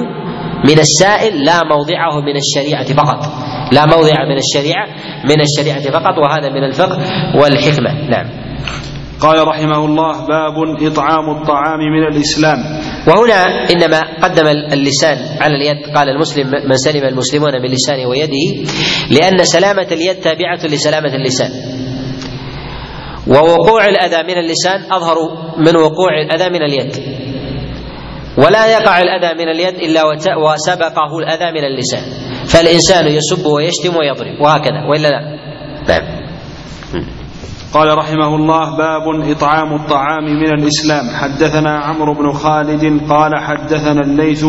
من 0.66 0.80
السائل 0.80 1.44
لا 1.46 1.64
موضعه 1.64 2.22
من 2.22 2.36
الشريعة 2.36 2.94
فقط. 2.94 3.20
لا 3.72 3.86
موضع 3.86 4.26
من 4.30 4.38
الشريعة 4.38 4.88
من 5.26 5.42
الشريعة 5.42 5.92
فقط 5.92 6.18
وهذا 6.18 6.50
من 6.50 6.64
الفقه 6.64 6.98
والحكمة. 7.36 8.10
نعم. 8.10 8.43
قال 9.24 9.48
رحمه 9.48 9.86
الله 9.86 10.28
باب 10.28 10.56
إطعام 10.82 11.30
الطعام 11.30 11.80
من 11.80 12.04
الإسلام. 12.12 12.60
وهنا 13.08 13.72
إنما 13.72 14.00
قدم 14.24 14.48
اللسان 14.48 15.18
على 15.42 15.56
اليد 15.56 15.96
قال 15.96 16.10
المسلم 16.10 16.48
من 16.70 16.76
سلم 16.76 17.04
المسلمون 17.06 17.54
من 17.62 17.70
لسانه 17.72 18.08
ويده 18.10 18.46
لأن 19.12 19.44
سلامة 19.44 19.88
اليد 19.92 20.16
تابعة 20.16 20.60
لسلامة 20.66 21.16
اللسان. 21.16 21.52
ووقوع 23.28 23.86
الأذى 23.86 24.24
من 24.28 24.38
اللسان 24.38 24.92
أظهر 24.92 25.16
من 25.58 25.76
وقوع 25.76 26.12
الأذى 26.26 26.50
من 26.50 26.62
اليد. 26.64 26.92
ولا 28.38 28.68
يقع 28.68 29.00
الأذى 29.00 29.44
من 29.44 29.50
اليد 29.50 29.76
إلا 29.76 30.02
وسبقه 30.38 31.20
الأذى 31.20 31.52
من 31.52 31.64
اللسان. 31.64 32.04
فالإنسان 32.46 33.08
يسب 33.08 33.46
ويشتم 33.46 33.96
ويضرب 33.96 34.42
وهكذا 34.42 34.84
وإلا 34.90 35.08
لا؟ 35.08 35.22
نعم. 35.88 36.23
قال 37.74 37.98
رحمه 37.98 38.36
الله 38.36 38.78
باب 38.78 39.04
إطعام 39.32 39.76
الطعام 39.76 40.24
من 40.24 40.54
الإسلام. 40.60 41.06
حدثنا 41.16 41.80
عمرو 41.80 42.14
بن 42.14 42.32
خالد 42.32 43.02
قال 43.10 43.32
حدثنا 43.40 44.02
الليث 44.02 44.46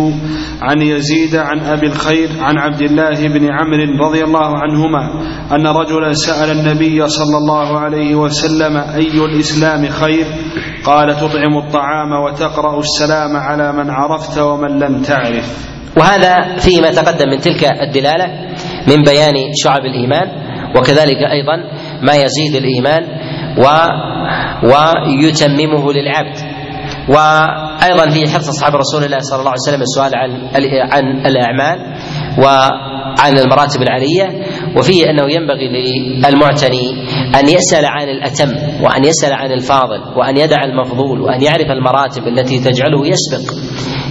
عن 0.62 0.82
يزيد 0.82 1.36
عن 1.36 1.60
أبي 1.60 1.86
الخير 1.86 2.28
عن 2.40 2.58
عبد 2.58 2.82
الله 2.82 3.28
بن 3.28 3.52
عمرو 3.52 4.06
رضي 4.08 4.24
الله 4.24 4.58
عنهما 4.58 5.10
أن 5.52 5.66
رجلا 5.66 6.12
سأل 6.12 6.50
النبي 6.50 7.08
صلى 7.08 7.36
الله 7.36 7.78
عليه 7.78 8.14
وسلم 8.14 8.76
أي 8.76 9.24
الإسلام 9.24 9.88
خير؟ 9.88 10.26
قال 10.84 11.14
تطعم 11.14 11.58
الطعام 11.58 12.12
وتقرأ 12.24 12.78
السلام 12.78 13.36
على 13.36 13.72
من 13.72 13.90
عرفت 13.90 14.38
ومن 14.38 14.78
لم 14.78 15.02
تعرف. 15.02 15.74
وهذا 15.96 16.56
فيه 16.56 16.80
ما 16.80 16.90
تقدم 16.90 17.30
من 17.30 17.38
تلك 17.38 17.64
الدلالة 17.64 18.26
من 18.88 19.02
بيان 19.02 19.34
شعب 19.64 19.80
الإيمان 19.80 20.44
وكذلك 20.76 21.16
أيضا 21.16 21.56
ما 22.02 22.14
يزيد 22.14 22.54
الإيمان 22.56 23.02
و 23.58 23.64
ويتممه 24.66 25.92
للعبد. 25.92 26.36
وأيضا 27.08 28.10
في 28.10 28.28
حرص 28.32 28.48
أصحاب 28.48 28.74
رسول 28.76 29.04
الله 29.04 29.18
صلى 29.18 29.38
الله 29.38 29.50
عليه 29.50 29.60
وسلم 29.68 29.82
السؤال 29.82 30.12
عن 30.16 30.30
عن 30.92 31.26
الأعمال 31.26 31.78
وعن 32.38 33.38
المراتب 33.38 33.82
العاليه 33.82 34.44
وفيه 34.78 35.10
أنه 35.10 35.32
ينبغي 35.32 35.68
للمعتني 36.24 36.90
أن 37.40 37.48
يسأل 37.48 37.84
عن 37.86 38.08
الأتم 38.08 38.50
وأن 38.84 39.04
يسأل 39.04 39.32
عن 39.32 39.52
الفاضل 39.52 40.00
وأن 40.16 40.36
يدع 40.36 40.64
المفضول 40.64 41.20
وأن 41.20 41.42
يعرف 41.42 41.70
المراتب 41.70 42.28
التي 42.28 42.58
تجعله 42.58 43.06
يسبق. 43.06 43.54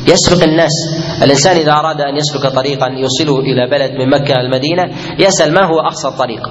يسبق 0.07 0.43
الناس. 0.43 0.71
الإنسان 1.23 1.57
إذا 1.57 1.71
أراد 1.71 2.01
أن 2.01 2.17
يسلك 2.17 2.53
طريقا 2.55 2.87
يوصله 2.87 3.39
إلى 3.39 3.67
بلد 3.71 3.91
من 3.91 4.09
مكة 4.09 4.33
المدينة 4.39 4.83
يسأل 5.19 5.53
ما 5.53 5.65
هو 5.65 5.79
أقصى 5.79 6.07
الطريق. 6.07 6.41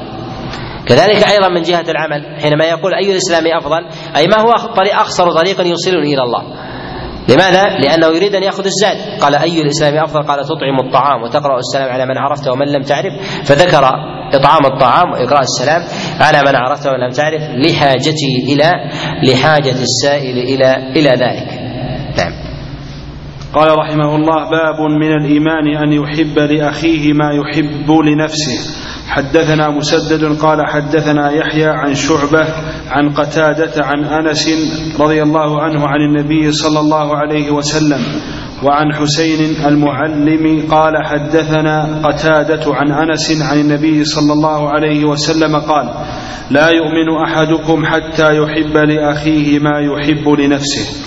كذلك 0.86 1.28
أيضا 1.30 1.48
من 1.48 1.62
جهة 1.62 1.84
العمل 1.88 2.40
حينما 2.42 2.64
يقول 2.64 2.94
أي 2.94 3.12
الإسلام 3.12 3.46
أفضل؟ 3.46 3.86
أي 4.16 4.26
ما 4.26 4.36
هو 4.40 4.74
طريق 4.76 4.94
أقصر 4.94 5.30
طريق 5.30 5.66
يوصلني 5.66 6.14
إلى 6.14 6.22
الله؟ 6.22 6.42
لماذا؟ 7.28 7.62
لأنه 7.62 8.06
يريد 8.06 8.34
أن 8.34 8.42
يأخذ 8.42 8.64
الزاد. 8.64 9.20
قال 9.20 9.34
أي 9.34 9.62
الإسلام 9.62 10.04
أفضل؟ 10.04 10.22
قال 10.22 10.44
تطعم 10.44 10.86
الطعام 10.86 11.22
وتقرأ 11.22 11.58
السلام 11.58 11.88
على 11.88 12.06
من 12.06 12.18
عرفت 12.18 12.48
ومن 12.48 12.66
لم 12.66 12.82
تعرف. 12.82 13.12
فذكر 13.44 13.84
إطعام 14.34 14.66
الطعام 14.74 15.12
وإقراء 15.12 15.40
السلام 15.40 15.82
على 16.20 16.38
من 16.48 16.56
عرفت 16.56 16.86
ومن 16.86 16.98
لم 16.98 17.10
تعرف 17.10 17.42
لحاجته 17.42 18.52
إلى 18.52 18.70
لحاجة 19.22 19.74
السائل 19.82 20.38
إلى 20.38 20.76
إلى 20.76 21.08
ذلك. 21.08 21.48
نعم. 22.18 22.32
قال 23.54 23.78
رحمه 23.78 24.16
الله 24.16 24.50
باب 24.50 24.80
من 25.00 25.12
الإيمان 25.12 25.76
أن 25.76 25.92
يحب 25.92 26.38
لأخيه 26.38 27.12
ما 27.12 27.30
يحب 27.32 27.90
لنفسه. 27.90 28.81
حدثنا 29.08 29.68
مسدد 29.70 30.38
قال 30.38 30.66
حدثنا 30.66 31.30
يحيى 31.30 31.66
عن 31.66 31.94
شعبة 31.94 32.46
عن 32.90 33.10
قتادة 33.10 33.84
عن 33.84 34.04
أنس 34.04 34.48
رضي 35.00 35.22
الله 35.22 35.62
عنه 35.62 35.86
عن 35.86 36.00
النبي 36.00 36.52
صلى 36.52 36.80
الله 36.80 37.16
عليه 37.16 37.50
وسلم 37.50 38.00
وعن 38.62 38.92
حسين 38.94 39.66
المعلم 39.66 40.66
قال 40.70 40.92
حدثنا 41.04 42.00
قتادة 42.04 42.74
عن 42.74 42.92
أنس 42.92 43.42
عن 43.42 43.60
النبي 43.60 44.04
صلى 44.04 44.32
الله 44.32 44.68
عليه 44.68 45.04
وسلم 45.04 45.56
قال 45.56 45.90
لا 46.50 46.68
يؤمن 46.68 47.08
أحدكم 47.26 47.86
حتى 47.86 48.36
يحب 48.36 48.76
لأخيه 48.76 49.58
ما 49.58 49.78
يحب 49.80 50.28
لنفسه. 50.28 51.02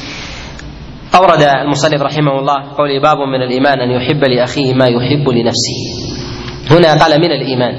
أورد 1.15 1.41
المصنف 1.41 2.01
رحمه 2.01 2.39
الله 2.39 2.55
قول 2.77 3.01
باب 3.01 3.17
من 3.17 3.41
الإيمان 3.41 3.79
أن 3.79 3.91
يحب 3.91 4.23
لأخيه 4.23 4.73
ما 4.73 4.87
يحب 4.87 5.29
لنفسه. 5.29 6.14
هنا 6.71 7.03
قال 7.03 7.19
من 7.21 7.31
الإيمان؟ 7.31 7.75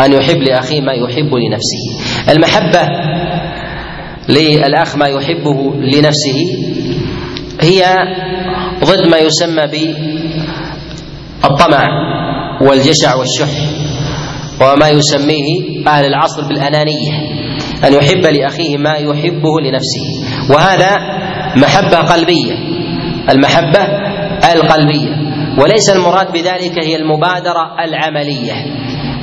أن 0.00 0.12
يحب 0.12 0.36
لأخيه 0.36 0.80
ما 0.80 0.92
يحب 0.92 1.34
لنفسه. 1.34 1.84
المحبة 2.32 2.88
للأخ 4.28 4.96
ما 4.96 5.06
يحبه 5.06 5.74
لنفسه 5.74 6.46
هي 7.60 7.84
ضد 8.84 9.08
ما 9.10 9.18
يسمى 9.18 9.62
بالطمع 11.42 11.84
والجشع 12.60 13.14
والشح 13.14 13.48
وما 14.60 14.88
يسميه 14.88 15.86
أهل 15.86 16.04
العصر 16.04 16.48
بالأنانية 16.48 17.12
أن 17.84 17.92
يحب 17.92 18.26
لأخيه 18.26 18.76
ما 18.78 18.94
يحبه 18.94 19.60
لنفسه. 19.60 20.06
وهذا 20.50 20.96
محبة 21.56 21.96
قلبية 21.96 22.54
المحبة 23.30 23.80
القلبية. 24.52 25.17
وليس 25.58 25.90
المراد 25.90 26.32
بذلك 26.32 26.84
هي 26.84 26.96
المبادرة 26.96 27.76
العملية. 27.84 28.54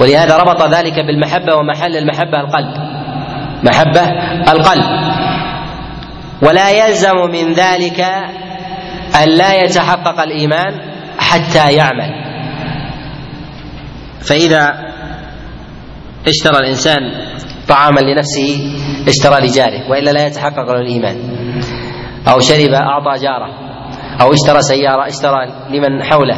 ولهذا 0.01 0.38
ربط 0.38 0.61
ذلك 0.61 0.99
بالمحبة 0.99 1.55
ومحل 1.55 1.97
المحبة 1.97 2.39
القلب. 2.39 2.73
محبة 3.63 4.01
القلب. 4.51 4.86
ولا 6.41 6.69
يلزم 6.69 7.17
من 7.31 7.53
ذلك 7.53 7.99
أن 9.23 9.29
لا 9.29 9.63
يتحقق 9.63 10.21
الإيمان 10.21 10.81
حتى 11.19 11.73
يعمل. 11.73 12.11
فإذا 14.21 14.73
اشترى 16.27 16.57
الإنسان 16.57 17.01
طعاما 17.67 17.99
لنفسه 17.99 18.71
اشترى 19.07 19.47
لجاره 19.47 19.91
وإلا 19.91 20.11
لا 20.11 20.27
يتحقق 20.27 20.71
له 20.71 20.79
الإيمان. 20.79 21.17
أو 22.27 22.39
شرب 22.39 22.73
أعطى 22.73 23.19
جاره. 23.21 23.64
أو 24.22 24.34
اشترى 24.34 24.61
سيارة 24.61 25.07
اشترى 25.07 25.47
لمن 25.70 26.03
حوله 26.03 26.36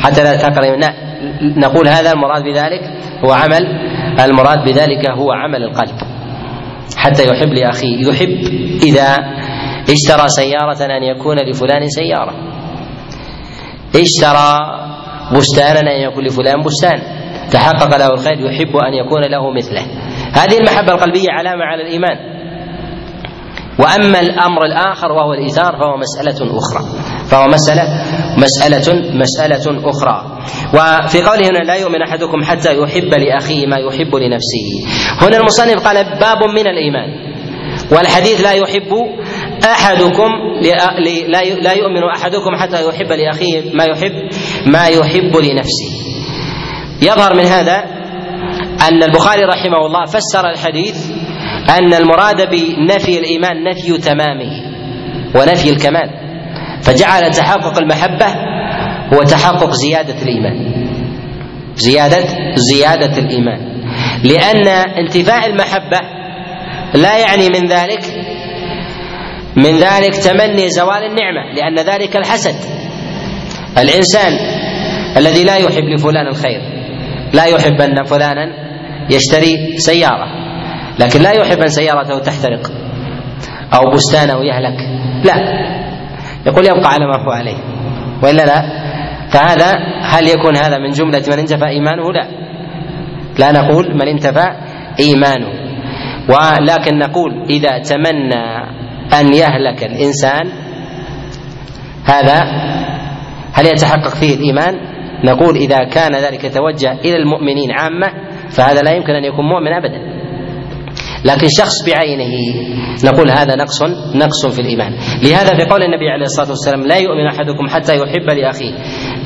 حتى 0.00 0.22
لا 0.24 0.50
لا 0.76 0.94
نقول 1.42 1.88
هذا 1.88 2.12
المراد 2.12 2.42
بذلك 2.42 2.80
هو 3.24 3.32
عمل 3.32 3.66
المراد 4.20 4.64
بذلك 4.64 5.10
هو 5.10 5.32
عمل 5.32 5.62
القلب. 5.62 5.96
حتى 6.96 7.22
يحب 7.22 7.48
لأخيه 7.48 8.08
يحب 8.08 8.38
إذا 8.82 9.16
اشترى 9.90 10.28
سيارة 10.28 10.96
أن 10.96 11.02
يكون 11.02 11.36
لفلان 11.38 11.88
سيارة. 11.88 12.34
اشترى 13.94 14.58
بستانا 15.36 15.80
أن 15.80 16.00
يكون 16.00 16.24
لفلان 16.24 16.62
بستان. 16.62 17.02
تحقق 17.52 17.98
له 17.98 18.06
الخير 18.06 18.40
يحب 18.40 18.76
أن 18.76 18.94
يكون 18.94 19.22
له 19.30 19.50
مثله. 19.50 19.82
هذه 20.32 20.58
المحبة 20.58 20.92
القلبية 20.92 21.30
علامة 21.30 21.64
على 21.64 21.82
الإيمان. 21.82 22.35
وأما 23.78 24.20
الأمر 24.20 24.64
الآخر 24.64 25.12
وهو 25.12 25.32
الإيثار 25.32 25.76
فهو 25.76 25.96
مسألة 25.96 26.58
أخرى. 26.58 26.84
فهو 27.28 27.46
مسألة 27.46 27.84
مسألة 28.38 29.10
مسألة 29.14 29.90
أخرى. 29.90 30.38
وفي 30.74 31.22
قوله 31.22 31.48
هنا 31.48 31.58
لا 31.58 31.74
يؤمن 31.74 32.02
أحدكم 32.02 32.42
حتى 32.44 32.78
يحب 32.78 33.14
لأخيه 33.14 33.66
ما 33.66 33.76
يحب 33.76 34.14
لنفسه. 34.14 34.66
هنا 35.20 35.36
المصنف 35.36 35.86
قال 35.86 36.04
باب 36.20 36.44
من 36.44 36.66
الإيمان. 36.66 37.36
والحديث 37.92 38.40
لا 38.40 38.52
يحب 38.52 38.92
أحدكم 39.64 40.30
لأ 41.62 41.72
يؤمن 41.72 42.02
أحدكم 42.16 42.56
حتى 42.56 42.88
يحب 42.88 43.12
لأخيه 43.12 43.72
ما 43.74 43.84
يحب 43.84 44.12
ما 44.66 44.86
يحب 44.86 45.36
لنفسه. 45.36 45.90
يظهر 47.02 47.34
من 47.34 47.44
هذا 47.44 47.84
أن 48.88 49.02
البخاري 49.02 49.42
رحمه 49.42 49.86
الله 49.86 50.04
فسر 50.04 50.50
الحديث 50.50 50.96
أن 51.70 51.94
المراد 51.94 52.50
بنفي 52.50 53.18
الإيمان 53.18 53.64
نفي 53.64 53.98
تمامه 53.98 54.52
ونفي 55.34 55.70
الكمال. 55.70 56.10
فجعل 56.82 57.30
تحقق 57.30 57.78
المحبة 57.78 58.26
هو 59.12 59.22
تحقق 59.22 59.70
زيادة 59.70 60.22
الإيمان. 60.22 60.86
زيادة 61.74 62.24
زيادة 62.54 63.18
الإيمان. 63.18 63.60
لأن 64.24 64.68
انتفاء 64.68 65.46
المحبة 65.46 66.00
لا 66.94 67.18
يعني 67.18 67.48
من 67.48 67.68
ذلك 67.68 68.02
من 69.56 69.78
ذلك 69.78 70.14
تمني 70.14 70.68
زوال 70.68 71.02
النعمة 71.04 71.52
لأن 71.54 71.78
ذلك 71.78 72.16
الحسد. 72.16 72.54
الإنسان 73.78 74.32
الذي 75.16 75.44
لا 75.44 75.56
يحب 75.56 75.84
لفلان 75.84 76.26
الخير 76.26 76.60
لا 77.32 77.44
يحب 77.44 77.80
أن 77.80 78.04
فلانا 78.04 78.46
يشتري 79.10 79.78
سيارة. 79.78 80.46
لكن 80.98 81.20
لا 81.22 81.32
يحب 81.32 81.58
أن 81.58 81.66
سيارته 81.66 82.18
تحترق 82.18 82.72
أو 83.74 83.90
بستانه 83.90 84.44
يهلك. 84.44 84.78
لا. 85.24 85.34
يقول 86.46 86.64
يبقى 86.64 86.92
على 86.92 87.06
ما 87.06 87.24
هو 87.24 87.30
عليه. 87.30 87.56
وإلا 88.22 88.42
لا. 88.42 88.62
فهذا 89.30 89.72
هل 90.02 90.28
يكون 90.28 90.56
هذا 90.56 90.78
من 90.78 90.90
جملة 90.90 91.22
من 91.28 91.38
انتفى 91.38 91.66
إيمانه؟ 91.66 92.12
لا. 92.12 92.28
لا 93.38 93.52
نقول 93.52 93.94
من 93.94 94.08
انتفى 94.08 94.46
إيمانه. 95.00 95.66
ولكن 96.28 96.98
نقول 96.98 97.44
إذا 97.50 97.78
تمنى 97.78 98.44
أن 99.20 99.34
يهلك 99.34 99.84
الإنسان 99.84 100.48
هذا 102.04 102.42
هل 103.52 103.66
يتحقق 103.66 104.14
فيه 104.14 104.34
الإيمان؟ 104.34 104.74
نقول 105.24 105.56
إذا 105.56 105.84
كان 105.84 106.14
ذلك 106.14 106.44
يتوجه 106.44 106.92
إلى 106.92 107.16
المؤمنين 107.16 107.70
عامة 107.70 108.06
فهذا 108.50 108.82
لا 108.82 108.90
يمكن 108.90 109.12
أن 109.12 109.24
يكون 109.24 109.44
مؤمن 109.44 109.72
أبدا. 109.72 110.15
لكن 111.26 111.46
شخص 111.58 111.74
بعينه 111.86 112.34
نقول 113.04 113.30
هذا 113.30 113.56
نقص 113.56 113.82
نقص 114.14 114.46
في 114.46 114.60
الإيمان. 114.60 114.92
لهذا 115.22 115.56
في 115.56 115.64
قول 115.70 115.82
النبي 115.82 116.08
عليه 116.08 116.24
الصلاة 116.24 116.48
والسلام 116.48 116.86
لا 116.86 116.96
يؤمن 116.96 117.26
أحدكم 117.26 117.68
حتى 117.68 117.96
يحب 117.96 118.30
لأخيه. 118.38 118.72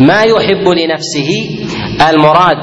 ما 0.01 0.23
يحب 0.23 0.69
لنفسه 0.69 1.31
المراد 2.11 2.57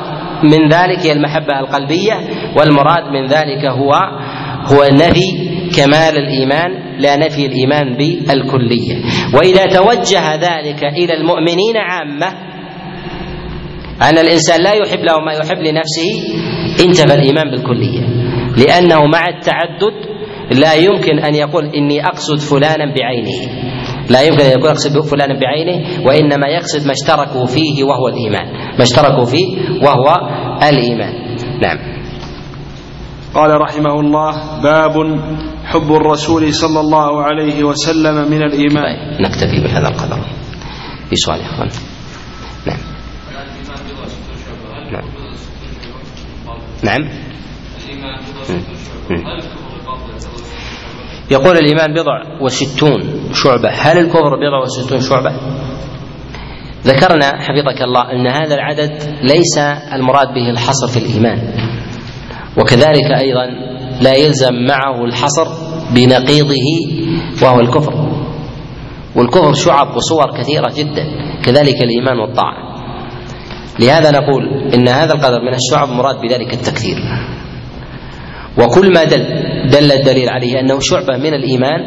من 0.44 0.70
ذلك 0.70 1.00
هي 1.06 1.12
المحبة 1.12 1.60
القلبية 1.60 2.14
والمراد 2.58 3.04
من 3.14 3.28
ذلك 3.28 3.66
هو 3.66 3.94
هو 4.66 4.84
نفي 4.92 5.58
كمال 5.78 6.18
الإيمان 6.18 7.00
لا 7.00 7.16
نفي 7.16 7.46
الإيمان 7.46 7.98
بالكلية. 7.98 8.96
وإذا 9.34 9.66
توجه 9.66 10.36
ذلك 10.36 10.84
إلى 10.84 11.14
المؤمنين 11.14 11.78
عامة 11.78 12.28
أن 14.02 14.18
الإنسان 14.18 14.62
لا 14.64 14.74
يحب 14.74 15.00
له 15.00 15.20
ما 15.20 15.34
يحب 15.34 15.58
لنفسه 15.58 16.10
انتفى 16.86 17.14
الإيمان 17.14 17.52
بالكلية. 17.52 18.27
لأنه 18.58 19.06
مع 19.06 19.28
التعدد 19.28 20.18
لا 20.52 20.74
يمكن 20.74 21.20
أن 21.20 21.36
يقول 21.36 21.66
إني 21.66 22.06
أقصد 22.06 22.40
فلانا 22.40 22.94
بعينه. 22.94 23.68
لا 24.10 24.22
يمكن 24.22 24.42
أن 24.42 24.52
يقول 24.52 24.68
أقصد 24.68 25.00
فلانا 25.00 25.40
بعينه 25.40 26.06
وإنما 26.08 26.48
يقصد 26.48 26.86
ما 26.86 26.92
اشتركوا 26.92 27.46
فيه 27.46 27.84
وهو 27.84 28.08
الإيمان. 28.08 28.54
ما 28.78 28.84
اشتركوا 28.84 29.26
فيه 29.26 29.58
وهو 29.84 30.14
الإيمان. 30.70 31.14
نعم. 31.62 31.78
قال 33.34 33.62
رحمه 33.62 34.00
الله 34.00 34.62
باب 34.62 35.20
حب 35.66 35.92
الرسول 35.92 36.54
صلى 36.54 36.80
الله 36.80 37.24
عليه 37.24 37.64
وسلم 37.64 38.32
من 38.32 38.44
الإيمان. 38.44 39.18
طيب 39.18 39.22
نكتفي 39.22 39.62
بهذا 39.64 39.88
القدر. 39.88 40.20
في 41.10 41.16
سؤال 41.16 41.42
إخوان. 41.42 41.70
نعم. 42.66 42.78
نعم. 46.84 47.27
يقول 51.32 51.58
الإيمان 51.58 51.94
بضع 51.94 52.42
وستون 52.42 53.04
شعبة. 53.34 53.70
هل 53.70 53.98
الكفر 53.98 54.36
بضع 54.36 54.62
وستون 54.64 55.02
شعبة؟ 55.02 55.32
ذكرنا 56.84 57.26
حفظك 57.26 57.82
الله 57.82 58.12
أن 58.12 58.28
هذا 58.28 58.56
العدد 58.56 59.04
ليس 59.22 59.58
المراد 59.94 60.28
به 60.28 60.50
الحصر 60.50 60.88
في 60.88 60.98
الإيمان. 60.98 61.54
وكذلك 62.58 63.12
أيضا 63.20 63.46
لا 64.02 64.14
يلزم 64.16 64.54
معه 64.54 65.06
الحصر 65.06 65.48
بنقيضه 65.96 66.68
وهو 67.44 67.60
الكفر. 67.60 67.94
والكفر 69.16 69.54
شعب 69.54 69.96
وصور 69.96 70.38
كثيرة 70.38 70.74
جدا 70.78 71.06
كذلك 71.44 71.84
الإيمان 71.84 72.20
والطاعة. 72.20 72.68
لهذا 73.80 74.12
نقول 74.12 74.74
إن 74.74 74.88
هذا 74.88 75.14
القدر 75.14 75.42
من 75.42 75.54
الشعب 75.54 75.90
مراد 75.90 76.22
بذلك 76.22 76.54
التكثير. 76.54 76.98
وكل 78.60 78.94
ما 78.94 79.04
دل 79.04 79.24
دل 79.70 79.92
الدليل 79.92 80.30
عليه 80.30 80.60
أنه 80.60 80.80
شعبة 80.82 81.18
من 81.18 81.34
الإيمان 81.34 81.80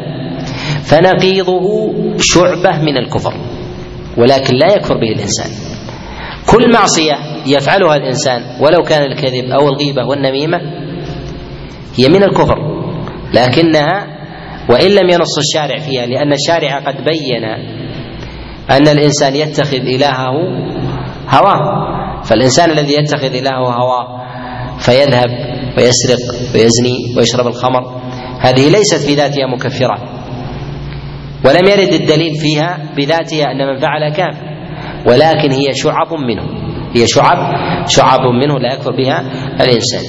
فنقيضه 0.83 1.93
شعبة 2.19 2.81
من 2.81 2.97
الكفر 2.97 3.33
ولكن 4.17 4.55
لا 4.55 4.73
يكفر 4.73 4.97
به 4.97 5.11
الإنسان. 5.11 5.49
كل 6.47 6.73
معصية 6.73 7.13
يفعلها 7.45 7.95
الإنسان 7.95 8.41
ولو 8.59 8.83
كان 8.83 9.11
الكذب 9.11 9.45
أو 9.45 9.69
الغيبة 9.69 10.05
والنميمة 10.05 10.57
هي 11.95 12.09
من 12.09 12.23
الكفر 12.23 12.57
لكنها 13.33 14.07
وإن 14.69 14.91
لم 14.91 15.09
ينص 15.09 15.37
الشارع 15.37 15.77
فيها 15.77 16.05
لأن 16.05 16.33
الشارع 16.33 16.79
قد 16.79 16.95
بين 17.03 17.43
أن 18.69 18.87
الإنسان 18.87 19.35
يتخذ 19.35 19.77
إلهه 19.77 20.33
هواه 21.29 21.91
فالإنسان 22.23 22.71
الذي 22.71 22.93
يتخذ 22.93 23.35
إلهه 23.35 23.73
هواه 23.73 24.21
فيذهب 24.81 25.29
ويسرق 25.77 26.19
ويزني 26.53 27.15
ويشرب 27.17 27.47
الخمر. 27.47 28.01
هذه 28.39 28.69
ليست 28.69 28.95
في 29.07 29.15
ذاتها 29.15 29.47
مكفرات 29.47 30.01
ولم 31.45 31.67
يرد 31.67 31.93
الدليل 31.93 32.35
فيها 32.35 32.93
بذاتها 32.97 33.51
أن 33.51 33.67
من 33.67 33.77
فعل 33.79 34.09
كافر 34.13 34.51
ولكن 35.07 35.51
هي 35.51 35.73
شعب 35.73 36.13
منه. 36.13 36.43
هي 36.95 37.07
شعب 37.07 37.37
شعب 37.87 38.19
منه 38.19 38.59
لا 38.59 38.73
يكفر 38.73 38.91
بها 38.91 39.19
الإنسان. 39.61 40.03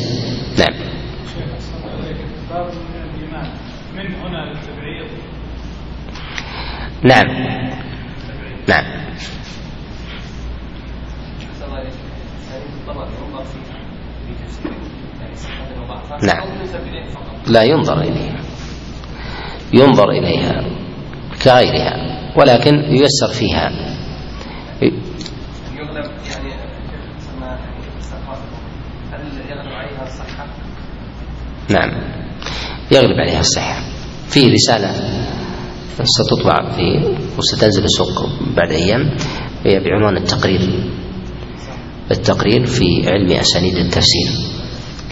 نعم. 0.59 0.93
نعم. 7.05 7.27
نعم. 8.69 9.02
نعم. 16.23 16.49
لا 17.47 17.63
ينظر 17.63 18.01
إليها. 18.01 18.41
ينظر 19.73 20.11
إليها 20.11 20.65
كغيرها 21.45 22.23
ولكن 22.37 22.75
ييسر 22.75 23.29
فيها؟ 23.29 23.71
نعم. 31.69 31.91
يغلب 32.91 33.21
عليها 33.21 33.41
الصحة 33.41 33.83
في 34.29 34.53
رسالة 34.53 34.93
ستطبع 36.05 36.73
في 36.73 37.17
وستنزل 37.39 37.85
السوق 37.85 38.27
بعد 38.57 38.73
أيام 38.73 39.17
هي 39.67 39.81
بعنوان 39.81 40.17
التقرير. 40.17 40.61
التقرير 42.11 42.67
في 42.67 42.85
علم 43.07 43.33
أسانيد 43.33 43.77
التفسير. 43.77 44.52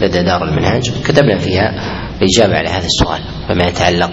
لدى 0.01 0.23
دار 0.23 0.43
المنهاج 0.43 0.91
كتبنا 1.05 1.37
فيها 1.37 1.73
الإجابة 2.21 2.57
على 2.57 2.69
هذا 2.69 2.85
السؤال 2.85 3.21
فيما 3.47 3.63
يتعلق 3.63 4.11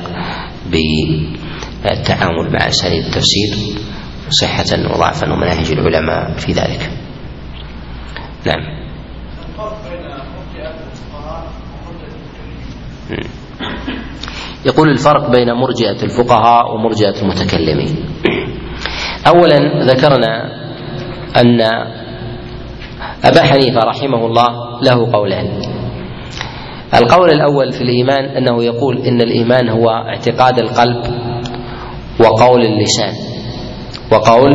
بالتعامل 0.71 2.53
مع 2.53 2.69
أساليب 2.69 3.05
التفسير 3.05 3.81
صحة 4.31 4.95
وضعفا 4.95 5.33
ومناهج 5.33 5.71
العلماء 5.73 6.33
في 6.33 6.53
ذلك. 6.53 6.91
نعم. 8.47 8.79
يقول 14.67 14.89
الفرق 14.89 15.31
بين 15.31 15.53
مرجئة 15.53 16.03
الفقهاء 16.03 16.75
ومرجئة 16.75 17.23
المتكلمين. 17.23 17.97
أولا 19.27 19.85
ذكرنا 19.85 20.53
أن 21.37 21.61
أبا 23.25 23.43
حنيفة 23.43 23.81
رحمه 23.81 24.27
الله 24.27 24.81
له 24.83 25.13
قولان. 25.13 25.78
القول 26.95 27.31
الأول 27.31 27.73
في 27.73 27.81
الإيمان 27.81 28.25
أنه 28.25 28.65
يقول 28.65 28.99
إن 28.99 29.21
الإيمان 29.21 29.69
هو 29.69 29.89
اعتقاد 29.91 30.59
القلب 30.59 31.03
وقول 32.21 32.61
اللسان 32.63 33.13
وقول 34.13 34.53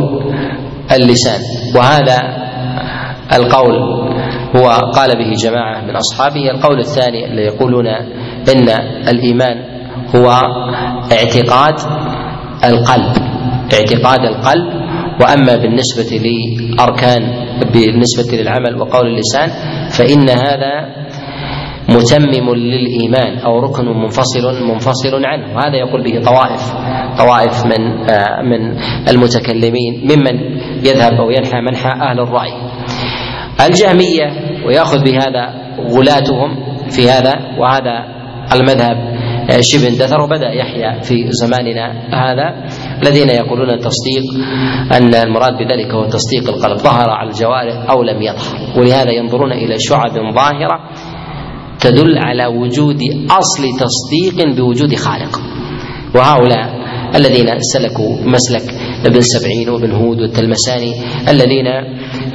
اللسان. 0.92 1.40
وهذا 1.76 2.18
القول 3.32 3.74
هو 4.56 4.68
قال 4.68 5.10
به 5.18 5.34
جماعة 5.34 5.84
من 5.84 5.96
أصحابه. 5.96 6.50
القول 6.50 6.78
الثاني 6.78 7.24
اللي 7.24 7.42
يقولون 7.42 7.86
إن 8.56 8.68
الإيمان 9.08 9.56
هو 10.16 10.30
اعتقاد 11.12 11.74
القلب 12.64 13.16
اعتقاد 13.74 14.20
القلب. 14.20 14.84
وأما 15.20 15.56
بالنسبة 15.56 16.18
لاركان 16.78 17.22
بالنسبة 17.72 18.36
للعمل 18.36 18.76
وقول 18.80 19.06
اللسان 19.06 19.48
فإن 19.90 20.30
هذا 20.30 21.04
متمم 21.88 22.54
للإيمان 22.54 23.38
أو 23.38 23.58
ركن 23.60 23.84
منفصل 23.84 24.64
منفصل 24.72 25.24
عنه. 25.24 25.56
وهذا 25.56 25.76
يقول 25.76 26.02
به 26.02 26.20
طوائف 26.20 26.74
طوائف 27.18 27.66
من 27.66 28.10
آه، 28.10 28.42
من 28.42 28.76
المتكلمين 29.08 30.00
ممن 30.04 30.58
يذهب 30.84 31.12
أو 31.12 31.30
ينحى 31.30 31.60
منحى 31.60 31.90
أهل 31.90 32.20
الرأي. 32.20 32.52
الجهمية 33.66 34.26
ويأخذ 34.66 35.04
بهذا 35.04 35.54
غلاتهم 35.90 36.74
في 36.90 37.10
هذا 37.10 37.34
وهذا 37.58 38.04
المذهب 38.54 39.14
آه، 39.50 39.60
شبه 39.60 39.88
اندثر 39.88 40.20
وبدأ 40.20 40.50
يحيا 40.50 41.00
في 41.00 41.26
زماننا 41.30 41.92
هذا 42.12 42.66
الذين 43.02 43.28
يقولون 43.28 43.70
التصديق 43.70 44.22
أن 44.92 45.14
المراد 45.14 45.52
بذلك 45.52 45.94
هو 45.94 46.04
تصديق 46.04 46.54
القلب. 46.54 46.76
ظهر 46.78 47.10
على 47.10 47.28
الجوارح 47.28 47.90
أو 47.90 48.02
لم 48.02 48.22
يظهر. 48.22 48.78
ولهذا 48.78 49.10
ينظرون 49.10 49.52
إلى 49.52 49.74
شعب 49.78 50.10
ظاهرة 50.34 50.90
تدل 51.84 52.18
على 52.18 52.46
وجود 52.46 53.00
أصل 53.30 53.62
تصديق 53.84 54.56
بوجود 54.56 54.94
خالق. 54.94 55.40
وهؤلاء 56.14 56.66
الذين 57.14 57.48
سلكوا 57.60 58.12
مسلك 58.34 58.66
ابن 59.06 59.20
سبعين 59.20 59.68
وابن 59.68 59.92
هود 59.92 60.20
والتلمساني 60.20 60.92
الذين 61.28 61.68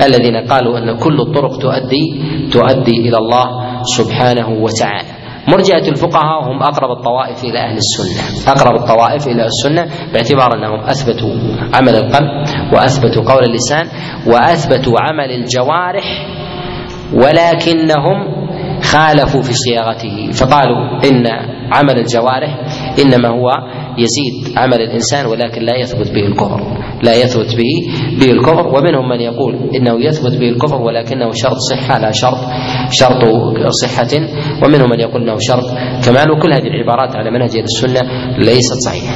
الذين 0.08 0.36
قالوا 0.52 0.78
أن 0.78 0.98
كل 0.98 1.18
الطرق 1.22 1.58
تؤدي 1.58 2.06
تؤدي 2.52 2.98
إلى 3.08 3.18
الله 3.18 3.46
سبحانه 3.84 4.50
وتعالى. 4.50 5.10
مرجئة 5.48 5.88
الفقهاء 5.90 6.52
هم 6.52 6.64
أقرب 6.64 6.92
الطوائف 6.98 7.44
إلى 7.44 7.60
أهل 7.60 7.78
السنة. 7.78 8.52
أقرب 8.54 8.76
الطوائف 8.82 9.28
إلى 9.28 9.46
السنة 9.46 9.84
باعتبار 10.14 10.50
أنهم 10.58 10.80
أثبتوا 10.80 11.34
عمل 11.74 11.96
القلب 11.96 12.30
وأثبتوا 12.74 13.24
قول 13.24 13.44
اللسان 13.44 13.86
وأثبتوا 14.28 14.94
عمل 15.00 15.32
الجوارح 15.32 16.06
ولكنهم 17.14 18.39
خالفوا 18.84 19.42
في 19.42 19.54
صياغته. 19.54 20.32
فقالوا 20.32 21.04
إن 21.06 21.28
عمل 21.74 21.98
الجوارح 21.98 22.60
إنما 23.00 23.30
هو 23.30 23.50
يزيد 23.98 24.58
عمل 24.58 24.82
الإنسان 24.82 25.26
ولكن 25.26 25.62
لا 25.62 25.78
يثبت 25.78 26.12
به 26.12 26.26
الكفر. 26.28 26.62
لا 27.04 27.16
يثبت 27.16 27.56
به 27.56 27.74
به 28.20 28.32
الكفر. 28.32 28.68
ومنهم 28.68 29.10
من 29.10 29.22
يقول 29.22 29.70
إنه 29.76 30.06
يثبت 30.06 30.38
به 30.40 30.50
الكفر 30.50 30.82
ولكنه 30.82 31.32
شرط 31.32 31.58
صحة 31.72 32.00
لا 32.00 32.12
شرط 32.12 32.40
شرط 32.92 33.24
صحة. 33.70 34.14
ومنهم 34.64 34.90
من 34.90 35.00
يقول 35.00 35.22
إنه 35.22 35.38
شرط 35.40 35.66
كمال. 36.06 36.32
وكل 36.32 36.54
هذه 36.54 36.68
العبارات 36.68 37.16
على 37.16 37.32
منهج 37.32 37.58
السنة 37.58 38.02
ليست 38.38 38.78
صحيحة. 38.86 39.14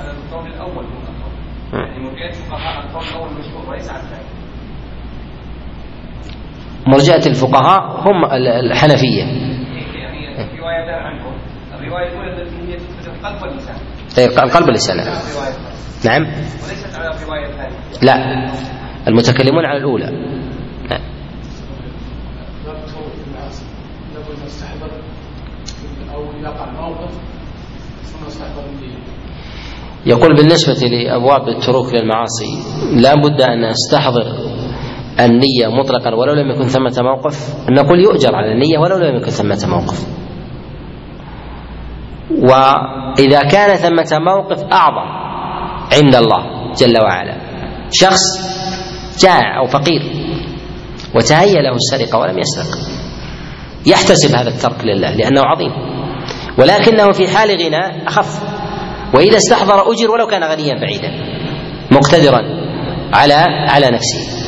على 0.00 0.10
القول 0.10 0.46
الأول 0.46 0.84
يعني 1.72 1.98
مرجئه 2.04 2.28
الفقهاء 2.28 2.84
القول 2.86 3.04
الأول 3.04 3.30
مشهور 3.38 3.70
وليس 3.70 3.90
على 3.90 4.02
الثاني. 4.02 4.24
مرجئة 6.86 7.26
الفقهاء 7.26 8.08
هم 8.08 8.24
الحنفيه. 8.70 9.24
روايتان 10.58 10.94
عنهم 10.94 11.34
الروايه 11.74 12.08
الاولى 12.12 12.42
التي 12.42 12.72
هي 12.72 12.76
القلب 13.06 13.42
واللسان. 13.42 13.76
القلب 14.44 14.66
واللسان 14.66 14.96
نعم. 16.04 16.22
وليست 16.22 16.96
على 16.96 17.10
الروايه 17.10 17.46
الثانية. 17.46 17.76
لا 18.02 18.46
المتكلمون 19.08 19.64
على 19.64 19.78
الأولى 19.78 20.34
يقول 30.06 30.36
بالنسبة 30.36 30.88
لأبواب 30.88 31.48
التروك 31.48 31.94
للمعاصي 31.94 32.46
لا 32.96 33.14
بد 33.14 33.40
أن 33.40 33.70
نستحضر 33.70 34.24
النية 35.20 35.68
مطلقا 35.68 36.14
ولو 36.14 36.34
لم 36.34 36.50
يكن 36.50 36.68
ثمة 36.68 36.94
موقف 37.00 37.54
نقول 37.70 38.00
يؤجر 38.00 38.34
على 38.34 38.52
النية 38.52 38.78
ولو 38.78 38.96
لم 38.96 39.16
يكن 39.16 39.30
ثمة 39.30 39.66
موقف. 39.68 40.06
وإذا 42.30 43.40
كان 43.40 43.76
ثمة 43.76 44.18
موقف 44.18 44.62
أعظم 44.72 45.08
عند 45.92 46.14
الله 46.14 46.72
جل 46.72 46.98
وعلا. 47.02 47.36
شخص 47.92 48.22
جائع 49.24 49.58
أو 49.58 49.66
فقير 49.66 50.02
وتهيأ 51.14 51.62
له 51.62 51.74
السرقة 51.74 52.18
ولم 52.18 52.38
يسرق. 52.38 52.78
يحتسب 53.86 54.36
هذا 54.36 54.48
الترك 54.48 54.84
لله 54.84 55.14
لأنه 55.14 55.40
عظيم. 55.40 55.72
ولكنه 56.58 57.12
في 57.12 57.28
حال 57.28 57.50
غنى 57.50 58.06
أخف. 58.08 58.42
وإذا 59.14 59.36
استحضر 59.36 59.92
أجر 59.92 60.10
ولو 60.10 60.26
كان 60.26 60.44
غنيا 60.44 60.74
بعيدا 60.80 61.10
مقتدرا 61.90 62.42
على 63.12 63.34
على 63.68 63.86
نفسه. 63.90 64.43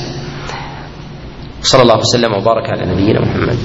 صلى 1.63 1.83
الله 1.83 1.99
وسلم 1.99 2.33
وبارك 2.33 2.67
على 2.71 2.83
نبينا 2.93 3.21
محمد. 3.21 3.59